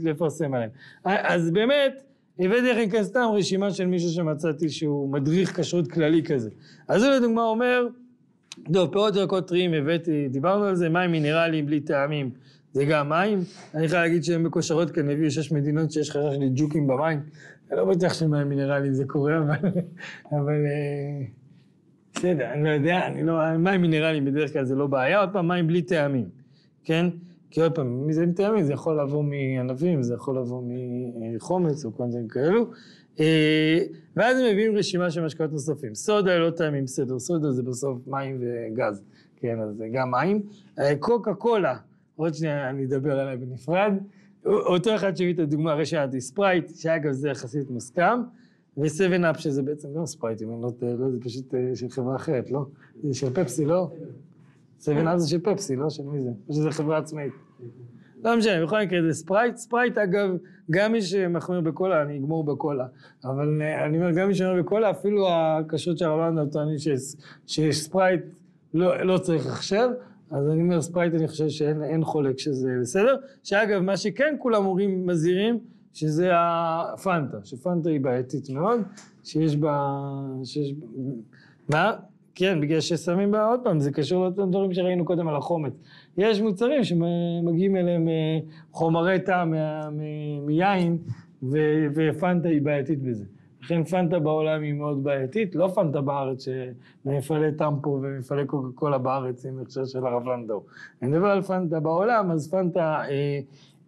לפרסם 0.03 0.53
עליהם. 0.53 0.69
אז 1.03 1.51
באמת, 1.51 2.03
הבאתי 2.39 2.71
לכם 2.71 2.89
כאן 2.89 3.03
סתם 3.03 3.25
רשימה 3.33 3.71
של 3.71 3.85
מישהו 3.85 4.09
שמצאתי 4.09 4.69
שהוא 4.69 5.09
מדריך 5.13 5.59
כשרות 5.59 5.91
כללי 5.91 6.23
כזה. 6.23 6.49
אז 6.87 7.03
הוא 7.03 7.13
לדוגמה 7.13 7.43
אומר, 7.43 7.87
טוב, 8.73 8.91
פירות 8.91 9.15
וירקות 9.15 9.47
טריים 9.47 9.73
הבאתי, 9.73 10.27
דיברנו 10.27 10.63
על 10.63 10.75
זה, 10.75 10.89
מים 10.89 11.11
מינרליים 11.11 11.65
בלי 11.65 11.79
טעמים, 11.79 12.29
זה 12.73 12.85
גם 12.85 13.09
מים. 13.09 13.39
אני 13.75 13.87
חייב 13.87 14.01
להגיד 14.01 14.23
שהן 14.23 14.43
מקושרות 14.43 14.91
כאן, 14.91 15.09
הביאו 15.09 15.31
שש 15.31 15.51
מדינות 15.51 15.91
שיש 15.91 16.11
חשש 16.11 16.37
לג'וקים 16.39 16.87
במים. 16.87 17.19
אני 17.71 17.77
לא 17.77 17.85
בטוח 17.85 18.13
שמים 18.13 18.49
מינרליים 18.49 18.93
זה 18.93 19.05
קורה, 19.07 19.37
אבל... 19.37 19.69
אבל 20.31 20.65
אה, 20.65 21.25
בסדר, 22.13 22.53
אני 22.53 22.63
לא 22.63 22.69
יודע, 22.69 23.07
אני 23.07 23.23
לא... 23.23 23.57
מים 23.57 23.81
מינרליים 23.81 24.25
בדרך 24.25 24.53
כלל 24.53 24.65
זה 24.65 24.75
לא 24.75 24.87
בעיה, 24.87 25.19
עוד 25.19 25.29
פעם, 25.33 25.47
מים 25.47 25.67
בלי 25.67 25.81
טעמים, 25.81 26.29
כן? 26.83 27.05
כי 27.51 27.61
עוד 27.61 27.75
פעם, 27.75 28.07
מי 28.07 28.13
זה 28.13 28.23
עם 28.23 28.31
טעמים? 28.31 28.63
זה 28.63 28.73
יכול 28.73 29.01
לבוא 29.01 29.23
מענבים, 29.23 30.03
זה 30.03 30.13
יכול 30.13 30.37
לבוא 30.37 30.63
מחומץ 31.15 31.85
או 31.85 31.93
כל 31.97 32.03
מיני 32.03 32.29
כאלו. 32.29 32.71
אה, 33.19 33.79
ואז 34.15 34.37
הם 34.39 34.45
מביאים 34.51 34.77
רשימה 34.77 35.11
של 35.11 35.25
משקאות 35.25 35.51
נוספים. 35.51 35.95
סודה 35.95 36.37
לא 36.37 36.49
טעמים, 36.49 36.83
בסדר, 36.83 37.19
סודה 37.19 37.51
זה 37.51 37.63
בסוף 37.63 38.07
מים 38.07 38.41
וגז, 38.41 39.03
כן, 39.37 39.59
אז 39.61 39.75
זה 39.77 39.87
גם 39.93 40.11
מים. 40.11 40.41
אה, 40.79 40.95
קוקה 40.99 41.33
קולה, 41.33 41.77
עוד 42.15 42.33
שנייה 42.33 42.69
אני 42.69 42.85
אדבר 42.85 43.19
עליה 43.19 43.37
בנפרד. 43.37 43.93
אותו 44.45 44.95
אחד 44.95 45.17
שהביא 45.17 45.33
את 45.33 45.39
הדוגמה, 45.39 45.71
הרי 45.71 45.85
שאלתי 45.85 46.21
ספרייט, 46.21 46.75
שאגב 46.75 47.11
זה 47.11 47.29
יחסית 47.29 47.69
מוסכם, 47.69 48.19
ו-7 48.77 49.29
Up 49.29 49.39
שזה 49.39 49.63
בעצם 49.63 49.93
גם 49.95 50.05
ספרייט, 50.05 50.41
אם 50.41 50.51
אני 50.51 50.61
לא 50.61 50.69
טועה, 50.79 50.93
לא, 50.93 51.09
זה 51.11 51.17
פשוט 51.21 51.55
אה, 51.55 51.75
של 51.75 51.89
חברה 51.89 52.15
אחרת, 52.15 52.51
לא? 52.51 52.65
זה 53.03 53.13
של 53.13 53.29
פפסי, 53.33 53.65
לא? 53.65 53.91
7 54.79 55.13
Up 55.13 55.19
זה 55.19 55.29
של 55.29 55.39
פפסי, 55.39 55.75
לא 55.75 55.89
של 55.89 56.03
מי 56.03 56.21
זה? 56.21 56.29
או 56.49 56.53
שזה 56.53 56.71
חברה 56.71 56.97
עצמאית. 56.97 57.33
לא 58.23 58.37
משנה, 58.37 58.65
בכל 58.65 58.81
מקרה 58.81 59.01
זה 59.01 59.13
ספרייט, 59.13 59.55
ספרייט 59.55 59.97
אגב, 59.97 60.29
גם 60.71 60.91
מי 60.91 61.01
שמחמיר 61.01 61.61
בקולה, 61.61 62.01
אני 62.01 62.17
אגמור 62.17 62.43
בקולה, 62.43 62.85
אבל 63.23 63.61
אה, 63.61 63.85
אני 63.85 63.97
אומר, 63.97 64.11
גם 64.11 64.27
מי 64.27 64.35
שמחמיר 64.35 64.63
בקולה, 64.63 64.89
אפילו 64.89 65.27
הקשות 65.31 65.97
של 65.97 66.05
הרולנדו 66.05 66.51
טוענים 66.51 66.77
שיש 67.47 67.77
ספרייט 67.83 68.21
לא, 68.73 69.03
לא 69.03 69.17
צריך 69.17 69.47
הכשר, 69.47 69.87
אז 70.31 70.49
אני 70.49 70.61
אומר 70.61 70.81
ספרייט 70.81 71.13
אני 71.13 71.27
חושב 71.27 71.49
שאין 71.49 72.03
חולק 72.03 72.39
שזה 72.39 72.69
בסדר, 72.81 73.15
שאגב 73.43 73.81
מה 73.81 73.97
שכן 73.97 74.35
כולם 74.39 74.65
אומרים 74.65 75.07
מזהירים 75.07 75.59
שזה 75.93 76.29
הפנטה, 76.33 77.37
שפנטה 77.43 77.89
היא 77.89 78.01
בעייתית 78.01 78.49
מאוד, 78.49 78.81
שיש 79.23 79.55
בה, 79.55 79.99
שיש, 80.43 80.73
מה? 81.69 81.93
כן, 82.35 82.61
בגלל 82.61 82.79
ששמים 82.79 83.31
בה, 83.31 83.45
עוד 83.45 83.59
פעם, 83.63 83.79
זה 83.79 83.91
קשור 83.91 84.23
לאותם 84.23 84.49
דברים 84.49 84.73
שראינו 84.73 85.05
קודם 85.05 85.27
על 85.27 85.35
החומץ. 85.35 85.73
יש 86.19 86.41
מוצרים 86.41 86.83
שמגיעים 86.83 87.75
אליהם 87.75 88.07
אה, 88.07 88.39
חומרי 88.71 89.19
טעם 89.19 89.53
מיין, 90.45 90.97
ופנטה 91.93 92.49
היא 92.49 92.61
בעייתית 92.61 93.01
בזה. 93.01 93.25
לכן 93.61 93.83
פנטה 93.83 94.19
בעולם 94.19 94.61
היא 94.61 94.73
מאוד 94.73 95.03
בעייתית, 95.03 95.55
לא 95.55 95.67
פנטה 95.75 96.01
בארץ 96.01 96.45
שמפעלי 96.45 97.51
טמפו 97.57 97.99
ומפעלי 98.01 98.45
קוקה 98.45 98.67
קולה 98.75 98.97
בארץ 98.97 99.45
עם 99.45 99.59
הכשר 99.61 99.85
של 99.85 100.05
הרב 100.05 100.27
לנדאו. 100.27 100.63
אני 101.01 101.11
מדבר 101.11 101.27
על 101.27 101.41
פנטה 101.41 101.79
בעולם, 101.79 102.31
אז 102.31 102.51
פנטה, 102.51 103.01
אה, 103.09 103.39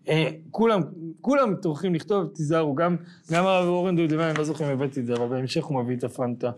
אה, 0.10 0.30
כולם, 0.52 0.82
כולם 1.22 1.56
טורחים 1.56 1.96
לכתוב, 1.96 2.28
תיזהרו, 2.28 2.76
גם, 2.76 2.96
גם 3.32 3.46
הרב 3.46 3.68
אורן 3.68 3.96
דודמן, 3.96 4.24
אני 4.24 4.38
לא 4.38 4.44
זוכר 4.44 4.68
אם 4.68 4.72
הבאתי 4.72 5.00
את 5.00 5.06
זה, 5.06 5.14
אבל 5.14 5.28
בהמשך 5.28 5.64
הוא 5.64 5.84
מביא 5.84 5.96
את 5.96 6.04
הפנטה. 6.04 6.52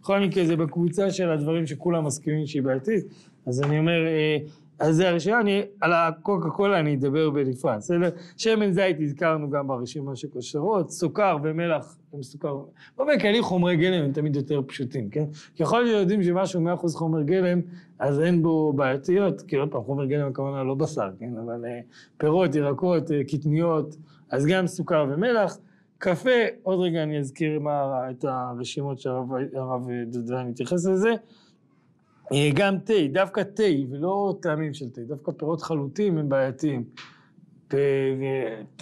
בכל 0.00 0.20
מקרה 0.20 0.44
זה 0.44 0.56
בקבוצה 0.56 1.10
של 1.10 1.30
הדברים 1.30 1.66
שכולם 1.66 2.04
מסכימים 2.04 2.46
שהיא 2.46 2.62
בעייתית, 2.62 3.04
אז 3.46 3.62
אני 3.62 3.78
אומר, 3.78 4.06
אה, 4.06 4.36
אז 4.82 4.96
זה 4.96 5.08
הרשימה, 5.08 5.40
אני, 5.40 5.62
על 5.80 5.92
הקוקה 5.92 6.50
קולה 6.50 6.80
אני 6.80 6.94
אדבר 6.94 7.30
בנפרד, 7.30 7.76
בסדר? 7.76 8.10
שמן 8.36 8.72
זית 8.72 8.96
הזכרנו 9.00 9.50
גם 9.50 9.66
ברשימה 9.66 10.16
של 10.16 10.28
כושרות, 10.28 10.90
סוכר 10.90 11.36
ומלח 11.42 11.96
הם 12.12 12.22
סוכר, 12.22 12.58
באופן 12.96 13.18
כללי 13.18 13.42
חומרי 13.42 13.76
גלם 13.76 14.04
הם 14.04 14.12
תמיד 14.12 14.36
יותר 14.36 14.62
פשוטים, 14.66 15.10
כן? 15.10 15.24
ככל 15.60 15.86
שיודעים 15.86 16.22
שמשהו 16.22 16.60
מאה 16.60 16.74
אחוז 16.74 16.94
חומר 16.94 17.22
גלם, 17.22 17.60
אז 17.98 18.20
אין 18.20 18.42
בו 18.42 18.72
בעייתיות, 18.72 19.42
כי 19.42 19.56
עוד 19.56 19.70
פעם 19.70 19.82
חומר 19.82 20.04
גלם 20.04 20.28
הכוונה 20.28 20.62
לא 20.62 20.74
בשר, 20.74 21.10
כן? 21.18 21.36
אבל 21.44 21.64
אה, 21.64 21.80
פירות, 22.16 22.54
ירקות, 22.54 23.10
אה, 23.10 23.24
קטניות, 23.24 23.96
אז 24.30 24.46
גם 24.46 24.66
סוכר 24.66 25.06
ומלח. 25.10 25.58
קפה, 25.98 26.30
עוד 26.62 26.80
רגע 26.80 27.02
אני 27.02 27.18
אזכיר 27.18 27.60
מה, 27.60 28.10
את 28.10 28.24
הרשימות 28.24 28.98
שהרב 28.98 29.88
דודן 30.06 30.46
מתייחס 30.48 30.86
לזה. 30.86 31.14
אה, 32.32 32.50
גם 32.54 32.78
תה, 32.78 32.92
דווקא 33.12 33.42
תה, 33.42 33.62
ולא 33.90 34.34
טעמים 34.42 34.74
של 34.74 34.90
תה, 34.90 35.00
דווקא 35.00 35.32
פירות 35.32 35.62
חלוטים 35.62 36.18
הם 36.18 36.28
בעייתיים. 36.28 36.84
תה, 37.68 37.76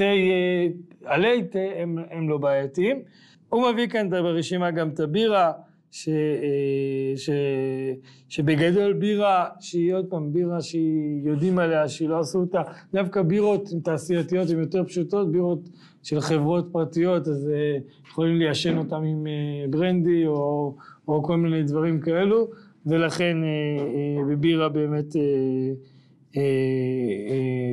אה, 0.00 0.66
עלי 1.04 1.42
תה 1.50 1.58
הם, 1.76 1.98
הם 2.10 2.28
לא 2.28 2.38
בעייתיים. 2.38 3.02
הוא 3.48 3.70
מביא 3.72 3.86
כאן 3.86 4.10
ברשימה 4.10 4.70
גם 4.70 4.88
את 4.88 5.00
הבירה, 5.00 5.52
ש, 5.90 6.08
אה, 6.08 7.16
ש, 7.16 7.30
שבגדול 8.28 8.92
בירה, 8.92 9.48
שהיא 9.60 9.94
עוד 9.94 10.06
פעם 10.06 10.32
בירה 10.32 10.60
שיודעים 10.60 11.58
עליה, 11.58 11.88
שהיא 11.88 12.08
לא 12.08 12.20
עשו 12.20 12.38
אותה, 12.38 12.62
דווקא 12.92 13.22
בירות 13.22 13.68
תעשייתיות 13.84 14.50
הן 14.50 14.60
יותר 14.60 14.84
פשוטות, 14.84 15.32
בירות 15.32 15.68
של 16.02 16.20
חברות 16.20 16.68
פרטיות, 16.72 17.28
אז 17.28 17.50
יכולים 18.08 18.36
ליישן 18.36 18.78
אותן 18.78 19.04
עם 19.04 19.26
ברנדי 19.70 20.26
או, 20.26 20.76
או 21.08 21.22
כל 21.22 21.36
מיני 21.36 21.62
דברים 21.62 22.00
כאלו. 22.00 22.48
ולכן 22.86 23.36
אה, 23.44 23.48
אה, 23.48 24.24
בבירה 24.30 24.68
באמת 24.68 25.16
אה, 26.36 26.42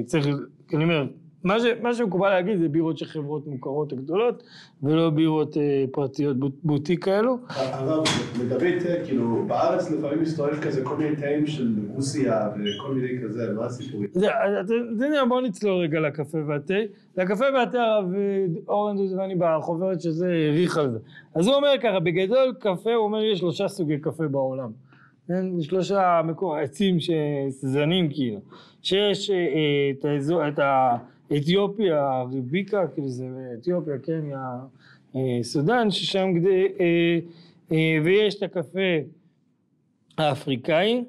צריך, 0.06 0.28
אני 0.74 0.84
אומר, 0.84 1.08
מה, 1.44 1.60
ש, 1.60 1.64
מה 1.82 1.94
שמקובל 1.94 2.30
להגיד 2.30 2.60
זה 2.60 2.70
בירות 2.70 2.98
של 2.98 3.06
חברות 3.06 3.48
מוכרות 3.48 3.94
הגדולות 3.94 4.44
ולא 4.84 5.10
בירות 5.10 5.58
אה, 5.58 5.86
פרטיות 5.92 6.38
בוטיק 6.64 7.06
כאלו. 7.06 7.38
הרב, 7.50 8.04
לגבי 8.42 8.80
תה, 8.80 9.06
כאילו 9.06 9.44
בארץ 9.48 9.92
לפעמים 9.92 10.22
מסתובב 10.22 10.62
כזה 10.62 10.84
כל 10.84 10.98
מיני 10.98 11.16
תאים 11.16 11.48
של 11.48 11.76
רוסיה 11.94 12.50
וכל 12.50 12.94
מיני 12.94 13.24
כזה, 13.24 13.54
מה 13.56 13.66
הסיפורים? 13.66 14.10
אתה 14.18 15.06
יודע, 15.06 15.26
בוא 15.30 15.42
נצלול 15.42 15.82
רגע 15.82 16.00
לקפה 16.00 16.38
והתה. 16.48 16.74
לקפה 17.18 17.46
והתה 17.58 17.82
הרב 17.84 18.06
אורן 18.68 18.98
דודבני 18.98 19.36
בחוברת 19.36 20.02
שזה 20.02 20.28
העריך 20.28 20.78
על 20.78 20.92
זה. 20.92 21.00
אז 21.36 21.48
הוא 21.48 21.56
אומר 21.56 21.74
ככה, 21.84 22.00
בגדול 22.00 22.54
קפה, 22.60 22.94
הוא 22.94 23.04
אומר 23.04 23.24
יש 23.24 23.40
שלושה 23.40 23.68
סוגי 23.68 23.98
קפה 23.98 24.28
בעולם. 24.28 24.87
כן, 25.28 25.62
שלושה 25.62 26.22
מקומות, 26.26 26.58
עצים 26.64 26.98
שזנים 27.00 28.10
כאילו, 28.10 28.40
שיש 28.82 29.30
אה, 29.30 29.92
את 30.00 30.06
האזור, 30.06 30.48
את 30.48 30.60
האתיופיה, 30.60 32.10
הריביקה, 32.10 32.88
כאילו 32.88 33.10
זה 33.10 33.26
אתיופיה, 33.60 33.98
קניה, 33.98 34.60
אה, 35.16 35.40
סודאן, 35.42 35.92
ששם 35.92 36.28
כדי, 36.36 36.68
אה, 37.72 37.98
ויש 38.04 38.36
את 38.36 38.44
הקפה 38.44 38.80
האפריקאי, 40.18 41.04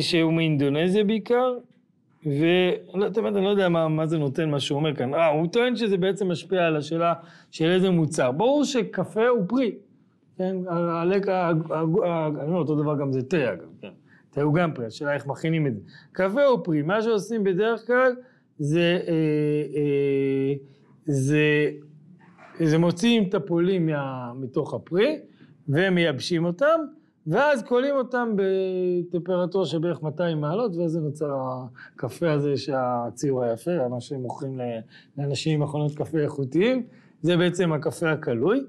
שהוא 0.00 0.32
מאינדונזיה 0.32 1.04
בעיקר, 1.04 1.58
ואני 2.26 3.44
לא 3.44 3.48
יודע 3.48 3.68
מה, 3.68 3.88
מה 3.88 4.06
זה 4.06 4.18
נותן 4.18 4.50
מה 4.50 4.60
שהוא 4.60 4.78
אומר 4.78 4.94
כאן, 4.94 5.14
אה, 5.14 5.26
הוא 5.26 5.46
טוען 5.46 5.76
שזה 5.76 5.96
בעצם 5.96 6.28
משפיע 6.28 6.66
על 6.66 6.76
השאלה 6.76 7.14
של 7.50 7.70
איזה 7.70 7.90
מוצר, 7.90 8.32
ברור 8.32 8.64
שקפה 8.64 9.28
הוא 9.28 9.44
פרי, 9.48 9.74
כן, 10.38 10.56
הלקה, 10.68 11.50
אני 11.50 11.62
אומר 12.42 12.58
אותו 12.58 12.82
דבר 12.82 12.96
גם 12.96 13.12
זה 13.12 13.22
תה 13.22 13.52
אגב, 13.52 13.68
כן, 13.80 13.88
תה 14.30 14.42
הוא 14.42 14.54
גם 14.54 14.74
פרי, 14.74 14.86
השאלה 14.86 15.14
איך 15.14 15.26
מכינים 15.26 15.66
את 15.66 15.74
זה. 15.74 15.80
קפה 16.12 16.44
הוא 16.44 16.60
פרי, 16.64 16.82
מה 16.82 17.02
שעושים 17.02 17.44
בדרך 17.44 17.86
כלל 17.86 18.12
זה, 18.58 19.00
אה, 19.08 19.12
אה, 19.76 20.54
זה, 21.06 21.70
זה 22.60 22.78
מוציאים 22.78 23.28
את 23.28 23.34
הפולים 23.34 23.88
מתוך 24.34 24.74
הפרי 24.74 25.18
ומייבשים 25.68 26.44
אותם 26.44 26.80
ואז 27.26 27.62
קולים 27.62 27.96
אותם 27.96 28.34
בטמפרטורה 28.36 29.66
של 29.66 29.78
בערך 29.78 30.02
200 30.02 30.40
מעלות, 30.40 30.76
ואז 30.76 30.90
זה 30.90 31.00
נוצר 31.00 31.36
הקפה 31.94 32.32
הזה 32.32 32.56
שהציור 32.56 33.42
היפה, 33.42 33.88
מה 33.88 34.00
שהם 34.00 34.22
מוכרים 34.22 34.60
לאנשים 35.18 35.54
עם 35.54 35.62
מכונות 35.62 35.94
קפה 35.94 36.18
איכותיים, 36.18 36.86
זה 37.22 37.36
בעצם 37.36 37.72
הקפה 37.72 38.10
הקלוי. 38.10 38.64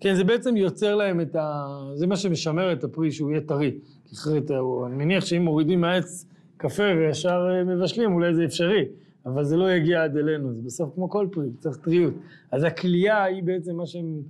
כן, 0.00 0.14
זה 0.14 0.24
בעצם 0.24 0.56
יוצר 0.56 0.94
להם 0.94 1.20
את 1.20 1.36
ה... 1.36 1.66
זה 1.94 2.06
מה 2.06 2.16
שמשמר 2.16 2.72
את 2.72 2.84
הפרי 2.84 3.12
שהוא 3.12 3.30
יהיה 3.30 3.40
טרי. 3.40 3.78
אחרת, 4.12 4.50
אני 4.86 4.96
מניח 4.96 5.24
שאם 5.24 5.42
מורידים 5.42 5.80
מהעץ 5.80 6.26
קפה 6.56 6.82
וישר 6.96 7.64
מבשלים, 7.66 8.12
אולי 8.12 8.34
זה 8.34 8.44
אפשרי, 8.44 8.84
אבל 9.26 9.44
זה 9.44 9.56
לא 9.56 9.72
יגיע 9.72 10.04
עד 10.04 10.16
אלינו, 10.16 10.54
זה 10.54 10.62
בסוף 10.62 10.94
כמו 10.94 11.10
כל 11.10 11.26
פרי, 11.32 11.48
צריך 11.58 11.76
טריות. 11.76 12.14
אז 12.50 12.64
הכלייה 12.64 13.24
היא 13.24 13.42
בעצם 13.42 13.76
מה 13.76 13.86
שהם... 13.86 14.22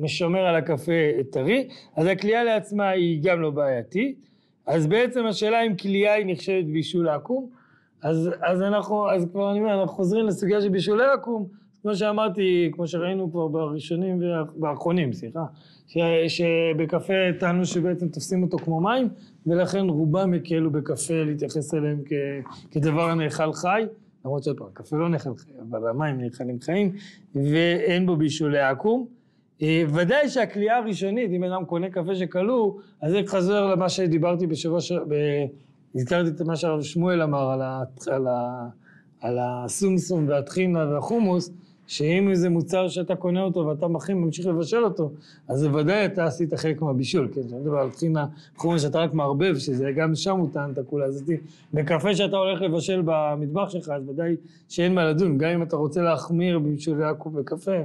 משמר 0.00 0.40
על 0.40 0.56
הקפה 0.56 0.92
טרי, 1.30 1.68
אז 1.96 2.06
הכלייה 2.06 2.44
לעצמה 2.44 2.88
היא 2.88 3.20
גם 3.22 3.40
לא 3.40 3.50
בעייתית. 3.50 4.28
אז 4.66 4.86
בעצם 4.86 5.26
השאלה 5.26 5.62
אם 5.66 5.76
כלייה 5.76 6.14
היא 6.14 6.26
נחשבת 6.28 6.64
בישול 6.64 7.08
עקום, 7.08 7.50
אז, 8.02 8.30
אז 8.42 8.62
אנחנו, 8.62 9.10
אז 9.10 9.26
כבר 9.32 9.50
אני 9.50 9.60
אומר, 9.60 9.80
אנחנו 9.80 9.88
חוזרים 9.88 10.26
לסוגיה 10.26 10.60
של 10.60 10.68
בישולי 10.68 11.04
עקום, 11.04 11.46
כמו 11.82 11.96
שאמרתי, 11.96 12.70
כמו 12.72 12.86
שראינו 12.86 13.30
כבר 13.30 13.48
בראשונים 13.48 14.22
והאחרונים, 14.60 15.12
סליחה, 15.12 15.44
ש, 15.86 15.98
שבקפה 16.28 17.12
טענו 17.38 17.64
שבעצם 17.64 18.08
תופסים 18.08 18.42
אותו 18.42 18.58
כמו 18.58 18.80
מים, 18.80 19.08
ולכן 19.46 19.88
רובם 19.88 20.34
הקלו 20.34 20.70
בקפה 20.70 21.14
להתייחס 21.14 21.74
אליהם 21.74 22.02
כ, 22.06 22.12
כדבר 22.70 23.10
הנאכל 23.10 23.52
חי, 23.52 23.82
למרות 24.24 24.44
שעוד 24.44 24.58
פעם, 24.58 24.68
קפה 24.72 24.96
לא 24.96 25.08
נאכל 25.08 25.36
חי, 25.36 25.50
אבל 25.70 25.88
המים 25.88 26.20
נאכלים 26.20 26.60
חיים, 26.60 26.92
ואין 27.34 28.06
בו 28.06 28.16
בישולי 28.16 28.60
עקום. 28.60 29.06
אה, 29.62 29.82
ודאי 29.88 30.28
שהכלייה 30.28 30.76
הראשונית, 30.76 31.30
אם 31.30 31.44
אדם 31.44 31.64
קונה 31.64 31.90
קפה 31.90 32.14
שכלוא, 32.14 32.72
אז 33.00 33.12
זה 33.12 33.20
חוזר 33.26 33.66
למה 33.66 33.88
שדיברתי 33.88 34.46
בשבוע 34.46 34.80
ש... 34.80 34.92
ב... 34.92 35.14
הזכרתי 35.94 36.28
את 36.30 36.40
מה 36.40 36.56
שהרב 36.56 36.82
שמואל 36.82 37.22
אמר. 37.22 37.50
על, 38.06 38.26
ה... 38.26 38.68
על 39.20 39.38
הסומסום 39.40 40.28
והטחינה 40.28 40.88
והחומוס, 40.90 41.50
שאם 41.88 42.34
זה 42.34 42.48
מוצר 42.48 42.88
שאתה 42.88 43.16
קונה 43.16 43.42
אותו 43.42 43.66
ואתה 43.66 43.88
מכין 43.88 44.16
ממשיך 44.18 44.46
לבשל 44.46 44.84
אותו, 44.84 45.10
אז 45.48 45.66
בוודאי 45.66 46.06
אתה 46.06 46.24
עשית 46.24 46.54
חלק 46.54 46.82
מהבישול, 46.82 47.28
כן? 47.34 47.40
כשאני 47.46 47.60
מדבר 47.60 47.78
על 47.78 47.90
טחינה, 47.90 48.26
חומוס 48.56 48.82
שאתה 48.82 48.98
רק 48.98 49.14
מערבב, 49.14 49.58
שזה 49.58 49.92
גם 49.96 50.14
שם 50.14 50.36
הוא 50.36 50.48
טען 50.52 50.72
את 50.72 50.78
הכולה 50.78 51.06
הזאת. 51.06 51.28
בקפה 51.74 52.14
שאתה 52.14 52.36
הולך 52.36 52.62
לבשל 52.62 53.02
במטבח 53.04 53.68
שלך, 53.68 53.88
אז 53.88 54.08
ודאי 54.08 54.36
שאין 54.68 54.94
מה 54.94 55.04
לדון, 55.04 55.38
גם 55.38 55.50
אם 55.50 55.62
אתה 55.62 55.76
רוצה 55.76 56.02
להחמיר 56.02 56.58
בבישול 56.58 57.00
יעקב 57.00 57.30
בקפה, 57.38 57.76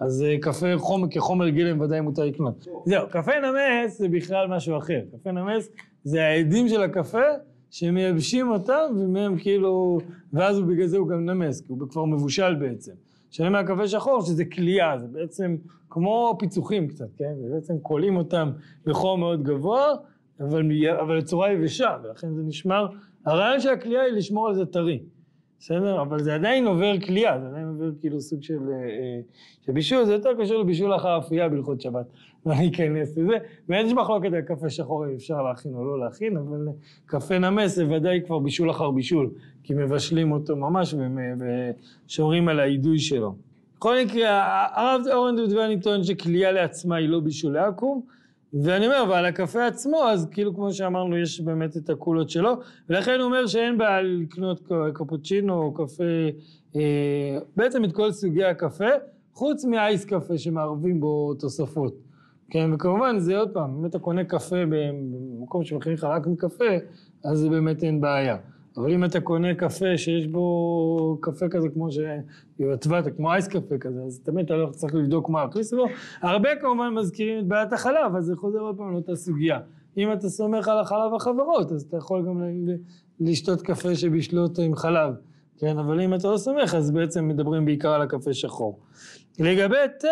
אז 0.00 0.22
אה, 0.22 0.36
קפה 0.40 0.66
חומר, 0.76 1.08
כחומר 1.10 1.48
גלם 1.48 1.80
ודאי 1.80 2.00
מותר 2.00 2.24
לקנות. 2.24 2.66
זהו, 2.84 3.06
קפה 3.10 3.32
נמס 3.40 3.98
זה 3.98 4.08
בכלל 4.08 4.46
משהו 4.48 4.78
אחר. 4.78 5.00
קפה 5.12 5.32
נמס 5.32 5.68
זה 6.04 6.24
העדים 6.24 6.68
של 6.68 6.82
הקפה 6.82 7.26
שמייבשים 7.70 8.50
אותם 8.50 8.84
ומהם 8.98 9.38
כאילו, 9.38 9.98
ואז 10.32 10.60
בגלל 10.60 10.86
זה 10.86 10.98
הוא 10.98 11.08
גם 11.08 11.30
נמס, 11.30 11.60
כי 11.60 11.72
הוא 11.72 11.88
כבר 11.88 12.04
מבושל 12.04 12.54
בעצם. 12.54 13.07
שאני 13.30 13.48
אומר 13.48 13.62
קפה 13.62 13.88
שחור 13.88 14.20
שזה 14.22 14.44
כליאה, 14.44 14.98
זה 14.98 15.06
בעצם 15.08 15.56
כמו 15.90 16.36
פיצוחים 16.38 16.88
קצת, 16.88 17.08
כן? 17.16 17.32
ובעצם 17.44 17.74
כולאים 17.82 18.16
אותם 18.16 18.50
בחום 18.86 19.20
מאוד 19.20 19.42
גבוה, 19.42 19.86
אבל, 20.40 20.62
אבל 21.00 21.20
בצורה 21.20 21.52
יבשה, 21.52 21.96
ולכן 22.02 22.34
זה 22.34 22.42
נשמר, 22.42 22.86
הרעיון 23.26 23.60
של 23.60 23.68
הכליאה 23.68 24.02
היא 24.02 24.12
לשמור 24.12 24.48
על 24.48 24.54
זה 24.54 24.66
טרי. 24.66 25.02
בסדר? 25.60 26.02
אבל 26.02 26.22
זה 26.22 26.34
עדיין 26.34 26.66
עובר 26.66 27.00
כליאה, 27.00 27.40
זה 27.40 27.46
עדיין 27.46 27.68
עובר 27.68 27.90
כאילו 28.00 28.20
סוג 28.20 28.42
של, 28.42 28.58
אה, 28.68 28.74
אה, 28.74 29.20
של 29.66 29.72
בישול, 29.72 30.04
זה 30.04 30.12
יותר 30.12 30.30
קשור 30.40 30.60
לבישול 30.60 30.96
אחר 30.96 31.18
אפייה 31.18 31.48
בהלכות 31.48 31.80
שבת. 31.80 32.06
לא 32.46 32.54
ניכנס 32.54 33.16
לזה. 33.16 33.36
ויש 33.68 33.92
מחלוקת 33.92 34.32
על 34.32 34.40
קפה 34.40 34.70
שחור 34.70 35.06
אם 35.06 35.10
אפשר 35.14 35.42
להכין 35.42 35.74
או 35.74 35.84
לא 35.84 36.04
להכין, 36.04 36.36
אבל 36.36 36.68
קפה 37.06 37.38
נמס 37.38 37.74
זה 37.74 37.86
ודאי 37.90 38.20
כבר 38.26 38.38
בישול 38.38 38.70
אחר 38.70 38.90
בישול, 38.90 39.30
כי 39.62 39.74
מבשלים 39.74 40.32
אותו 40.32 40.56
ממש 40.56 40.94
ושומרים 42.08 42.48
על 42.48 42.60
האידוי 42.60 42.98
שלו. 42.98 43.34
בכל 43.76 43.96
מקרה, 44.04 44.66
הרב 44.74 45.00
אורן 45.12 45.36
דודבני 45.36 45.80
טוען 45.80 46.04
שכליאה 46.04 46.52
לעצמה 46.52 46.96
היא 46.96 47.08
לא 47.08 47.20
בישול 47.20 47.52
לעקום, 47.52 48.02
ואני 48.52 48.86
אומר, 48.86 49.04
ועל 49.08 49.24
הקפה 49.24 49.66
עצמו, 49.66 50.02
אז 50.08 50.28
כאילו 50.30 50.54
כמו 50.54 50.72
שאמרנו, 50.72 51.18
יש 51.18 51.40
באמת 51.40 51.76
את 51.76 51.90
הקולות 51.90 52.30
שלו, 52.30 52.54
ולכן 52.88 53.14
הוא 53.20 53.24
אומר 53.24 53.46
שאין 53.46 53.78
בעיה 53.78 54.02
לקנות 54.02 54.72
קפוצ'ינו 54.94 55.62
או 55.62 55.74
קפה, 55.74 56.04
אה, 56.76 57.38
בעצם 57.56 57.84
את 57.84 57.92
כל 57.92 58.12
סוגי 58.12 58.44
הקפה, 58.44 58.88
חוץ 59.32 59.64
מאייס 59.64 60.04
קפה 60.04 60.38
שמערבים 60.38 61.00
בו 61.00 61.34
תוספות. 61.34 61.94
כן, 62.50 62.72
וכמובן 62.74 63.18
זה 63.18 63.38
עוד 63.38 63.50
פעם, 63.50 63.78
אם 63.80 63.86
אתה 63.86 63.98
קונה 63.98 64.24
קפה 64.24 64.56
במקום 64.68 65.64
שמכינים 65.64 65.98
לך 65.98 66.04
רק 66.04 66.26
מקפה, 66.26 66.64
אז 67.24 67.48
באמת 67.48 67.82
אין 67.82 68.00
בעיה. 68.00 68.36
אבל 68.76 68.92
אם 68.92 69.04
אתה 69.04 69.20
קונה 69.20 69.54
קפה 69.54 69.96
שיש 69.96 70.26
בו 70.26 71.18
קפה 71.20 71.48
כזה 71.48 71.68
כמו 71.68 71.88
שיוטבעת, 71.90 73.16
כמו 73.16 73.32
אייס 73.32 73.48
קפה 73.48 73.78
כזה, 73.78 74.02
אז 74.02 74.20
תמיד 74.24 74.44
אתה 74.44 74.54
לא 74.54 74.70
צריך 74.70 74.94
לבדוק 74.94 75.28
מה 75.28 75.44
להכניס 75.44 75.72
לו. 75.72 75.84
הרבה 76.20 76.48
כמובן 76.60 76.94
מזכירים 76.94 77.38
את 77.38 77.46
בעיית 77.48 77.72
החלב, 77.72 78.16
אז 78.16 78.24
זה 78.24 78.36
חוזר 78.36 78.58
עוד 78.58 78.76
פעם 78.76 78.92
לאותה 78.92 79.16
סוגיה. 79.16 79.58
אם 79.96 80.12
אתה 80.12 80.28
סומך 80.28 80.68
על 80.68 80.78
החלב 80.78 81.14
החברות, 81.16 81.72
אז 81.72 81.82
אתה 81.82 81.96
יכול 81.96 82.26
גם 82.26 82.42
לשתות 83.20 83.62
קפה 83.62 83.94
שבישלו 83.94 84.42
אותו 84.42 84.62
עם 84.62 84.74
חלב. 84.74 85.14
כן, 85.58 85.78
אבל 85.78 86.00
אם 86.00 86.14
אתה 86.14 86.28
לא 86.28 86.36
סומך, 86.36 86.74
אז 86.74 86.90
בעצם 86.90 87.28
מדברים 87.28 87.64
בעיקר 87.64 87.88
על 87.88 88.02
הקפה 88.02 88.32
שחור. 88.32 88.78
לגבי 89.38 89.76
תה, 90.00 90.08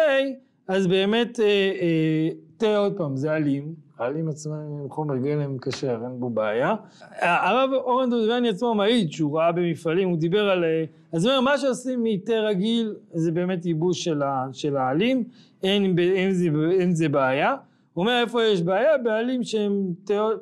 אז 0.69 0.87
באמת 0.87 1.41
אה, 1.41 1.47
אה, 1.81 2.29
תה 2.57 2.77
עוד 2.77 2.97
פעם, 2.97 3.17
זה 3.17 3.37
אלים, 3.37 3.75
העלים 3.99 4.29
עצמם 4.29 4.53
הם 4.53 4.89
חומר 4.89 5.17
גלם 5.17 5.59
כשר, 5.59 6.01
אין 6.05 6.21
בו 6.21 6.31
בעיה. 6.31 6.75
הרב 7.21 7.71
אורן 7.73 8.11
דודבני 8.11 8.49
עצמו 8.49 8.75
מעיד 8.75 9.13
שהוא 9.13 9.39
ראה 9.39 9.53
במפעלים, 9.53 10.09
הוא 10.09 10.19
דיבר 10.19 10.51
על... 10.51 10.65
אז 11.13 11.25
הוא 11.25 11.33
אומר, 11.33 11.41
מה 11.51 11.59
שעושים 11.59 12.01
מתה 12.03 12.33
רגיל 12.33 12.95
זה 13.13 13.33
באמת 13.33 13.67
ייבוש 13.67 14.05
של, 14.05 14.23
של 14.53 14.77
העלים, 14.77 15.25
אין, 15.63 15.99
אין, 15.99 16.33
זה, 16.33 16.49
אין 16.79 16.95
זה 16.95 17.09
בעיה. 17.09 17.55
הוא 17.95 18.03
אומר 18.03 18.21
איפה 18.21 18.45
יש 18.45 18.63
בעיה? 18.63 18.99
בעלים 18.99 19.43
שהם 19.43 19.93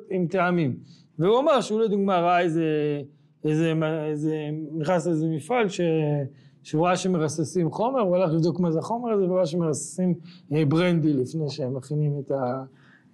עם 0.09 0.27
טעמים. 0.27 0.75
והוא 1.19 1.39
אמר 1.39 1.61
שהוא 1.61 1.81
לדוגמה 1.81 2.19
ראה 2.19 2.39
איזה, 2.39 2.63
איזה, 3.45 3.73
איזה, 4.05 4.35
נכנס 4.77 5.07
לאיזה 5.07 5.27
מפעל 5.27 5.69
ש... 5.69 5.81
שהוא 6.63 6.87
ראה 6.87 6.97
שמרססים 6.97 7.71
חומר, 7.71 7.99
הוא 7.99 8.15
הלך 8.15 8.33
לבדוק 8.33 8.59
מה 8.59 8.71
זה 8.71 8.79
החומר 8.79 9.11
הזה, 9.11 9.23
והוא 9.23 9.37
ראה 9.37 9.45
שמרססים 9.45 10.13
אה, 10.53 10.65
ברנדי 10.65 11.13
לפני 11.13 11.49
שהם 11.49 11.73
מכינים 11.73 12.19
את 12.19 12.31
ה... 12.31 12.63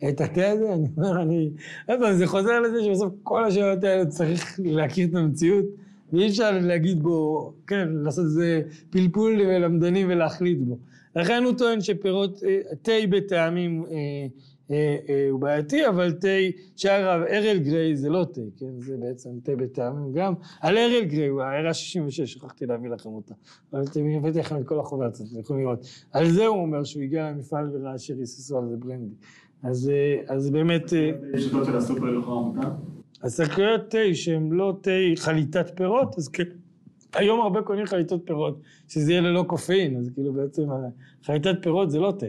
את 0.09 0.21
התה 0.21 0.49
הזה, 0.49 0.73
אני 0.73 0.87
אומר, 0.97 1.21
אני... 1.21 1.51
עוד 1.87 1.99
פעם, 1.99 2.13
זה 2.13 2.27
חוזר 2.27 2.59
לזה 2.59 2.83
שבסוף 2.83 3.13
כל 3.23 3.45
השאלות 3.45 3.83
האלה 3.83 4.05
צריך 4.05 4.59
להכיר 4.63 5.07
את 5.09 5.15
המציאות, 5.15 5.65
ואי 6.13 6.27
אפשר 6.27 6.51
להגיד 6.61 7.03
בו, 7.03 7.53
כן, 7.67 7.89
לעשות 7.91 8.25
איזה 8.25 8.61
פלפול 8.89 9.41
ולמדני 9.41 10.05
ולהחליט 10.05 10.59
בו. 10.59 10.77
לכן 11.15 11.43
הוא 11.43 11.53
טוען 11.57 11.81
שפירות, 11.81 12.43
אה, 12.43 12.59
תה 12.81 12.91
בטעמים 13.09 13.85
אה, 13.91 14.27
אה, 14.71 15.27
הוא 15.31 15.39
בעייתי, 15.39 15.87
אבל 15.87 16.11
תה, 16.11 16.27
שאגב, 16.75 17.21
ארל 17.29 17.57
גריי 17.57 17.95
זה 17.95 18.09
לא 18.09 18.25
תה, 18.33 18.41
כן, 18.57 18.79
זה 18.79 18.97
בעצם 18.97 19.29
תה 19.43 19.55
בטעמים 19.55 20.13
גם. 20.13 20.33
על 20.61 20.77
ארל 20.77 21.03
גריי, 21.05 21.27
הוא 21.27 21.41
הערה 21.41 21.73
66, 21.73 22.33
שכחתי 22.33 22.65
להביא 22.65 22.89
לכם 22.89 23.09
אותה. 23.09 23.33
אבל 23.73 23.83
אתם 23.83 24.05
הבאתי 24.05 24.39
לכם 24.39 24.57
את 24.57 24.67
כל 24.67 24.79
החוברת, 24.79 25.15
אתם 25.15 25.39
יכולים 25.39 25.63
לראות. 25.63 25.85
על 26.11 26.31
זה 26.31 26.45
הוא 26.45 26.61
אומר 26.61 26.83
שהוא 26.83 27.03
הגיע 27.03 27.31
למפעל 27.31 27.69
וראה 27.73 27.97
שריססו 27.97 28.57
על 28.57 28.69
זה 28.69 28.77
ברנדי. 28.77 29.15
אז, 29.63 29.89
אה, 29.89 30.35
אז 30.35 30.49
באמת... 30.49 30.93
אה, 30.93 31.11
יש 31.33 31.43
שיטות 31.43 31.65
של 31.65 31.77
הסופר? 31.77 32.21
אז 33.21 33.41
תה 33.89 33.97
שהם 34.13 34.53
לא 34.53 34.77
תה 34.81 34.91
חליטת 35.15 35.71
פירות, 35.75 36.17
אז 36.17 36.27
כן. 36.27 36.43
היום 37.13 37.41
הרבה 37.41 37.61
קונים 37.61 37.85
חליטות 37.85 38.21
פירות, 38.25 38.59
שזה 38.87 39.11
יהיה 39.11 39.21
ללא 39.21 39.43
קופאין, 39.47 39.97
אז 39.97 40.09
כאילו 40.13 40.33
בעצם 40.33 40.63
חליטת 41.23 41.55
פירות 41.61 41.91
זה 41.91 41.99
לא 41.99 42.13
תה. 42.19 42.25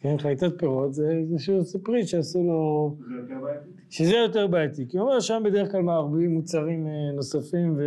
כן, 0.00 0.18
חליטת 0.18 0.58
פירות 0.58 0.94
זה 0.94 1.10
איזשהו 1.10 1.64
סופרית 1.64 2.08
שעשו 2.08 2.42
לו... 2.42 2.94
זה 3.08 3.14
יותר 3.14 3.34
בעייתי? 3.42 3.68
שזה 3.90 4.14
יותר 4.14 4.46
בעייתי, 4.46 4.88
כי 4.88 4.98
הוא 4.98 5.06
אומר 5.08 5.20
שם 5.20 5.42
בדרך 5.44 5.72
כלל 5.72 5.82
מערבים 5.82 6.34
מוצרים 6.34 6.86
אה, 6.86 6.92
נוספים 7.14 7.74
ו... 7.76 7.82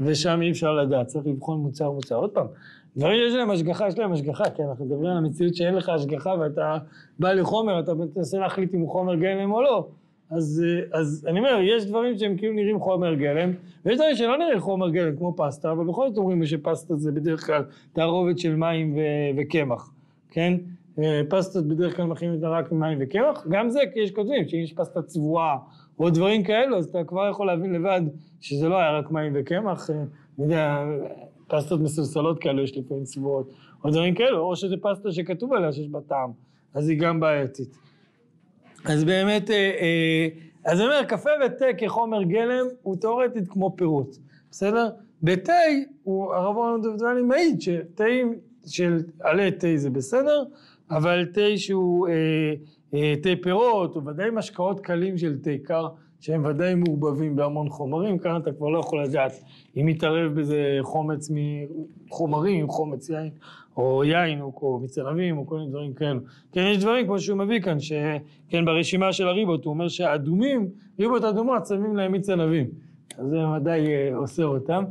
ושם 0.00 0.42
אי 0.42 0.50
אפשר 0.50 0.72
לדעת, 0.72 1.06
צריך 1.06 1.26
לבחון 1.26 1.60
מוצר 1.60 1.90
מוצר. 1.90 2.14
עוד 2.14 2.30
פעם, 2.30 2.46
דברים 2.96 3.18
שיש 3.18 3.34
להם 3.34 3.50
השגחה, 3.50 3.88
יש 3.88 3.98
להם 3.98 4.12
השגחה, 4.12 4.50
כי 4.50 4.62
אנחנו 4.62 4.84
מדברים 4.84 5.10
על 5.10 5.16
המציאות 5.16 5.54
שאין 5.54 5.74
לך 5.74 5.88
השגחה 5.88 6.34
ואתה 6.40 6.78
בא 7.18 7.32
לחומר, 7.32 7.80
אתה 7.80 7.92
מנסה 7.94 8.38
להחליט 8.38 8.74
אם 8.74 8.80
הוא 8.80 8.88
חומר 8.88 9.14
גלם 9.14 9.52
או 9.52 9.62
לא. 9.62 9.88
אז, 10.30 10.64
אז 10.92 11.26
אני 11.28 11.38
אומר, 11.38 11.58
יש 11.62 11.86
דברים 11.86 12.18
שהם 12.18 12.36
כאילו 12.36 12.52
נראים 12.52 12.80
חומר 12.80 13.14
גלם, 13.14 13.52
ויש 13.84 13.96
דברים 13.96 14.16
שלא 14.16 14.38
נראים 14.38 14.60
חומר 14.60 14.90
גלם, 14.90 15.16
כמו 15.16 15.34
פסטה, 15.36 15.72
אבל 15.72 15.84
בכל 15.84 16.08
זאת 16.08 16.18
אומרים 16.18 16.46
שפסטה 16.46 16.96
זה 16.96 17.12
בדרך 17.12 17.46
כלל 17.46 17.64
תערובת 17.92 18.38
של 18.38 18.56
מים 18.56 18.98
וקמח, 19.36 19.92
כן? 20.30 20.54
אה, 20.98 21.20
פסטות 21.28 21.68
בדרך 21.68 21.96
כלל 21.96 22.04
מכינים 22.04 22.34
אותה 22.34 22.48
רק 22.48 22.72
ממים 22.72 22.98
וקמח, 23.00 23.46
גם 23.48 23.70
זה 23.70 23.80
כי 23.92 24.00
יש 24.00 24.10
כותבים 24.10 24.48
שאם 24.48 24.58
יש 24.58 24.72
פסטה 24.72 25.02
צבועה 25.02 25.56
או 25.98 26.10
דברים 26.10 26.42
כאלו, 26.42 26.78
אז 26.78 26.84
אתה 26.86 27.04
כבר 27.04 27.30
יכול 27.30 27.46
להבין 27.46 27.72
לבד 27.72 28.00
שזה 28.40 28.68
לא 28.68 28.78
היה 28.78 28.98
רק 28.98 29.10
מים 29.10 29.32
וקמח, 29.34 29.90
אה, 29.90 29.96
אני 29.96 30.44
יודע, 30.44 30.84
פסטות 31.46 31.80
מסולסלות 31.80 32.38
כאלו 32.38 32.62
יש 32.62 32.76
לפעמים 32.76 33.04
צבועות, 33.04 33.52
או 33.84 33.90
דברים 33.90 34.14
כאלו, 34.14 34.38
או 34.38 34.56
שזה 34.56 34.76
פסטה 34.82 35.12
שכתוב 35.12 35.52
עליה 35.52 35.72
שיש 35.72 35.88
בה 35.88 36.00
טעם, 36.00 36.30
אז 36.74 36.88
היא 36.88 36.98
גם 36.98 37.20
בעייתית. 37.20 37.76
אז 38.84 39.04
באמת, 39.04 39.50
אה, 39.50 40.28
אז 40.64 40.80
אני 40.80 40.86
אומר, 40.88 41.04
קפה 41.04 41.30
ותה 41.46 41.64
כחומר 41.78 42.22
גלם 42.22 42.66
הוא 42.82 42.96
תאורטית 42.96 43.48
כמו 43.48 43.76
פירוט, 43.76 44.16
בסדר? 44.50 44.88
בתה, 45.22 45.52
הרב 46.06 46.56
אורן 46.56 46.82
דודני 46.82 47.22
מעיד 47.22 47.60
שתאים 47.60 48.34
של 48.66 49.02
עלי 49.20 49.52
תה 49.52 49.66
זה 49.76 49.90
בסדר, 49.90 50.44
אבל 50.90 51.26
תה 51.32 51.40
שהוא 51.56 52.08
אה, 52.08 52.54
אה, 52.94 53.14
תה 53.22 53.28
פירות, 53.42 53.96
או 53.96 54.04
ודאי 54.04 54.30
משקאות 54.30 54.80
קלים 54.80 55.18
של 55.18 55.38
תה 55.38 55.50
קר, 55.62 55.88
שהם 56.26 56.44
ודאי 56.44 56.74
מעורבבים 56.74 57.36
בהמון 57.36 57.68
חומרים, 57.68 58.18
כאן 58.18 58.36
אתה 58.36 58.52
כבר 58.52 58.68
לא 58.68 58.78
יכול 58.78 59.02
לדעת 59.02 59.32
אם 59.76 59.86
מתערב 59.86 60.40
בזה 60.40 60.78
חומץ 60.82 61.30
מחומרים, 61.30 62.68
חומץ 62.68 63.10
יין, 63.10 63.30
או 63.76 64.04
יין, 64.04 64.40
או, 64.40 64.52
או 64.62 64.78
מיץ 64.78 64.98
ענבים, 64.98 65.38
או 65.38 65.46
כל 65.46 65.58
מיני 65.58 65.70
דברים 65.70 65.94
כאלו. 65.94 66.20
כן, 66.52 66.60
יש 66.70 66.78
דברים 66.78 67.06
כמו 67.06 67.18
שהוא 67.18 67.38
מביא 67.38 67.60
כאן, 67.60 67.80
שכן 67.80 68.64
ברשימה 68.64 69.12
של 69.12 69.28
הריבות, 69.28 69.64
הוא 69.64 69.72
אומר 69.74 69.88
שהאדומים, 69.88 70.68
ריבות 71.00 71.24
אדומות 71.24 71.66
שמים 71.66 71.96
להם 71.96 72.12
מיץ 72.12 72.30
ענבים. 72.30 72.66
אז 73.18 73.26
זה 73.26 73.48
ודאי 73.48 73.86
אה, 73.86 74.16
אוסר 74.16 74.46
אותם. 74.46 74.84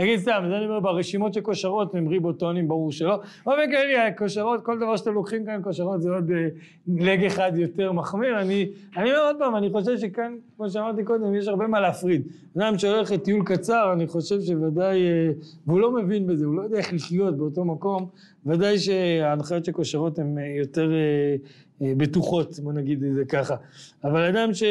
אה, 0.00 0.04
נגיד 0.04 0.18
סתם, 0.18 0.44
זה 0.48 0.56
אני 0.56 0.66
אומר, 0.66 0.80
ברשימות 0.80 1.34
של 1.34 1.40
כושרות 1.40 1.94
הם 1.94 2.08
ריבוטונים, 2.08 2.68
ברור 2.68 2.92
שלא. 2.92 3.20
באופן 3.46 3.70
כללי, 3.70 4.16
כושרות, 4.18 4.64
כל 4.64 4.78
דבר 4.78 4.96
שאתם 4.96 5.14
לוקחים 5.14 5.46
כאן 5.46 5.60
כושרות 5.62 6.02
זה 6.02 6.10
עוד 6.10 6.30
אה, 6.30 6.48
לג 6.88 7.24
אחד 7.24 7.52
יותר 7.54 7.92
מחמיר. 7.92 8.40
אני, 8.40 8.70
אני 8.96 9.10
אומר 9.10 9.26
עוד 9.26 9.36
פעם, 9.38 9.56
אני 9.56 9.70
חושב 9.70 9.98
שכאן, 9.98 10.36
כמו 10.56 10.70
שאמרתי 10.70 11.04
קודם, 11.04 11.34
יש 11.34 11.48
הרבה 11.48 11.66
מה 11.66 11.80
להפריד. 11.80 12.22
אדם 12.56 12.78
שהולך 12.78 13.12
לטיול 13.12 13.44
קצר, 13.44 13.92
אני 13.92 14.06
חושב 14.06 14.40
שוודאי, 14.40 15.06
אה, 15.06 15.30
והוא 15.66 15.80
לא 15.80 15.92
מבין 15.92 16.26
בזה, 16.26 16.46
הוא 16.46 16.54
לא 16.54 16.62
יודע 16.62 16.78
איך 16.78 16.92
לחיות 16.92 17.36
באותו 17.36 17.64
מקום, 17.64 18.08
ודאי 18.46 18.78
שההנחיות 18.78 19.64
של 19.64 19.72
כושרות 19.72 20.18
הן 20.18 20.38
אה, 20.38 20.54
יותר 20.58 20.92
אה, 20.92 21.36
בטוחות, 21.80 22.58
בוא 22.58 22.72
נגיד 22.72 23.04
את 23.04 23.14
זה 23.14 23.24
ככה. 23.24 23.56
אבל 24.04 24.20
אדם 24.20 24.54
ש... 24.54 24.62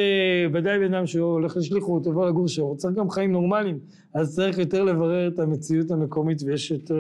ודאי 0.53 0.80
בן 0.80 0.93
אדם 0.93 1.05
שהולך 1.05 1.57
לשליחות, 1.57 2.05
עובר 2.05 2.26
לגור 2.26 2.47
שם, 2.47 2.62
הוא 2.62 2.78
צריך 2.78 2.95
גם 2.95 3.10
חיים 3.10 3.32
נורמליים, 3.32 3.80
אז 4.14 4.36
צריך 4.36 4.57
יותר 4.57 4.84
לברר 4.84 5.28
את 5.28 5.39
המציאות 5.39 5.91
המקומית 5.91 6.41
ויש 6.45 6.72
יותר, 6.72 6.99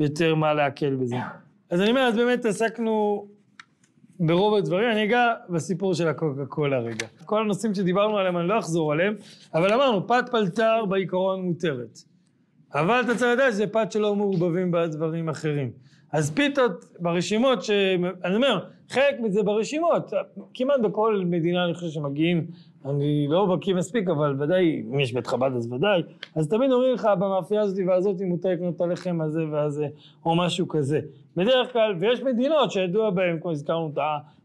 יותר 0.00 0.34
מה 0.34 0.54
להקל 0.54 0.94
בזה. 0.94 1.16
אז 1.70 1.80
אני 1.80 1.90
אומר, 1.90 2.00
אז 2.00 2.16
באמת 2.16 2.44
עסקנו 2.44 3.26
ברוב 4.20 4.54
הדברים, 4.54 4.90
אני 4.90 5.04
אגע 5.04 5.34
בסיפור 5.50 5.94
של 5.94 6.08
הקוקה 6.08 6.46
קולה 6.46 6.78
רגע. 6.78 7.06
כל 7.24 7.40
הנושאים 7.40 7.74
שדיברנו 7.74 8.18
עליהם 8.18 8.36
אני 8.36 8.48
לא 8.48 8.58
אחזור 8.58 8.92
עליהם, 8.92 9.14
אבל 9.54 9.72
אמרנו, 9.72 10.06
פת 10.06 10.24
פלטר 10.30 10.84
בעיקרון 10.88 11.42
מותרת. 11.42 11.98
אבל 12.74 13.00
אתה 13.00 13.14
צריך 13.14 13.32
לדעת 13.34 13.52
שזה 13.52 13.66
פת 13.66 13.92
שלא 13.92 14.14
מעורבבים 14.14 14.70
בדברים 14.70 15.28
אחרים. 15.28 15.70
אז 16.12 16.30
פיתות 16.30 16.84
ברשימות, 17.00 17.62
ש... 17.62 17.70
אני 18.24 18.36
אומר, 18.36 18.64
חלק 18.88 19.20
מזה 19.20 19.42
ברשימות, 19.42 20.12
כמעט 20.54 20.80
בכל 20.80 21.22
מדינה 21.26 21.64
אני 21.64 21.74
חושב 21.74 21.88
שמגיעים, 21.88 22.46
אני 22.84 23.26
לא 23.28 23.46
בקיא 23.46 23.74
מספיק, 23.74 24.08
אבל 24.08 24.42
ודאי, 24.42 24.82
אם 24.92 25.00
יש 25.00 25.12
בית 25.12 25.26
חב"ד 25.26 25.50
אז 25.56 25.72
ודאי, 25.72 26.02
אז 26.34 26.48
תמיד 26.48 26.72
אומרים 26.72 26.94
לך 26.94 27.08
במאפייה 27.18 27.60
הזאת 27.60 27.78
והזאת 27.86 28.20
אם 28.22 28.28
מותר 28.28 28.48
לקנות 28.48 28.76
את 28.76 28.80
הלחם 28.80 29.20
הזה 29.20 29.40
והזה, 29.50 29.86
או 30.26 30.36
משהו 30.36 30.68
כזה. 30.68 31.00
בדרך 31.36 31.72
כלל, 31.72 31.94
ויש 32.00 32.22
מדינות 32.22 32.70
שידוע 32.70 33.10
בהן, 33.10 33.38
כמו 33.40 33.50
הזכרנו 33.50 33.90
את 33.92 33.98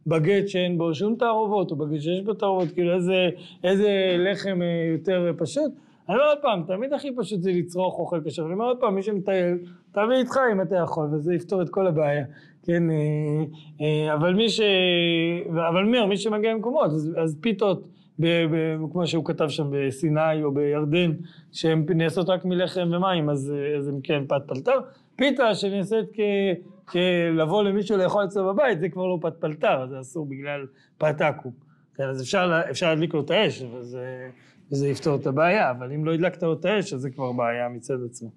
הבגט 0.08 0.48
שאין 0.48 0.78
בו 0.78 0.94
שום 0.94 1.16
תערובות, 1.16 1.72
או 1.72 1.76
בגט 1.76 2.02
שיש 2.02 2.22
בו 2.22 2.34
תערובות, 2.34 2.72
כאילו 2.72 2.94
איזה, 2.94 3.30
איזה 3.64 4.16
לחם 4.20 4.62
אה, 4.62 4.92
יותר 4.92 5.34
פשוט. 5.38 5.72
אני 6.10 6.18
אומר 6.18 6.30
עוד 6.30 6.38
פעם, 6.42 6.64
תמיד 6.68 6.94
הכי 6.94 7.16
פשוט 7.18 7.42
זה 7.42 7.52
לצרוך 7.52 8.00
אוכל 8.00 8.20
כשר. 8.26 8.46
אני 8.46 8.54
אומר 8.54 8.66
עוד 8.66 8.78
פעם, 8.78 8.96
מי 8.96 9.04
שמטייל, 9.04 9.58
תביא 9.92 10.16
איתך 10.16 10.40
אם 10.52 10.62
אתה 10.62 10.76
יכול, 10.76 11.08
וזה 11.14 11.34
יפתור 11.34 11.62
את 11.62 11.70
כל 11.70 11.88
הבעיה. 11.88 12.26
כן, 12.64 12.90
אה, 12.90 12.96
אה, 13.82 14.14
אבל 14.14 14.34
מי 14.34 14.50
ש... 14.50 14.62
אבל 15.70 15.84
מי, 15.84 16.06
מי 16.06 16.18
שמגיע 16.18 16.54
למקומות, 16.54 16.92
אז, 16.92 17.12
אז 17.18 17.38
פיתות, 17.42 17.88
ב, 18.20 18.26
ב, 18.26 18.78
כמו 18.92 19.08
שהוא 19.08 19.26
כתב 19.26 19.50
שם 19.50 19.68
בסיני 19.72 20.44
או 20.44 20.52
בירדן, 20.52 21.12
שהן 21.52 21.86
נעשות 21.90 22.30
רק 22.30 22.46
מלחם 22.46 22.90
ומים, 22.92 23.30
אז, 23.30 23.54
אז 23.78 23.88
הם 23.88 24.00
כן 24.04 24.24
פת 24.28 24.42
פלטר. 24.48 24.80
פיתה 25.16 25.56
שנעשית 25.56 26.06
כ... 26.14 26.20
כלבוא 26.86 27.64
למישהו 27.64 27.98
לאכול 27.98 28.26
אצלו 28.26 28.54
בבית, 28.54 28.80
זה 28.80 28.90
כבר 28.90 29.08
לא 29.08 29.18
פת 29.22 29.34
פלטר, 29.40 29.88
זה 29.90 30.00
אסור 30.00 30.26
בגלל 30.26 30.66
פת 30.98 31.22
עכו"ם. 31.22 31.52
כן, 31.96 32.04
אז 32.04 32.22
אפשר, 32.22 32.62
אפשר 32.70 32.90
להדליק 32.90 33.14
לו 33.14 33.22
את 33.22 33.32
האש, 33.32 33.64
וזה... 33.74 34.30
וזה 34.72 34.88
יפתור 34.88 35.16
את 35.16 35.28
הבעיה, 35.28 35.72
אבל 35.72 35.92
אם 35.94 36.06
לא 36.06 36.14
הדלקת 36.14 36.44
לו 36.44 36.54
את 36.54 36.66
האש, 36.66 36.94
אז 36.94 37.02
זה 37.02 37.10
כבר 37.10 37.32
בעיה 37.32 37.70
מצד 37.70 38.04
עצמו. 38.06 38.30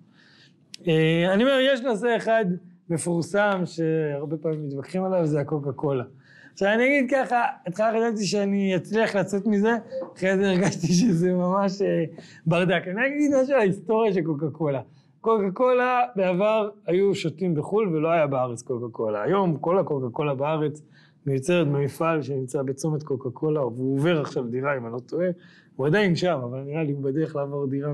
אה, 0.88 1.34
אני 1.34 1.42
אומר, 1.42 1.58
יש 1.72 1.80
נושא 1.80 2.16
אחד 2.16 2.44
מפורסם 2.90 3.62
שהרבה 3.64 4.36
פעמים 4.36 4.66
מתווכחים 4.66 5.04
עליו, 5.04 5.26
זה 5.26 5.40
הקוקה 5.40 5.72
קולה. 5.72 6.04
עכשיו 6.52 6.68
אני 6.72 6.84
אגיד 6.86 7.10
ככה, 7.10 7.42
התחלה 7.66 7.92
חשבתי 7.92 8.24
שאני 8.24 8.76
אצליח 8.76 9.16
לצאת 9.16 9.46
מזה, 9.46 9.76
אחרי 10.16 10.36
זה 10.36 10.50
הרגשתי 10.50 10.86
שזה 10.86 11.32
ממש 11.32 11.82
אה, 11.82 12.04
ברדק. 12.46 12.82
אני 12.86 13.06
אגיד 13.06 13.30
משהו 13.42 13.54
על 13.54 13.60
ההיסטוריה 13.60 14.12
של 14.12 14.22
קוקה 14.22 14.50
קולה. 14.50 14.80
קוקה 15.20 15.50
קולה 15.50 16.00
בעבר 16.16 16.68
היו 16.86 17.14
שותים 17.14 17.54
בחו"ל 17.54 17.88
ולא 17.88 18.08
היה 18.08 18.26
בארץ 18.26 18.62
קוקה 18.62 18.86
קולה. 18.92 19.22
היום 19.22 19.56
כל 19.56 19.78
הקוקה 19.78 20.08
קולה 20.12 20.34
בארץ 20.34 20.82
מיוצרת 21.26 21.68
במפעל 21.68 22.22
שנמצא 22.22 22.62
בצומת 22.62 23.02
קוקה 23.02 23.30
קולה, 23.30 23.66
והוא 23.66 23.98
עובר 23.98 24.20
עכשיו 24.20 24.44
דירה 24.44 24.76
אם 24.76 24.86
אני 24.86 24.92
לא 24.92 24.98
טועה, 24.98 25.28
הוא 25.76 25.86
עדיין 25.86 26.16
שם, 26.16 26.40
אבל 26.44 26.60
נראה 26.60 26.82
לי 26.82 26.92
הוא 26.92 27.02
בדרך 27.02 27.36
לעבור 27.36 27.66
דירה. 27.66 27.92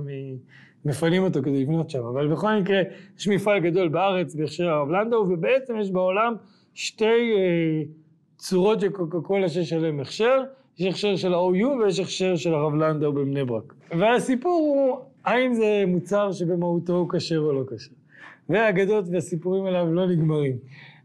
מפנים 0.85 1.22
אותו 1.22 1.43
כדי 1.43 1.62
לבנות 1.62 1.91
שם. 1.91 2.05
אבל 2.05 2.28
בכל 2.28 2.61
מקרה, 2.61 2.83
יש 3.18 3.28
מפעל 3.28 3.61
גדול 3.61 3.89
בארץ 3.89 4.35
בהכשר 4.35 4.68
הרב 4.68 4.91
לנדאו, 4.91 5.18
ובעצם 5.18 5.76
יש 5.76 5.91
בעולם 5.91 6.35
שתי 6.74 7.05
אה, 7.05 7.83
צורות 8.37 8.81
של 8.81 8.89
קוקה 8.89 9.20
קולה 9.20 9.49
שיש 9.49 9.72
עליהן 9.72 10.01
הכשר, 10.01 10.43
יש 10.78 10.87
הכשר 10.87 11.16
של 11.16 11.35
ה-OU 11.35 11.66
ויש 11.66 11.99
הכשר 11.99 12.37
של 12.37 12.55
הרב 12.55 12.74
לנדאו 12.74 13.12
בבני 13.12 13.45
ברק. 13.45 13.74
והסיפור 13.99 14.53
הוא, 14.53 14.97
האם 15.24 15.55
זה 15.55 15.85
מוצר 15.87 16.33
שבמהותו 16.33 16.93
הוא 16.93 17.09
כשר 17.09 17.39
או 17.39 17.53
לא 17.53 17.62
כשר. 17.66 17.91
והאגדות 18.49 19.05
והסיפורים 19.12 19.64
עליו 19.64 19.93
לא 19.93 20.07
נגמרים. 20.07 20.57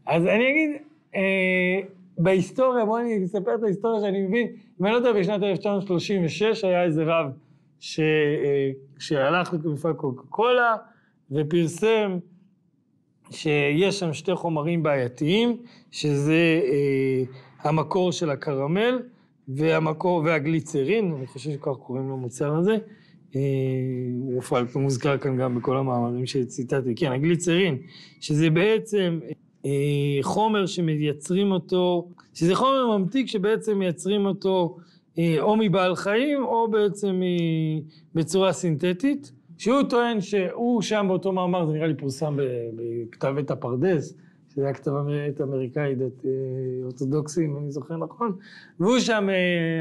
אז 0.06 0.26
אני 0.26 0.50
אגיד, 0.50 0.70
אה, 1.14 1.80
בהיסטוריה, 2.18 2.84
בואו 2.84 3.00
אני 3.00 3.24
אספר 3.24 3.54
את 3.54 3.62
ההיסטוריה 3.62 4.00
שאני 4.00 4.22
מבין, 4.22 4.46
אם 4.80 4.86
אני 4.86 4.92
לא 4.92 4.96
יודע, 4.96 5.12
בשנת 5.12 5.42
1936 5.42 6.64
היה 6.64 6.84
איזה 6.84 7.04
רב 7.04 7.30
ש... 7.80 8.00
אה, 8.00 8.70
שהלך 8.98 9.54
למפעל 9.64 9.92
קוקה 9.92 10.22
קולה 10.28 10.76
ופרסם 11.30 12.18
שיש 13.30 13.98
שם 13.98 14.12
שתי 14.12 14.34
חומרים 14.34 14.82
בעייתיים, 14.82 15.56
שזה 15.90 16.60
אה, 16.64 17.22
המקור 17.62 18.12
של 18.12 18.30
הקרמל 18.30 18.98
והמקור, 19.48 20.22
והגליצרין, 20.24 21.14
אני 21.18 21.26
חושב 21.26 21.50
שכך 21.50 21.72
קוראים 21.82 22.10
למוצר 22.10 22.54
הזה, 22.56 22.76
אה, 23.36 23.40
הוא 24.72 24.82
מוזכר 24.82 25.18
כאן 25.18 25.36
גם 25.36 25.54
בכל 25.54 25.76
המאמרים 25.76 26.26
שציטטתי, 26.26 26.94
כן, 26.94 27.12
הגליצרין, 27.12 27.78
שזה 28.20 28.50
בעצם 28.50 29.20
אה, 29.66 29.70
חומר 30.22 30.66
שמייצרים 30.66 31.52
אותו, 31.52 32.08
שזה 32.34 32.54
חומר 32.54 32.98
ממתיק 32.98 33.26
שבעצם 33.26 33.78
מייצרים 33.78 34.26
אותו 34.26 34.76
או 35.40 35.56
מבעל 35.56 35.96
חיים 35.96 36.44
או 36.44 36.70
בעצם 36.70 37.20
בצורה 38.14 38.52
סינתטית, 38.52 39.32
שהוא 39.58 39.82
טוען 39.82 40.20
שהוא 40.20 40.82
שם 40.82 41.04
באותו 41.08 41.32
מאמר, 41.32 41.66
זה 41.66 41.72
נראה 41.72 41.86
לי 41.86 41.94
פורסם 41.94 42.36
בכתב 42.76 43.34
עת 43.38 43.50
הפרדס, 43.50 44.14
שזה 44.52 44.64
היה 44.64 44.74
כתב 44.74 44.92
עת 45.28 45.40
אמריקאי 45.40 45.94
דת 45.94 46.24
אה, 46.24 46.30
אורתודוקסי, 46.84 47.44
אם 47.44 47.56
אני 47.56 47.70
זוכר 47.70 47.96
נכון, 47.96 48.32
והוא 48.80 48.98
שם 48.98 49.28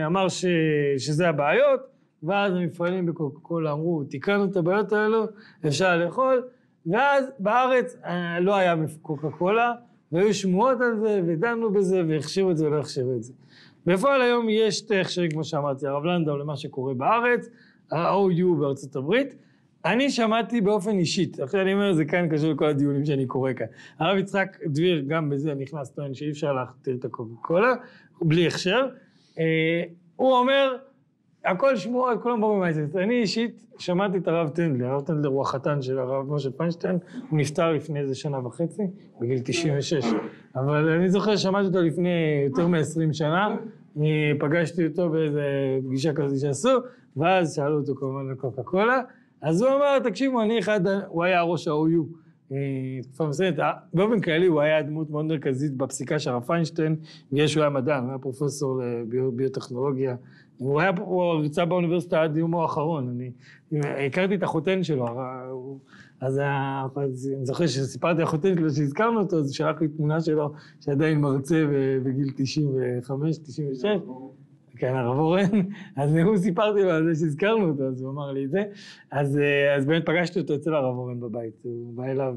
אמר 0.06 0.30
ש, 0.30 0.46
שזה 0.98 1.30
הבעיות, 1.30 1.80
ואז 2.24 2.54
המפעלים 2.54 3.06
בקוקה 3.06 3.40
קולה 3.40 3.72
אמרו, 3.72 4.04
תיקנו 4.04 4.46
את 4.46 4.56
הבעיות 4.58 4.94
האלו, 4.94 5.26
אפשר 5.68 5.98
לאכול, 5.98 6.44
ואז 6.86 7.26
בארץ 7.40 7.98
אה, 8.06 8.40
לא 8.40 8.56
היה 8.56 8.76
קוקה 9.02 9.30
קולה, 9.30 9.74
והיו 10.12 10.34
שמועות 10.34 10.82
על 10.82 11.00
זה, 11.00 11.22
ודנו 11.28 11.72
בזה, 11.72 12.04
והכשירו 12.08 12.52
את 12.52 12.58
זה 12.58 12.68
ולא 12.68 12.80
הכשירו 12.80 13.14
את 13.16 13.24
זה. 13.24 13.34
בפועל 13.86 14.22
היום 14.22 14.50
יש 14.50 14.92
הכשרים, 15.02 15.32
כמו 15.32 15.44
שאמרתי, 15.44 15.88
הרב 15.88 16.06
לנדאו 16.06 16.38
למה 16.38 16.58
שקורה 16.58 16.94
בארץ, 16.94 17.50
ה-OU 17.92 18.60
בארצות 18.60 18.96
הברית. 18.96 19.36
אני 19.86 20.10
שמעתי 20.10 20.62
באופן 20.62 20.98
אישית, 20.98 21.40
עכשיו 21.40 21.62
אני 21.62 21.74
אומר, 21.74 21.94
זה 21.94 22.06
כאן 22.06 22.30
קשור 22.30 22.52
לכל 22.52 22.66
הדיונים 22.66 23.06
שאני 23.06 23.26
קורא 23.26 23.54
כאן. 23.54 23.66
הרב 24.00 24.18
יצחק 24.18 24.58
דביר, 24.66 25.04
גם 25.08 25.30
בזה 25.30 25.54
נכנס 25.54 25.92
טוען 25.92 26.14
שאי 26.14 26.32
אפשר 26.32 26.54
להכתיר 26.54 26.96
את 26.96 27.06
הקוקה 27.06 27.42
קולה, 27.42 27.74
בלי 28.22 28.48
הכשר. 28.48 28.88
אה, 29.40 29.84
הוא 30.16 30.34
אומר, 30.34 30.78
הכל 31.46 31.76
שמועות, 31.76 32.22
כולם 32.22 32.42
באים 32.42 32.54
במייסט. 32.54 32.96
אני 32.96 33.22
אישית 33.22 33.62
שמעתי 33.78 34.18
את 34.18 34.28
הרב 34.28 34.50
טנדלר, 34.50 34.88
הרב 34.88 35.02
טנדלר 35.02 35.30
הוא 35.30 35.42
החתן 35.42 35.82
של 35.82 36.00
הרב 36.00 36.34
משה 36.34 36.50
פיינשטיין, 36.52 36.98
הוא 37.30 37.40
נפטר 37.40 37.72
לפני 37.72 38.00
איזה 38.00 38.16
שנה 38.16 38.48
וחצי, 38.48 38.84
בגיל 39.22 39.40
96. 39.44 40.06
אבל 40.56 40.90
אני 40.90 41.10
זוכר 41.10 41.36
ששמעתי 41.36 41.68
אותו 41.68 41.82
לפני 41.82 42.44
יותר 42.46 42.68
מ-20 42.68 43.14
שנה, 43.14 43.56
פגשתי 44.40 44.88
אותו 44.88 45.10
באיזה 45.10 45.44
פגישה 45.88 46.14
כזאת 46.14 46.40
שעשו, 46.40 46.80
ואז 47.18 47.56
שאלו 47.56 47.80
אותו 47.80 47.96
כמובן 47.96 48.30
על 48.30 48.36
קוקה 48.36 48.64
קולה, 48.64 49.02
אז 49.42 49.62
הוא 49.62 49.70
אמר, 49.70 50.00
תקשיבו, 50.00 50.42
אני 50.42 50.60
אחד, 50.60 50.82
הוא 51.08 51.24
היה 51.24 51.42
ראש 51.42 51.68
ה-OU. 51.68 52.04
תקופה 53.04 53.28
מסוימת, 53.28 53.56
באופן 53.94 54.20
כללי 54.22 54.46
הוא 54.46 54.62
היה 54.62 54.82
דמות 54.82 55.10
מאוד 55.10 55.26
מרכזית 55.26 55.78
בפסיקה 55.78 56.20
של 56.20 56.30
הרב 56.30 56.44
פיינשטיין, 56.44 56.96
בגלל 57.32 57.48
שהוא 57.48 57.62
היה 57.62 57.70
מדען, 57.70 58.04
הוא 58.04 58.10
היה 58.10 58.20
פרופסור 58.20 58.82
לביוטכנולוגיה, 59.12 60.16
הוא 60.58 60.82
היה, 60.82 60.92
הוא 61.00 61.24
הרצה 61.24 61.66
באוניברסיטה 61.66 62.24
עד 62.24 62.38
יומו 62.38 62.62
האחרון, 62.62 63.10
אני 63.10 63.32
הכרתי 64.08 64.36
את 64.36 64.44
החותן 64.44 64.84
שלו, 64.84 65.08
אז 66.22 66.40
אני 66.40 67.46
זוכר 67.46 67.68
שסיפרתי 67.68 68.22
לחותן 68.22 68.56
שלו 68.56 68.70
שהזכרנו 68.70 69.20
אותו, 69.20 69.40
אז 69.40 69.52
שלח 69.52 69.82
לי 69.82 69.88
תמונה 69.88 70.22
שלו 70.22 70.54
שעדיין 70.82 71.22
מרצה 71.22 71.66
בגיל 72.04 72.30
95, 72.36 73.38
96, 73.38 73.86
כן, 74.78 74.96
הרב 74.96 75.18
אורן, 75.18 75.62
אז 75.96 76.16
הוא 76.16 76.38
סיפרתי 76.38 76.84
לו 76.84 76.90
על 76.90 77.14
זה 77.14 77.20
שהזכרנו 77.20 77.70
אותו, 77.70 77.84
אז 77.84 78.02
הוא 78.02 78.12
אמר 78.12 78.32
לי 78.32 78.46
את 78.46 78.52
זה. 78.52 78.64
אז, 79.12 79.40
אז 79.78 79.86
באמת 79.86 80.06
פגשתי 80.06 80.40
אותו 80.40 80.56
אצל 80.56 80.74
הרב 80.74 80.96
אורן 80.98 81.20
בבית, 81.20 81.54
הוא 81.64 81.94
בא 81.94 82.06
אליו, 82.06 82.36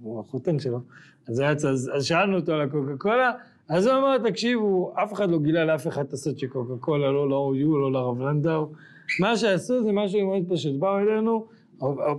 הוא 0.00 0.20
החותן 0.20 0.58
שלו. 0.58 0.80
אז, 1.28 1.38
היה, 1.38 1.50
אז, 1.50 1.90
אז 1.94 2.04
שאלנו 2.04 2.36
אותו 2.36 2.52
על 2.52 2.60
הקוקה 2.60 2.96
קולה, 2.98 3.32
אז 3.68 3.86
הוא 3.86 3.94
אמר, 3.98 4.18
תקשיבו, 4.18 4.92
אף 5.02 5.12
אחד 5.12 5.30
לא 5.30 5.38
גילה 5.38 5.64
לאף 5.64 5.86
אחד 5.86 6.04
את 6.04 6.12
הסוד 6.12 6.38
של 6.38 6.46
קוקה 6.46 6.72
קולה, 6.80 7.12
לא 7.12 7.28
ל-OU, 7.28 7.78
לא 7.80 7.92
לרב 7.92 8.20
לנדאו. 8.20 8.68
מה 9.20 9.36
שעשו 9.36 9.82
זה 9.82 9.92
משהו 9.92 10.26
מאוד 10.26 10.42
פשוט, 10.48 10.76
באו 10.78 10.98
אלינו, 10.98 11.46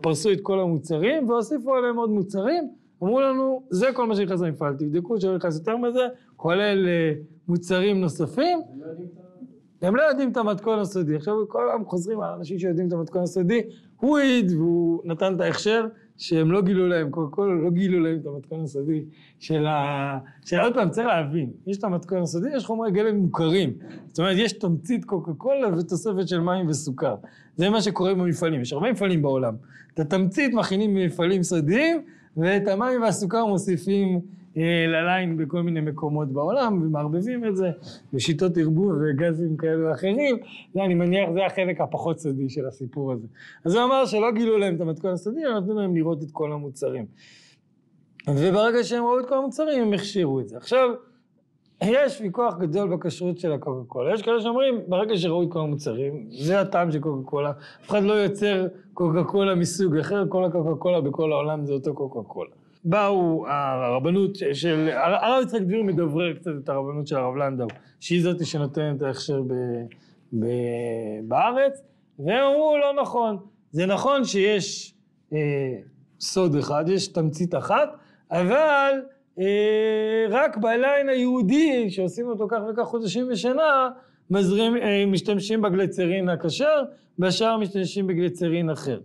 פרסו 0.02 0.32
את 0.32 0.39
כל 0.41 0.60
המוצרים 0.60 1.30
והוסיפו 1.30 1.76
עליהם 1.76 1.97
עוד 1.97 2.10
מוצרים, 2.10 2.70
אמרו 3.04 3.22
לנו, 3.22 3.64
זה 3.70 3.88
כל 3.93 4.08
מה 4.08 4.16
שנכנס 4.16 4.41
למפעל, 4.41 4.76
תבדקו 4.76 5.22
שלא 5.22 5.36
נכנס 5.36 5.58
יותר 5.60 5.78
מזה, 5.78 6.08
כולל 6.36 6.88
מוצרים 7.47 8.02
נוספים. 8.02 8.60
הם 9.82 9.95
לא 9.95 10.02
יודעים 10.02 10.32
את 10.32 10.38
המתכון 10.38 10.80
הסודי. 10.80 11.16
עכשיו 11.16 11.34
כל 11.47 11.70
העם 11.70 11.86
חוזרים 11.86 12.22
על 12.22 12.34
אנשים 12.34 12.60
שיודעים 12.60 12.88
את 12.88 12.93
המתכון 12.93 13.22
הסודי, 13.22 13.62
הוא 14.00 14.18
העיד 14.18 14.52
והוא 14.52 15.02
נתן 15.06 15.36
את 15.36 15.41
ההכשר 15.41 15.86
שהם 16.18 16.52
לא 16.52 16.62
גילו 16.62 16.88
להם, 16.88 17.10
קודם 17.10 17.32
כל 17.32 17.60
לא 17.64 17.70
גילו 17.70 18.00
להם 18.00 18.18
את 18.22 18.26
המתכון 18.26 18.64
הסודי 18.64 19.04
של 19.39 19.66
ה... 19.66 20.18
של 20.45 20.60
עוד 20.60 20.74
פעם, 20.74 20.89
צריך 20.89 21.08
להבין, 21.08 21.52
יש 21.68 21.78
את 21.78 21.84
המתכון 21.84 22.22
הסודי, 22.22 22.50
יש 22.56 22.66
חומרי 22.66 22.91
גלם 22.91 23.16
מוכרים. 23.16 23.74
זאת 24.08 24.20
אומרת, 24.20 24.38
יש 24.38 24.54
תמצית 24.54 25.06
קוקה 25.06 25.34
קולה 25.34 25.78
ותוספת 25.78 26.28
של 26.28 26.39
מים 26.39 26.68
וסוכר. 26.68 27.16
זה 27.56 27.70
מה 27.70 27.82
שקורה 27.82 28.14
במפעלים, 28.14 28.62
יש 28.62 28.74
הרבה 28.74 28.91
מפעלים 28.91 29.22
בעולם. 29.22 29.56
את 29.93 30.00
התמצית 30.00 30.54
מכינים 30.54 30.95
במפעלים 30.95 31.43
סודיים, 31.43 32.02
ואת 32.38 32.68
המים 32.68 33.02
והסוכר 33.02 33.45
מוסיפים 33.45 34.22
לליין 34.88 35.38
בכל 35.38 35.62
מיני 35.62 35.82
מקומות 35.82 36.28
בעולם, 36.28 36.82
ומערבבים 36.82 37.45
את 37.45 37.55
זה 37.55 37.72
בשיטות 38.14 38.57
ערבוב 38.57 38.93
וגזים 39.01 39.57
כאלה 39.57 39.89
ואחרים, 39.89 40.38
זה 40.74 40.84
אני 40.84 40.93
מניח, 40.93 41.30
זה 41.34 41.45
החלק 41.45 41.82
הפחות 41.82 42.20
סודי 42.20 42.49
של 42.49 42.68
הסיפור 42.68 43.12
הזה. 43.12 43.28
אז 43.66 43.76
הוא 43.76 43.84
אמר 43.84 44.05
שלא 44.05 44.32
גילו 44.32 44.57
להם 44.57 44.76
את 44.76 44.82
המתכון 44.82 45.12
הסודי, 45.12 45.45
אלא 45.45 45.60
נתנו 45.60 45.80
להם 45.82 45.95
לראות 45.95 46.24
את 46.24 46.32
כל 46.32 46.51
המוצרים. 46.51 47.05
וברגע 48.28 48.84
שהם 48.84 49.03
ראו 49.03 49.20
את 49.20 49.26
כל 49.26 49.38
המוצרים, 49.38 49.84
הם 49.84 49.93
הכשירו 49.93 50.39
את 50.39 50.47
זה. 50.47 50.57
עכשיו, 50.57 50.89
יש 51.82 52.22
ויכוח 52.22 52.57
גדול 52.57 52.89
בכשרות 52.89 53.39
של 53.39 53.51
הקוקה 53.51 53.88
קולה. 53.88 54.14
יש 54.14 54.22
כאלה 54.22 54.41
שאומרים, 54.41 54.80
ברגע 54.88 55.18
שראו 55.18 55.43
את 55.43 55.47
כל 55.51 55.60
המוצרים, 55.60 56.28
זה 56.30 56.62
הטעם 56.62 56.91
של 56.91 56.99
קוקה 56.99 57.30
קולה. 57.30 57.51
אף 57.51 57.89
אחד 57.89 58.03
לא 58.03 58.14
יוצר 58.14 58.68
קוקה 58.93 59.24
קולה 59.24 59.55
מסוג 59.55 59.97
אחר, 59.97 60.24
כל 60.30 60.45
הקוקה 60.45 60.76
קולה 60.76 61.01
בכל 61.01 61.32
העולם 61.32 61.66
זה 61.66 61.74
אותו 61.74 61.93
קוקה 61.93 62.30
קולה. 62.30 62.59
באו 62.84 63.48
הרבנות 63.48 64.36
של, 64.54 64.90
הרב 64.94 65.44
יצחק 65.44 65.62
דביר 65.62 65.84
מדברר 65.84 66.34
קצת 66.34 66.52
את 66.64 66.70
הרבנות 66.70 67.08
של 67.08 67.16
הרב 67.16 67.36
לנדאו, 67.36 67.68
שהיא 68.00 68.24
זאת 68.24 68.46
שנותנת 68.46 68.98
את 68.98 69.02
ההכשר 69.02 69.42
בארץ, 71.24 71.82
והם 72.20 72.44
אמרו 72.44 72.78
לא 72.78 73.02
נכון, 73.02 73.38
זה 73.72 73.86
נכון 73.86 74.24
שיש 74.24 74.94
אה, 75.34 75.38
סוד 76.20 76.56
אחד, 76.56 76.90
יש 76.90 77.08
תמצית 77.08 77.56
אחת, 77.56 77.90
אבל 78.32 79.02
אה, 79.40 80.26
רק 80.30 80.58
בליין 80.58 81.10
היהודי 81.10 81.90
שעושים 81.90 82.28
אותו 82.28 82.48
כך 82.50 82.60
וכך 82.70 82.84
חודשים 82.84 83.28
בשנה, 83.30 83.90
מזרים, 84.32 84.78
אה, 84.78 85.06
משתמשים 85.06 85.62
בגלצרין 85.62 86.30
הכשר, 86.30 86.84
בשאר 87.20 87.58
משתמשים 87.58 88.08
בגלצרין 88.08 88.70
אחר. 88.70 89.00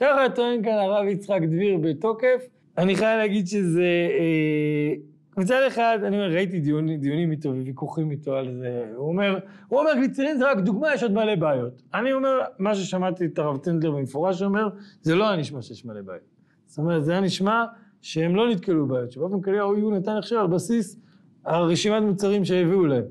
ככה 0.00 0.26
טוען 0.34 0.62
כאן 0.62 0.72
הרב 0.72 1.06
יצחק 1.06 1.40
דביר 1.42 1.76
בתוקף, 1.76 2.46
אני 2.78 2.96
חייב 2.96 3.18
להגיד 3.18 3.46
שזה, 3.46 4.08
אה, 4.18 4.94
מצד 5.36 5.60
אחד, 5.68 5.98
אני 6.04 6.16
אומר, 6.16 6.30
ראיתי 6.30 6.60
דיונים, 6.60 7.00
דיונים 7.00 7.30
איתו 7.30 7.48
וויכוחים 7.48 8.10
איתו 8.10 8.36
על 8.36 8.54
זה, 8.60 8.90
הוא 8.96 9.08
אומר, 9.08 9.38
הוא 9.68 9.80
אומר, 9.80 9.90
גליצרין 9.94 10.38
זה 10.38 10.50
רק 10.50 10.58
דוגמה, 10.58 10.94
יש 10.94 11.02
עוד 11.02 11.12
מלא 11.12 11.34
בעיות. 11.34 11.82
אני 11.94 12.12
אומר, 12.12 12.40
מה 12.58 12.74
ששמעתי 12.74 13.24
את 13.24 13.38
הרב 13.38 13.56
טנדלר 13.56 13.90
במפורש 13.90 14.42
אומר, 14.42 14.68
זה 15.02 15.14
לא 15.14 15.28
היה 15.28 15.36
נשמע 15.36 15.62
שיש 15.62 15.84
מלא 15.84 16.00
בעיות. 16.00 16.24
זאת 16.66 16.78
אומרת, 16.78 17.04
זה 17.04 17.12
היה 17.12 17.20
נשמע 17.20 17.64
שהם 18.02 18.36
לא 18.36 18.50
נתקלו 18.50 18.86
בבעיות, 18.86 19.12
שבאופן 19.12 19.40
כללי 19.40 19.58
ה-OU 19.58 19.94
נתן 19.94 20.16
הכשר 20.16 20.36
על 20.36 20.46
בסיס 20.46 21.00
הרשימת 21.44 22.02
מוצרים 22.02 22.44
שהביאו 22.44 22.86
להם. 22.86 23.04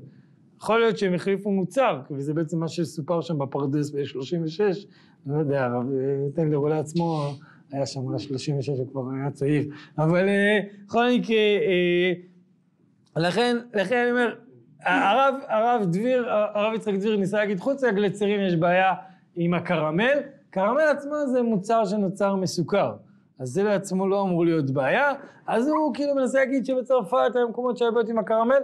יכול 0.56 0.80
להיות 0.80 0.98
שהם 0.98 1.14
החליפו 1.14 1.50
מוצר, 1.50 2.00
וזה 2.10 2.34
בעצם 2.34 2.58
מה 2.58 2.68
שסופר 2.68 3.20
שם 3.20 3.38
בפרדס 3.38 3.90
ב-36, 3.90 4.60
אני 5.26 5.34
לא 5.34 5.38
יודע, 5.38 5.64
הרב 5.64 5.86
טנדלר 6.34 6.58
אולי 6.58 6.78
עצמו 6.78 7.32
היה 7.72 7.86
שם 7.86 8.00
אולי 8.00 8.18
36 8.18 8.68
וכבר 8.80 9.02
היה 9.20 9.30
צעיר, 9.30 9.64
אבל 9.98 10.28
בכל 10.86 11.04
מקרה, 11.10 11.36
לכן, 13.16 13.56
לכן 13.74 13.96
אני 13.96 14.10
אומר, 14.10 14.34
הרב, 14.82 15.34
הרב 15.48 15.82
דביר, 15.84 16.30
הרב 16.30 16.74
יצחק 16.74 16.94
דביר 16.94 17.16
ניסה 17.16 17.36
להגיד, 17.36 17.60
חוץ 17.60 17.84
מהגלצרים 17.84 18.40
יש 18.40 18.56
בעיה 18.56 18.94
עם 19.36 19.54
הקרמל, 19.54 20.18
קרמל 20.50 20.80
עצמו 20.80 21.14
זה 21.32 21.42
מוצר 21.42 21.84
שנוצר 21.84 22.36
מסוכר, 22.36 22.94
אז 23.38 23.48
זה 23.48 23.62
לעצמו 23.62 24.08
לא 24.08 24.22
אמור 24.22 24.44
להיות 24.44 24.70
בעיה, 24.70 25.12
אז 25.46 25.68
הוא 25.68 25.94
כאילו 25.94 26.14
מנסה 26.14 26.38
להגיד 26.38 26.66
שבצרפת 26.66 27.36
היו 27.36 27.48
מקומות 27.48 27.76
שהיו 27.76 27.94
בעיות 27.94 28.08
עם 28.08 28.18
הקרמל. 28.18 28.60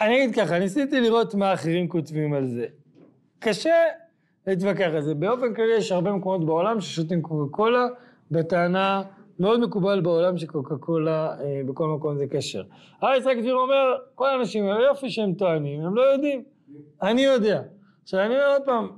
אני 0.00 0.24
אגיד 0.24 0.34
ככה, 0.34 0.58
ניסיתי 0.58 1.00
לראות 1.00 1.34
מה 1.34 1.54
אחרים 1.54 1.88
כותבים 1.88 2.32
על 2.32 2.46
זה. 2.48 2.66
קשה 3.38 3.74
להתווכח 4.46 4.90
על 4.94 5.02
זה. 5.02 5.14
באופן 5.14 5.54
כללי 5.54 5.76
יש 5.76 5.92
הרבה 5.92 6.12
מקומות 6.12 6.46
בעולם 6.46 6.80
ששותים 6.80 7.22
קוקה 7.22 7.56
קולה, 7.56 7.86
בטענה 8.30 9.02
מאוד 9.40 9.60
מקובל 9.60 10.00
בעולם 10.00 10.38
שקוקה 10.38 10.76
קולה 10.76 11.36
אה, 11.40 11.60
בכל 11.66 11.88
מקום 11.88 12.16
זה 12.16 12.26
קשר. 12.26 12.62
הרב 13.00 13.12
יצחק 13.18 13.36
דביר 13.38 13.54
אומר, 13.54 13.96
כל 14.14 14.28
האנשים 14.28 14.64
האלה 14.64 14.84
יופי 14.84 15.10
שהם 15.10 15.34
טוענים, 15.34 15.80
הם 15.80 15.94
לא 15.94 16.02
יודעים. 16.02 16.42
אני 17.02 17.22
יודע. 17.22 17.62
עכשיו 18.02 18.20
אני 18.20 18.34
אומר 18.34 18.52
עוד 18.52 18.62
פעם, 18.64 18.88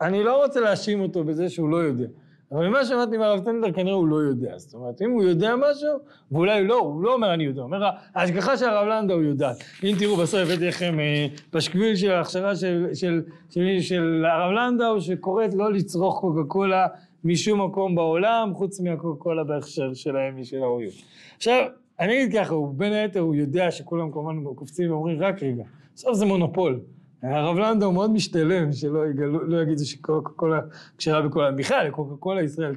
אני 0.00 0.24
לא 0.24 0.44
רוצה 0.44 0.60
להאשים 0.60 1.00
אותו 1.00 1.24
בזה 1.24 1.48
שהוא 1.48 1.68
לא 1.70 1.76
יודע. 1.76 2.06
אבל 2.52 2.68
ממה 2.68 2.84
שמעתי 2.84 3.16
מהרב 3.16 3.44
טנדלר 3.44 3.72
כנראה 3.72 3.94
הוא 3.94 4.06
לא 4.06 4.16
יודע. 4.16 4.58
זאת 4.58 4.74
אומרת, 4.74 5.02
אם 5.02 5.10
הוא 5.10 5.22
יודע 5.22 5.54
משהו, 5.56 5.90
ואולי 6.32 6.64
לא, 6.64 6.78
הוא 6.78 7.02
לא 7.02 7.14
אומר 7.14 7.34
אני 7.34 7.44
יודע, 7.44 7.62
הוא 7.62 7.66
אומר 7.66 7.90
ההשגחה 8.14 8.56
של 8.56 8.64
הרב 8.64 8.88
לנדאו 8.88 9.22
יודעת. 9.22 9.56
אם 9.84 9.94
תראו 9.98 10.16
בסוף 10.16 10.40
הבאתי 10.40 10.68
לכם 10.68 11.00
אה, 11.00 11.26
פשקוויל 11.50 11.96
של 11.96 12.10
ההכשרה 12.10 12.56
של, 12.56 12.86
של, 12.94 13.22
של, 13.50 13.80
של 13.80 14.24
הרב 14.32 14.52
לנדאו 14.52 15.00
שקוראת 15.00 15.54
לא 15.54 15.72
לצרוך 15.72 16.20
קוקה 16.20 16.44
קולה 16.48 16.86
משום 17.24 17.62
מקום 17.62 17.94
בעולם, 17.94 18.52
חוץ 18.54 18.80
מהקוקה 18.80 19.22
קולה 19.22 19.44
בהכשר 19.44 19.94
שלהם 19.94 20.34
ושל 20.40 20.62
האויב. 20.62 20.92
עכשיו, 21.36 21.64
אני 22.00 22.12
אגיד 22.12 22.38
ככה, 22.38 22.54
הוא 22.54 22.74
בין 22.74 22.92
היתר 22.92 23.20
הוא 23.20 23.34
יודע 23.34 23.70
שכולם 23.70 24.12
כמובן 24.12 24.54
קופצים 24.54 24.90
ואומרים 24.90 25.22
רק 25.22 25.42
רגע, 25.42 25.64
בסוף 25.94 26.14
זה 26.14 26.26
מונופול. 26.26 26.80
הרב 27.22 27.58
לנדאו 27.58 27.92
מאוד 27.92 28.10
משתלם 28.10 28.72
שלא 28.72 29.06
יגלו, 29.06 29.44
לא 29.44 29.62
יגידו 29.62 29.84
שקוקה 29.84 30.30
קולה 30.30 30.60
כשרה 30.98 31.22
בכל. 31.22 31.50
בכלל, 31.56 31.90
קוקה 31.90 32.16
קולה 32.16 32.42
ישראל, 32.42 32.74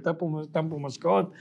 טמפו 0.52 0.80
משקאות, 0.80 1.32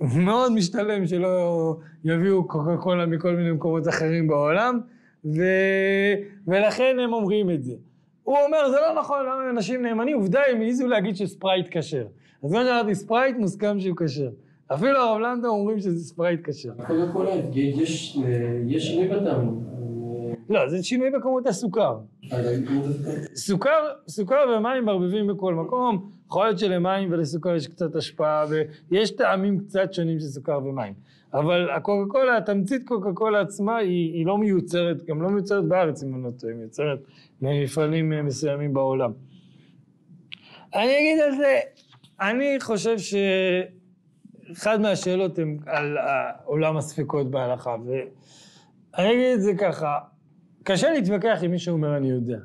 מאוד 0.00 0.52
משתלם 0.52 1.06
שלא 1.06 1.76
יביאו 2.04 2.48
קוקה 2.48 2.76
קולה 2.76 3.06
מכל 3.06 3.36
מיני 3.36 3.52
מקומות 3.52 3.88
אחרים 3.88 4.28
בעולם, 4.28 4.80
ו... 5.24 5.42
ולכן 6.46 6.96
הם 7.04 7.12
אומרים 7.12 7.50
את 7.50 7.64
זה. 7.64 7.74
הוא 8.22 8.36
אומר, 8.46 8.70
זה 8.70 8.76
לא 8.76 9.00
נכון, 9.00 9.18
למה 9.22 9.50
אנשים 9.50 9.82
נאמנים? 9.82 10.16
עובדה, 10.16 10.40
הם 10.50 10.60
העזו 10.60 10.86
להגיד 10.86 11.16
שספרייט 11.16 11.66
כשר. 11.70 12.06
אז 12.42 12.52
מה 12.52 12.64
שאמרתי, 12.64 12.94
ספרייט 12.94 13.36
מוסכם 13.36 13.80
שהוא 13.80 13.96
כשר. 13.96 14.30
אפילו 14.66 14.98
הרב 14.98 15.20
לנדאו 15.20 15.50
אומרים 15.50 15.80
שזה 15.80 16.04
ספרייט 16.04 16.40
כשר. 16.44 16.70
קוקה 16.72 17.12
קולה, 17.12 17.30
יש 17.54 18.18
שינוי 18.78 19.08
בטעם. 19.08 19.74
לא, 20.48 20.68
זה 20.68 20.82
שינוי 20.82 21.10
בכמות 21.10 21.46
הסוכר. 21.46 21.98
סוכר, 23.34 23.88
סוכר 24.08 24.44
ומים 24.56 24.84
מערבבים 24.84 25.26
בכל 25.26 25.54
מקום, 25.54 26.10
יכול 26.26 26.44
להיות 26.44 26.58
שלמים 26.58 27.12
ולסוכר 27.12 27.54
יש 27.54 27.66
קצת 27.66 27.96
השפעה, 27.96 28.44
ויש 28.90 29.10
טעמים 29.10 29.58
קצת 29.58 29.92
שונים 29.92 30.20
של 30.20 30.26
סוכר 30.26 30.58
ומים. 30.64 30.94
אבל 31.34 31.70
הקוקה 31.70 32.12
קולה, 32.12 32.40
תמצית 32.40 32.88
קוקה 32.88 33.12
קולה 33.12 33.40
עצמה 33.40 33.76
היא, 33.76 34.12
היא 34.12 34.26
לא 34.26 34.38
מיוצרת, 34.38 35.04
גם 35.04 35.22
לא 35.22 35.30
מיוצרת 35.30 35.64
בארץ 35.64 36.02
אם 36.02 36.14
אני 36.14 36.22
לא 36.22 36.30
טועה, 36.38 36.52
היא 36.52 36.60
מיוצרת 36.60 36.98
ממפעלים 37.42 38.12
אה, 38.12 38.22
מסוימים 38.22 38.74
בעולם. 38.74 39.12
אני 40.74 40.98
אגיד 40.98 41.20
על 41.20 41.36
זה, 41.36 41.60
אני 42.20 42.56
חושב 42.60 42.96
שאחד 42.98 44.80
מהשאלות 44.80 45.38
הן 45.38 45.58
על 45.66 45.96
עולם 46.44 46.76
הספקות 46.76 47.30
בהלכה, 47.30 47.76
ואני 47.86 49.12
אגיד 49.12 49.32
את 49.34 49.42
זה 49.42 49.52
ככה, 49.58 49.98
קשה 50.64 50.92
להתווכח 50.92 51.38
עם 51.42 51.50
מי 51.50 51.58
שאומר 51.58 51.96
אני 51.96 52.10
יודע. 52.10 52.38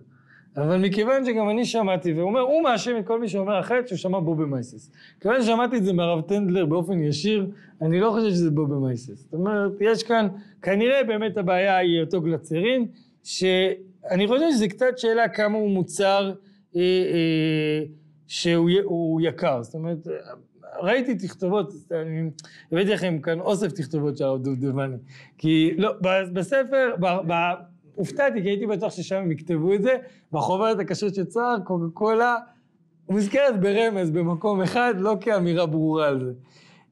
אבל 0.57 0.77
מכיוון 0.77 1.25
שגם 1.25 1.49
אני 1.49 1.65
שמעתי, 1.65 2.13
והוא 2.13 2.29
אומר, 2.29 2.39
הוא 2.39 2.63
מאשים 2.63 2.97
את 2.97 3.07
כל 3.07 3.19
מי 3.19 3.27
שאומר 3.27 3.59
אחרת 3.59 3.87
שהוא 3.87 3.97
שמע 3.97 4.19
בובי 4.19 4.45
מייסס. 4.45 4.91
כיוון 5.19 5.41
ששמעתי 5.41 5.77
את 5.77 5.83
זה 5.83 5.93
מהרב 5.93 6.21
טנדלר 6.21 6.65
באופן 6.65 7.03
ישיר, 7.03 7.51
אני 7.81 7.99
לא 7.99 8.11
חושב 8.11 8.29
שזה 8.29 8.51
בובי 8.51 8.75
מייסס. 8.75 9.19
זאת 9.19 9.33
אומרת, 9.33 9.71
יש 9.81 10.03
כאן, 10.03 10.27
כנראה 10.61 11.03
באמת 11.03 11.37
הבעיה 11.37 11.77
היא 11.77 12.01
אותו 12.01 12.21
גלצרין, 12.21 12.87
שאני 13.23 14.27
חושב 14.27 14.45
שזה 14.51 14.67
קצת 14.67 14.97
שאלה 14.97 15.27
כמה 15.27 15.57
הוא 15.57 15.69
מוצר 15.69 16.33
אה, 16.75 16.81
אה, 16.81 17.83
שהוא 18.27 19.21
יקר. 19.21 19.63
זאת 19.63 19.73
אומרת, 19.73 20.07
ראיתי 20.81 21.15
תכתובות, 21.15 21.73
אני 21.91 22.29
הבאתי 22.71 22.89
לכם 22.89 23.19
כאן 23.19 23.39
אוסף 23.39 23.71
תכתובות 23.71 24.17
של 24.17 24.23
הרב 24.23 24.43
דובדבני. 24.43 24.95
כי 25.37 25.71
לא, 25.77 25.93
בספר, 26.33 26.95
ב, 26.99 27.05
ב, 27.27 27.33
הופתעתי 27.99 28.41
כי 28.41 28.49
הייתי 28.49 28.67
בטוח 28.67 28.91
ששם 28.91 29.15
הם 29.15 29.31
יכתבו 29.31 29.73
את 29.73 29.83
זה, 29.83 29.95
בחוברת 30.31 30.79
הקשות 30.79 31.15
של 31.15 31.25
צהר, 31.25 31.55
קוקה 31.63 31.85
קולה, 31.93 32.35
מוזכרת 33.09 33.59
ברמז 33.59 34.11
במקום 34.11 34.61
אחד, 34.61 34.93
לא 34.97 35.17
כאמירה 35.21 35.65
ברורה 35.65 36.07
על 36.07 36.25
זה. 36.25 36.31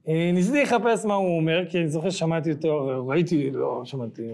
אה, 0.08 0.32
ניסיתי 0.34 0.62
לחפש 0.62 1.06
מה 1.06 1.14
הוא 1.14 1.38
אומר, 1.38 1.66
כי 1.70 1.78
אני 1.78 1.88
זוכר 1.90 2.10
ששמעתי 2.10 2.52
אותו, 2.52 3.04
ראיתי, 3.08 3.52
לא 3.52 3.82
שמעתי, 3.86 4.28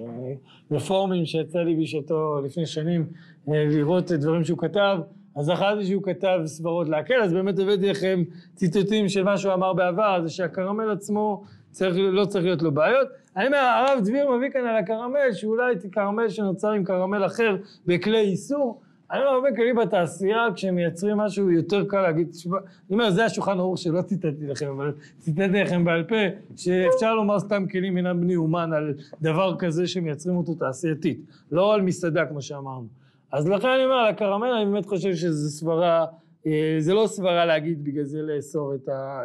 רפורמים 0.71 1.25
שיצא 1.25 1.59
לי 1.59 1.75
בשעתו 1.75 2.41
לפני 2.45 2.65
שנים 2.65 3.05
אה, 3.49 3.65
לראות 3.65 4.11
דברים 4.11 4.43
שהוא 4.43 4.57
כתב, 4.57 4.97
אז 5.35 5.45
זכרתי 5.45 5.85
שהוא 5.85 6.03
כתב 6.03 6.39
סברות 6.45 6.89
להקל, 6.89 7.21
אז 7.23 7.33
באמת 7.33 7.59
הבאתי 7.59 7.89
לכם 7.89 8.23
ציטוטים 8.55 9.09
של 9.09 9.23
מה 9.23 9.37
שהוא 9.37 9.53
אמר 9.53 9.73
בעבר, 9.73 10.21
זה 10.23 10.29
שהקרמל 10.29 10.91
עצמו 10.91 11.43
צריך, 11.71 11.95
לא 11.97 12.25
צריך 12.25 12.45
להיות 12.45 12.61
לו 12.61 12.71
בעיות. 12.71 13.22
אני 13.37 13.47
אומר, 13.47 13.57
הרב 13.57 13.99
דביר 14.03 14.31
מביא 14.31 14.49
כאן 14.49 14.65
על 14.65 14.75
הקרמל, 14.75 15.33
שאולי 15.33 15.75
קרמל 15.91 16.29
שנוצר 16.29 16.71
עם 16.71 16.83
קרמל 16.83 17.25
אחר 17.25 17.55
בכלי 17.85 18.19
איסור. 18.19 18.81
אני 19.11 19.19
אומר, 19.19 19.31
הרבה 19.31 19.55
כלים 19.55 19.75
בתעשייה, 19.75 20.47
כשהם 20.55 20.75
מייצרים 20.75 21.17
משהו 21.17 21.51
יותר 21.51 21.85
קל 21.85 22.01
להגיד, 22.01 22.35
אני 22.45 22.55
אומר, 22.91 23.11
זה 23.11 23.25
השולחן 23.25 23.59
ערוך 23.59 23.77
שלא 23.77 24.01
ציטטתי 24.01 24.47
לכם, 24.47 24.67
אבל 24.67 24.93
ציטטתי 25.19 25.63
לכם 25.63 25.85
בעל 25.85 26.03
פה, 26.03 26.15
שאפשר 26.55 27.15
לומר 27.15 27.39
סתם 27.39 27.65
כלים 27.71 27.97
אינם 27.97 28.21
בני 28.21 28.35
אומן 28.35 28.73
על 28.73 28.93
דבר 29.21 29.55
כזה 29.59 29.87
שמייצרים 29.87 30.37
אותו 30.37 30.55
תעשייתית, 30.55 31.19
לא 31.51 31.73
על 31.73 31.81
מסעדה 31.81 32.25
כמו 32.25 32.41
שאמרנו. 32.41 32.87
אז 33.31 33.49
לכן 33.49 33.67
אני 33.67 33.85
אומר, 33.85 33.95
על 33.95 34.07
הקרמל 34.07 34.47
אני 34.47 34.65
באמת 34.65 34.85
חושב 34.85 35.13
שזה 35.13 35.49
סברה, 35.49 36.05
אה, 36.47 36.75
זה 36.79 36.93
לא 36.93 37.07
סברה 37.07 37.45
להגיד 37.45 37.83
בגלל 37.83 38.03
זה 38.03 38.21
לאסור 38.21 38.73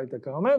את 0.03 0.15
הקרמל. 0.15 0.57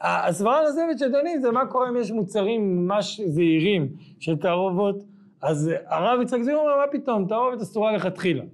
הסברה 0.00 0.60
הנוספת 0.60 0.98
שדנים 0.98 1.40
זה 1.40 1.50
מה 1.50 1.66
קורה 1.66 1.88
אם 1.88 1.96
יש 1.96 2.10
מוצרים 2.10 2.86
ממש 2.86 3.20
זעירים 3.26 3.88
של 4.18 4.36
תערובות, 4.36 5.04
אז 5.42 5.70
הרב 5.86 6.20
יצחק 6.22 6.42
זיהו 6.42 6.60
אומר, 6.60 6.76
מה 6.76 6.98
פתאום, 7.00 7.26
תערובת 7.28 7.60
אסורה 7.60 7.92
לכתחילה. 7.92 8.44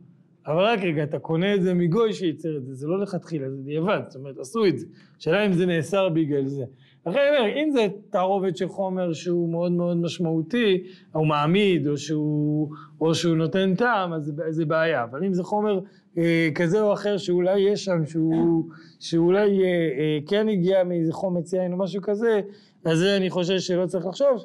אבל 0.47 0.63
רק 0.65 0.81
רגע, 0.81 1.03
אתה 1.03 1.19
קונה 1.19 1.55
את 1.55 1.63
זה 1.63 1.75
מגוי 1.75 2.13
שייצר 2.13 2.57
את 2.57 2.65
זה, 2.65 2.75
זה 2.75 2.87
לא 2.87 3.01
לכתחילה, 3.01 3.51
זה 3.51 3.63
דיעבד, 3.63 4.01
זאת 4.09 4.21
אומרת, 4.21 4.39
עשו 4.39 4.67
את 4.67 4.79
זה. 4.79 4.87
השאלה 5.19 5.47
אם 5.47 5.53
זה 5.53 5.67
נאסר 5.67 6.09
בגלל 6.09 6.47
זה. 6.47 6.65
לכן 7.07 7.19
אני 7.19 7.39
אומר, 7.39 7.63
אם 7.63 7.71
זה 7.71 7.87
תערובת 8.11 8.57
של 8.57 8.69
חומר 8.69 9.13
שהוא 9.13 9.51
מאוד 9.51 9.73
מאוד 9.73 9.97
משמעותי, 9.97 10.83
או 11.15 11.25
מעמיד, 11.25 11.89
או 11.89 11.97
שהוא, 11.97 12.71
או 13.01 13.15
שהוא 13.15 13.37
נותן 13.37 13.75
טעם, 13.75 14.13
אז 14.13 14.33
זה 14.49 14.65
בעיה. 14.65 15.05
אבל 15.05 15.25
אם 15.25 15.35
זה 15.35 15.43
חומר 15.43 15.81
אה, 16.19 16.49
כזה 16.55 16.83
או 16.83 16.93
אחר 16.93 17.17
שאולי 17.17 17.61
יש 17.61 17.85
שם, 17.85 18.07
שהוא, 18.07 18.65
שאולי 19.01 19.63
אה, 19.63 19.67
אה, 19.99 20.19
כן 20.27 20.49
הגיע 20.49 20.85
מאיזה 20.85 21.13
חומץ 21.13 21.53
יין 21.53 21.73
או 21.73 21.79
משהו 21.79 22.03
כזה, 22.03 22.41
אז 22.85 22.99
זה 22.99 23.17
אני 23.17 23.31
חושב 23.31 23.59
שלא 23.59 23.87
צריך 23.87 24.07
לחשוב. 24.07 24.45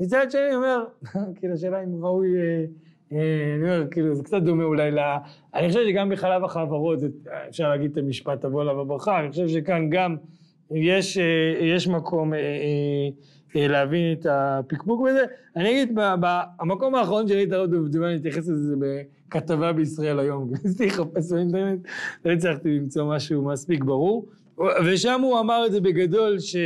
מצד 0.00 0.26
שני, 0.30 0.40
אני 0.46 0.54
אומר, 0.54 0.84
כאילו, 1.36 1.54
השאלה 1.54 1.82
אם 1.84 2.04
ראוי... 2.04 2.28
אה, 2.36 2.64
אה, 3.12 3.54
אני 3.54 3.62
אומר, 3.62 3.86
כאילו, 3.90 4.14
זה 4.14 4.22
קצת 4.22 4.42
דומה 4.42 4.64
אולי 4.64 4.90
ל... 4.90 4.98
אני 5.54 5.68
חושב 5.68 5.80
שגם 5.88 6.10
בחלב 6.10 6.44
החברות, 6.44 6.98
אפשר 7.48 7.68
להגיד 7.68 7.90
את 7.90 7.96
המשפט 7.96 8.40
תבוא 8.40 8.60
עליו 8.60 8.80
הברכה, 8.80 9.20
אני 9.20 9.30
חושב 9.30 9.48
שכאן 9.48 9.90
גם 9.90 10.16
יש, 10.70 11.18
אה, 11.18 11.66
יש 11.66 11.88
מקום 11.88 12.34
אה, 12.34 13.08
להבין 13.58 14.12
את 14.12 14.26
הפקפוק 14.30 15.06
בזה. 15.08 15.24
אני 15.56 15.70
אגיד, 15.70 15.98
המקום 16.60 16.94
האחרון 16.94 17.28
שראית 17.28 17.52
עוד 17.52 17.70
דובדבן, 17.70 18.04
אני 18.04 18.16
אתייחס 18.16 18.48
לזה 18.48 18.74
בכתבה 19.28 19.72
בישראל 19.72 20.18
היום, 20.18 20.48
ניסיתי 20.50 20.86
לחפש 20.86 21.32
באינטרנט, 21.32 21.80
לא 22.24 22.30
הצלחתי 22.30 22.78
למצוא 22.78 23.14
משהו 23.14 23.44
מספיק 23.44 23.84
ברור, 23.84 24.26
ושם 24.86 25.20
הוא 25.20 25.40
אמר 25.40 25.66
את 25.66 25.72
זה 25.72 25.80
בגדול, 25.80 26.38
ש... 26.38 26.56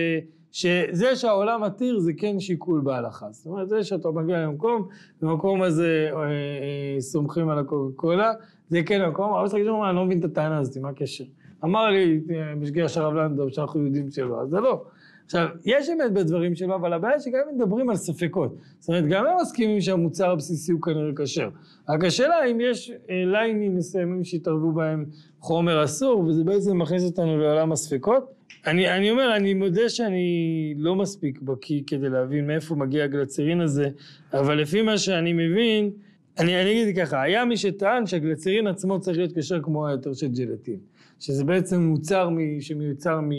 שזה 0.53 1.17
שהעולם 1.17 1.63
מתיר 1.63 1.99
זה 1.99 2.13
כן 2.17 2.41
שיקול 2.41 2.81
בהלכה. 2.81 3.27
זאת 3.31 3.47
אומרת, 3.47 3.69
זה 3.69 3.85
שאתה 3.85 4.11
מגיע 4.11 4.39
למקום, 4.39 4.89
במקום 5.23 5.63
הזה 5.63 6.11
אה, 6.13 6.23
אה, 6.23 7.01
סומכים 7.01 7.49
על 7.49 7.59
הקוקה 7.59 7.97
קולה, 7.97 8.33
זה 8.69 8.83
כן 8.83 9.09
מקום, 9.09 9.35
אבל 9.35 9.49
צריך 9.49 9.67
לומר, 9.67 9.89
אני 9.89 9.97
לא 9.97 10.05
מבין 10.05 10.19
את 10.19 10.25
הטענה 10.25 10.59
הזאת, 10.59 10.77
מה 10.77 10.89
הקשר? 10.89 11.25
אמר 11.65 11.87
לי 11.87 12.21
אה, 12.31 12.55
משגיח 12.55 12.89
של 12.89 13.01
הרב 13.01 13.15
לנדאו 13.15 13.51
שאנחנו 13.51 13.87
יודעים 13.87 14.11
שלא, 14.11 14.41
אז 14.43 14.49
זה 14.49 14.61
לא. 14.61 14.85
עכשיו, 15.31 15.49
יש 15.65 15.89
אמת 15.89 16.13
בדברים 16.13 16.55
שלו, 16.55 16.75
אבל 16.75 16.93
הבעיה 16.93 17.21
שגם 17.21 17.41
אם 17.51 17.57
מדברים 17.57 17.91
על 17.91 17.97
ספקות. 17.97 18.57
זאת 18.79 18.89
אומרת, 18.89 19.05
גם 19.09 19.27
הם 19.27 19.37
מסכימים 19.43 19.81
שהמוצר 19.81 20.31
הבסיסי 20.31 20.73
הוא 20.73 20.83
כנראה 20.83 21.11
כשר. 21.17 21.49
רק 21.89 22.05
השאלה 22.05 22.45
אם 22.51 22.59
יש 22.61 22.91
אה, 23.11 23.25
ליינים 23.27 23.77
מסוימים 23.77 24.25
שהתערבו 24.25 24.73
בהם 24.73 25.05
חומר 25.41 25.85
אסור, 25.85 26.21
וזה 26.21 26.45
בעצם 26.45 26.79
מכניס 26.79 27.05
אותנו 27.05 27.39
לעולם 27.39 27.73
הספקות. 27.73 28.33
אני, 28.67 28.97
אני 28.97 29.11
אומר, 29.11 29.37
אני 29.37 29.55
מודה 29.55 29.89
שאני 29.89 30.75
לא 30.77 30.97
מספיק 30.97 31.41
בקיא 31.41 31.83
כדי 31.87 32.09
להבין 32.09 32.47
מאיפה 32.47 32.75
מגיע 32.75 33.05
הגלצרין 33.05 33.61
הזה, 33.61 33.89
אבל 34.33 34.61
לפי 34.61 34.83
מה 34.83 34.99
שאני 34.99 35.33
מבין, 35.33 35.91
אני, 36.39 36.63
אני 36.63 36.83
אגיד 36.83 36.97
ככה, 36.97 37.23
היה 37.23 37.45
מי 37.45 37.57
שטען 37.57 38.07
שהגלצרין 38.07 38.67
עצמו 38.67 39.01
צריך 39.01 39.19
להיות 39.19 39.33
כשר 39.39 39.63
כמו 39.63 39.87
היותר 39.87 40.13
של 40.13 40.29
ג'לטין, 40.29 40.79
שזה 41.21 41.45
בעצם 41.45 41.81
מוצר 41.81 42.29
מ, 42.29 42.61
שמיוצר 42.61 43.21
מ... 43.21 43.31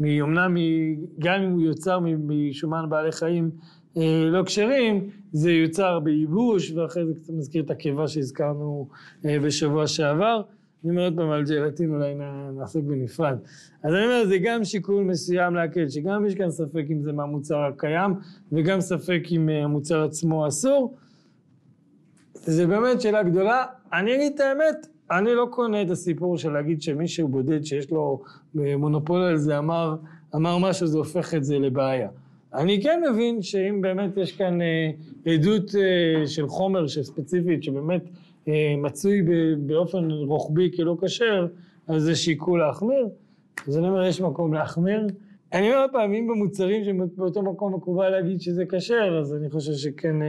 אמנם 0.00 0.56
גם 1.18 1.42
אם 1.42 1.50
הוא 1.50 1.60
יוצר 1.60 1.98
משומן 2.00 2.84
בעלי 2.88 3.12
חיים 3.12 3.50
אה, 3.96 4.24
לא 4.30 4.42
כשרים, 4.42 5.08
זה 5.32 5.52
יוצר 5.52 6.00
בייבוש, 6.00 6.70
ואחרי 6.70 7.06
זה 7.06 7.14
קצת 7.14 7.32
מזכיר 7.32 7.62
את 7.62 7.70
הקיבה 7.70 8.08
שהזכרנו 8.08 8.88
אה, 9.24 9.40
בשבוע 9.40 9.86
שעבר. 9.86 10.42
אני 10.84 10.90
אומר 10.90 11.04
עוד 11.04 11.16
פעם 11.16 11.30
על 11.30 11.44
ג'לטין 11.44 11.94
אולי 11.94 12.14
נעסוק 12.52 12.84
בנפרד. 12.84 13.38
אז 13.82 13.94
אני 13.94 14.04
אומר, 14.04 14.26
זה 14.28 14.38
גם 14.38 14.64
שיקול 14.64 15.04
מסוים 15.04 15.54
להקל, 15.54 15.88
שגם 15.88 16.26
יש 16.26 16.34
כאן 16.34 16.50
ספק 16.50 16.84
אם 16.90 17.02
זה 17.02 17.12
מהמוצר 17.12 17.58
הקיים, 17.58 18.14
וגם 18.52 18.80
ספק 18.80 19.22
אם 19.30 19.48
אה, 19.48 19.64
המוצר 19.64 20.04
עצמו 20.04 20.48
אסור. 20.48 20.96
זה 22.34 22.66
באמת 22.66 23.00
שאלה 23.00 23.22
גדולה. 23.22 23.64
אני 23.92 24.14
אגיד 24.14 24.32
את 24.34 24.40
האמת, 24.40 24.86
אני 25.10 25.34
לא 25.34 25.46
קונה 25.50 25.82
את 25.82 25.90
הסיפור 25.90 26.38
של 26.38 26.52
להגיד 26.52 26.82
שמישהו 26.82 27.28
בודד 27.28 27.64
שיש 27.64 27.90
לו 27.90 28.20
אה, 28.60 28.76
מונופול 28.76 29.22
על 29.22 29.36
זה 29.36 29.58
אמר, 29.58 29.96
אמר 30.34 30.58
משהו, 30.58 30.86
זה 30.86 30.98
הופך 30.98 31.34
את 31.34 31.44
זה 31.44 31.58
לבעיה. 31.58 32.08
אני 32.54 32.82
כן 32.82 33.02
מבין 33.10 33.42
שאם 33.42 33.80
באמת 33.80 34.16
יש 34.16 34.32
כאן 34.32 34.60
אה, 34.62 34.90
עדות 35.26 35.74
אה, 35.74 36.26
של 36.26 36.48
חומר 36.48 36.88
ספציפית 36.88 37.62
שבאמת 37.62 38.02
מצוי 38.78 39.22
באופן 39.58 40.10
רוחבי 40.10 40.70
כלא 40.76 40.96
כשר, 41.00 41.46
אז 41.88 42.02
זה 42.02 42.14
שיקול 42.14 42.60
להחמיר. 42.60 43.08
אז 43.68 43.78
אני 43.78 43.88
אומר, 43.88 44.06
יש 44.06 44.20
מקום 44.20 44.54
להחמיר. 44.54 45.06
אני 45.52 45.74
אומר 45.74 45.86
פעם, 45.92 46.12
אם 46.12 46.26
במוצרים 46.26 46.84
שבאותו 46.84 47.42
מקום 47.42 47.74
מקובל 47.74 48.08
להגיד 48.08 48.40
שזה 48.40 48.64
כשר, 48.70 49.18
אז 49.20 49.34
אני 49.34 49.50
חושב 49.50 49.72
שכן 49.72 50.22
אה, 50.22 50.28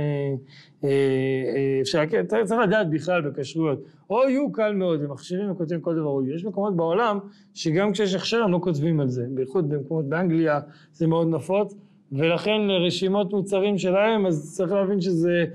אה, 0.83 0.89
אה, 0.89 1.81
אפשר, 1.81 2.01
כן, 2.09 2.25
צריך 2.25 2.61
לדעת 2.63 2.89
בכלל 2.89 3.21
בכשרויות. 3.21 3.79
יהיו 4.09 4.51
קל 4.51 4.73
מאוד, 4.73 5.03
ומכשירים 5.03 5.51
וכותבים 5.51 5.81
כל 5.81 5.95
דבר, 5.95 6.05
או 6.05 6.25
יש 6.25 6.45
מקומות 6.45 6.75
בעולם 6.75 7.19
שגם 7.53 7.91
כשיש 7.91 8.15
הכשר 8.15 8.43
הם 8.43 8.51
לא 8.51 8.59
כותבים 8.61 8.99
על 8.99 9.09
זה, 9.09 9.25
בייחוד 9.29 9.69
במקומות 9.69 10.05
באנגליה 10.05 10.59
זה 10.93 11.07
מאוד 11.07 11.27
נפוץ, 11.27 11.75
ולכן 12.11 12.61
רשימות 12.85 13.33
מוצרים 13.33 13.77
שלהם, 13.77 14.25
אז 14.25 14.53
צריך 14.55 14.71
להבין 14.71 15.01
שזה 15.01 15.45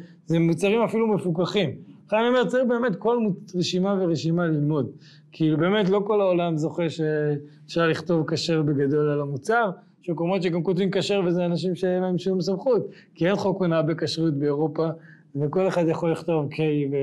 מוצרים 0.40 0.82
אפילו 0.82 1.06
מפוקחים. 1.06 1.95
לכן 2.06 2.16
אני 2.16 2.28
אומר, 2.28 2.44
צריך 2.44 2.64
באמת 2.68 2.96
כל 2.96 3.18
רשימה 3.54 3.98
ורשימה 4.00 4.46
ללמוד. 4.46 4.90
כאילו 5.32 5.58
באמת 5.58 5.88
לא 5.88 6.00
כל 6.06 6.20
העולם 6.20 6.56
זוכה 6.56 6.82
שאפשר 6.90 7.88
לכתוב 7.88 8.30
כשר 8.30 8.62
בגדול 8.62 9.10
על 9.10 9.20
המוצר, 9.20 9.70
יש 10.02 10.10
מקומות 10.10 10.42
שגם 10.42 10.62
כותבים 10.62 10.90
כשר 10.92 11.22
וזה 11.26 11.44
אנשים 11.44 11.74
שאין 11.74 12.02
להם 12.02 12.18
שום 12.18 12.40
סמכות, 12.40 12.86
כי 13.14 13.26
אין 13.26 13.36
חוק 13.36 13.60
הונאה 13.60 13.82
בכשרות 13.82 14.34
באירופה, 14.34 14.88
וכל 15.36 15.68
אחד 15.68 15.88
יכול 15.88 16.12
לכתוב 16.12 16.48
קיי 16.50 16.86
ו... 16.86 16.96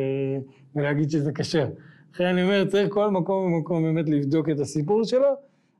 ולהגיד 0.76 1.10
שזה 1.10 1.32
כשר. 1.32 1.68
לכן 2.14 2.24
אני 2.24 2.44
אומר, 2.44 2.66
צריך 2.66 2.94
כל 2.94 3.12
מקום 3.12 3.54
ומקום 3.54 3.84
באמת 3.84 4.10
לבדוק 4.10 4.50
את 4.50 4.60
הסיפור 4.60 5.04
שלו. 5.04 5.28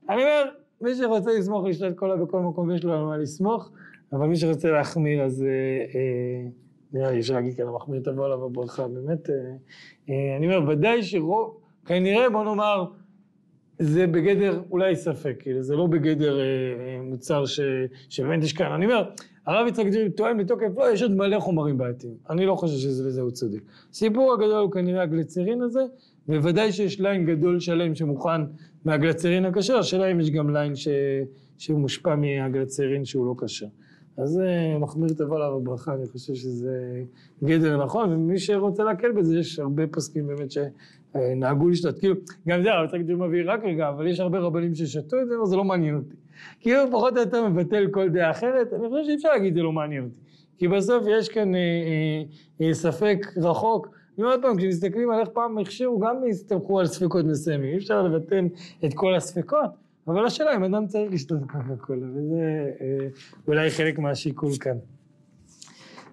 אני 0.08 0.22
אומר, 0.22 0.44
מי 0.80 0.94
שרוצה 0.94 1.30
לסמוך 1.38 1.64
לשתות 1.64 1.96
קולה 1.96 2.16
בכל 2.16 2.40
מקום 2.40 2.70
יש 2.70 2.84
לו 2.84 2.92
על 2.92 3.04
מה 3.04 3.16
לסמוך, 3.16 3.70
אבל 4.12 4.26
מי 4.26 4.36
שרוצה 4.36 4.70
להחמיר 4.70 5.22
אז 5.22 5.42
אה, 5.42 5.48
אה, 5.94 6.48
נראה 6.94 7.10
לי 7.10 7.20
אפשר 7.20 7.34
להגיד 7.34 7.56
כאן 7.56 7.66
המחמיר 7.66 8.00
תבוא 8.00 8.24
עליו 8.24 8.44
הברכה, 8.44 8.88
באמת. 8.88 9.30
אה, 9.30 9.34
אה, 10.10 10.36
אני 10.36 10.56
אומר, 10.56 10.70
ודאי 10.70 11.02
שרוב, 11.02 11.56
כנראה 11.86 12.30
בוא 12.30 12.44
נאמר, 12.44 12.84
זה 13.78 14.06
בגדר 14.06 14.62
אולי 14.70 14.96
ספק, 14.96 15.36
כאילו 15.38 15.62
זה 15.62 15.76
לא 15.76 15.86
בגדר 15.86 16.40
אה, 16.40 16.44
מוצר 17.02 17.44
שבאמת 18.08 18.42
יש 18.42 18.52
כאן. 18.52 18.72
אני 18.72 18.84
אומר, 18.84 19.10
הרב 19.46 19.66
יצחק 19.68 19.86
ג'ירי 19.86 20.10
טוען 20.10 20.38
בתוקף, 20.38 20.68
לא, 20.76 20.92
יש 20.92 21.02
עוד 21.02 21.12
מלא 21.12 21.40
חומרים 21.40 21.78
בעייתיים. 21.78 22.14
אני 22.30 22.46
לא 22.46 22.54
חושב 22.54 22.76
שבזה 22.76 23.20
הוא 23.20 23.30
צודק. 23.30 23.60
הסיפור 23.90 24.32
הגדול 24.32 24.62
הוא 24.62 24.70
כנראה 24.70 25.02
הגלצרין 25.02 25.62
הזה, 25.62 25.80
בוודאי 26.28 26.72
שיש 26.72 27.00
line 27.00 27.26
גדול 27.26 27.60
שלם 27.60 27.94
שמוכן 27.94 28.40
מהגלצרין 28.84 29.44
הכשר, 29.44 29.78
השאלה 29.78 30.12
אם 30.12 30.20
יש 30.20 30.30
גם 30.30 30.50
line 30.50 30.76
ש... 30.76 30.88
שמושפע 31.58 32.14
מהגלצרין 32.16 33.04
שהוא 33.04 33.26
לא 33.26 33.34
כשר. 33.44 33.66
אז 34.16 34.30
זה 34.30 34.76
מחמיר 34.80 35.08
תבוא 35.08 35.36
עליו 35.36 35.56
הברכה, 35.56 35.94
אני 35.94 36.06
חושב 36.06 36.34
שזה 36.34 37.02
גדר 37.44 37.84
נכון, 37.84 38.12
ומי 38.12 38.38
שרוצה 38.38 38.84
להקל 38.84 39.12
בזה, 39.12 39.38
יש 39.38 39.58
הרבה 39.58 39.86
פוסקים 39.86 40.26
באמת 40.26 40.50
שנהגו 40.50 41.68
לשתות. 41.68 41.98
כאילו, 41.98 42.14
גם 42.48 42.62
זה, 42.62 42.72
הרב 42.72 42.84
יצחק 42.84 42.98
מביא 43.00 43.42
רק 43.46 43.64
רגע, 43.64 43.88
אבל 43.88 44.06
יש 44.06 44.20
הרבה 44.20 44.38
רבנים 44.38 44.74
ששתו 44.74 45.16
את 45.22 45.28
זה, 45.28 45.34
זה 45.44 45.56
לא 45.56 45.64
מעניין 45.64 45.96
אותי. 45.96 46.14
כאילו, 46.60 46.80
פחות 46.92 47.16
או 47.16 47.20
יותר 47.20 47.48
מבטל 47.48 47.86
כל 47.90 48.08
דעה 48.08 48.30
אחרת, 48.30 48.72
אני 48.72 48.88
חושב 48.88 49.04
שאי 49.04 49.14
אפשר 49.14 49.28
להגיד 49.28 49.54
זה 49.54 49.62
לא 49.62 49.72
מעניין 49.72 50.04
אותי. 50.04 50.18
כי 50.58 50.68
בסוף 50.68 51.04
יש 51.08 51.28
כאן 51.28 51.54
אה, 51.54 51.60
אה, 51.60 52.66
אה, 52.66 52.74
ספק 52.74 53.26
רחוק. 53.36 53.88
אני 54.16 54.24
אומר 54.24 54.34
עוד 54.34 54.42
פעם, 54.42 54.56
כשמסתכלים 54.56 55.10
על 55.10 55.20
איך 55.20 55.28
פעם 55.28 55.58
הכשירו, 55.58 55.98
גם 55.98 56.16
הסתמכו 56.30 56.80
על 56.80 56.86
ספקות 56.86 57.24
מסוימים, 57.24 57.72
אי 57.72 57.76
אפשר 57.76 58.02
לבטל 58.02 58.44
את 58.84 58.94
כל 58.94 59.14
הספקות, 59.14 59.70
אבל 60.08 60.26
השאלה 60.26 60.56
אם 60.56 60.64
אדם 60.64 60.86
צריך 60.86 61.12
לשתות 61.12 61.40
קוקה 61.40 61.76
קולה, 61.80 62.06
וזה 62.06 62.70
אה, 62.80 63.08
אולי 63.46 63.70
חלק 63.70 63.98
מהשיקול 63.98 64.52
כאן. 64.60 64.76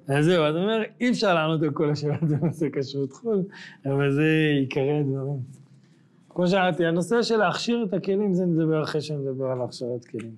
אז 0.08 0.26
זהו, 0.26 0.44
אז 0.44 0.56
אני 0.56 0.64
אומר, 0.64 0.84
אי 1.02 1.10
אפשר 1.10 1.34
לענות 1.34 1.64
על 1.64 1.72
כל 1.72 1.90
השאלות 1.90 2.24
בנושא 2.24 2.68
כשרות 2.74 3.12
חו"ל, 3.12 3.44
אבל 3.86 4.12
זה 4.12 4.24
עיקרי 4.60 5.00
הדברים. 5.00 5.40
כמו 6.30 6.48
שאמרתי, 6.48 6.86
הנושא 6.86 7.22
של 7.22 7.38
להכשיר 7.38 7.86
את 7.90 7.94
הכלים, 7.94 8.34
זה 8.34 8.46
נדבר 8.46 8.84
אחרי 8.84 9.02
שנדבר 9.02 9.46
על 9.46 9.62
הכשרת 9.62 10.06
כלים. 10.06 10.36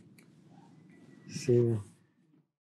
בסדר. 1.28 1.93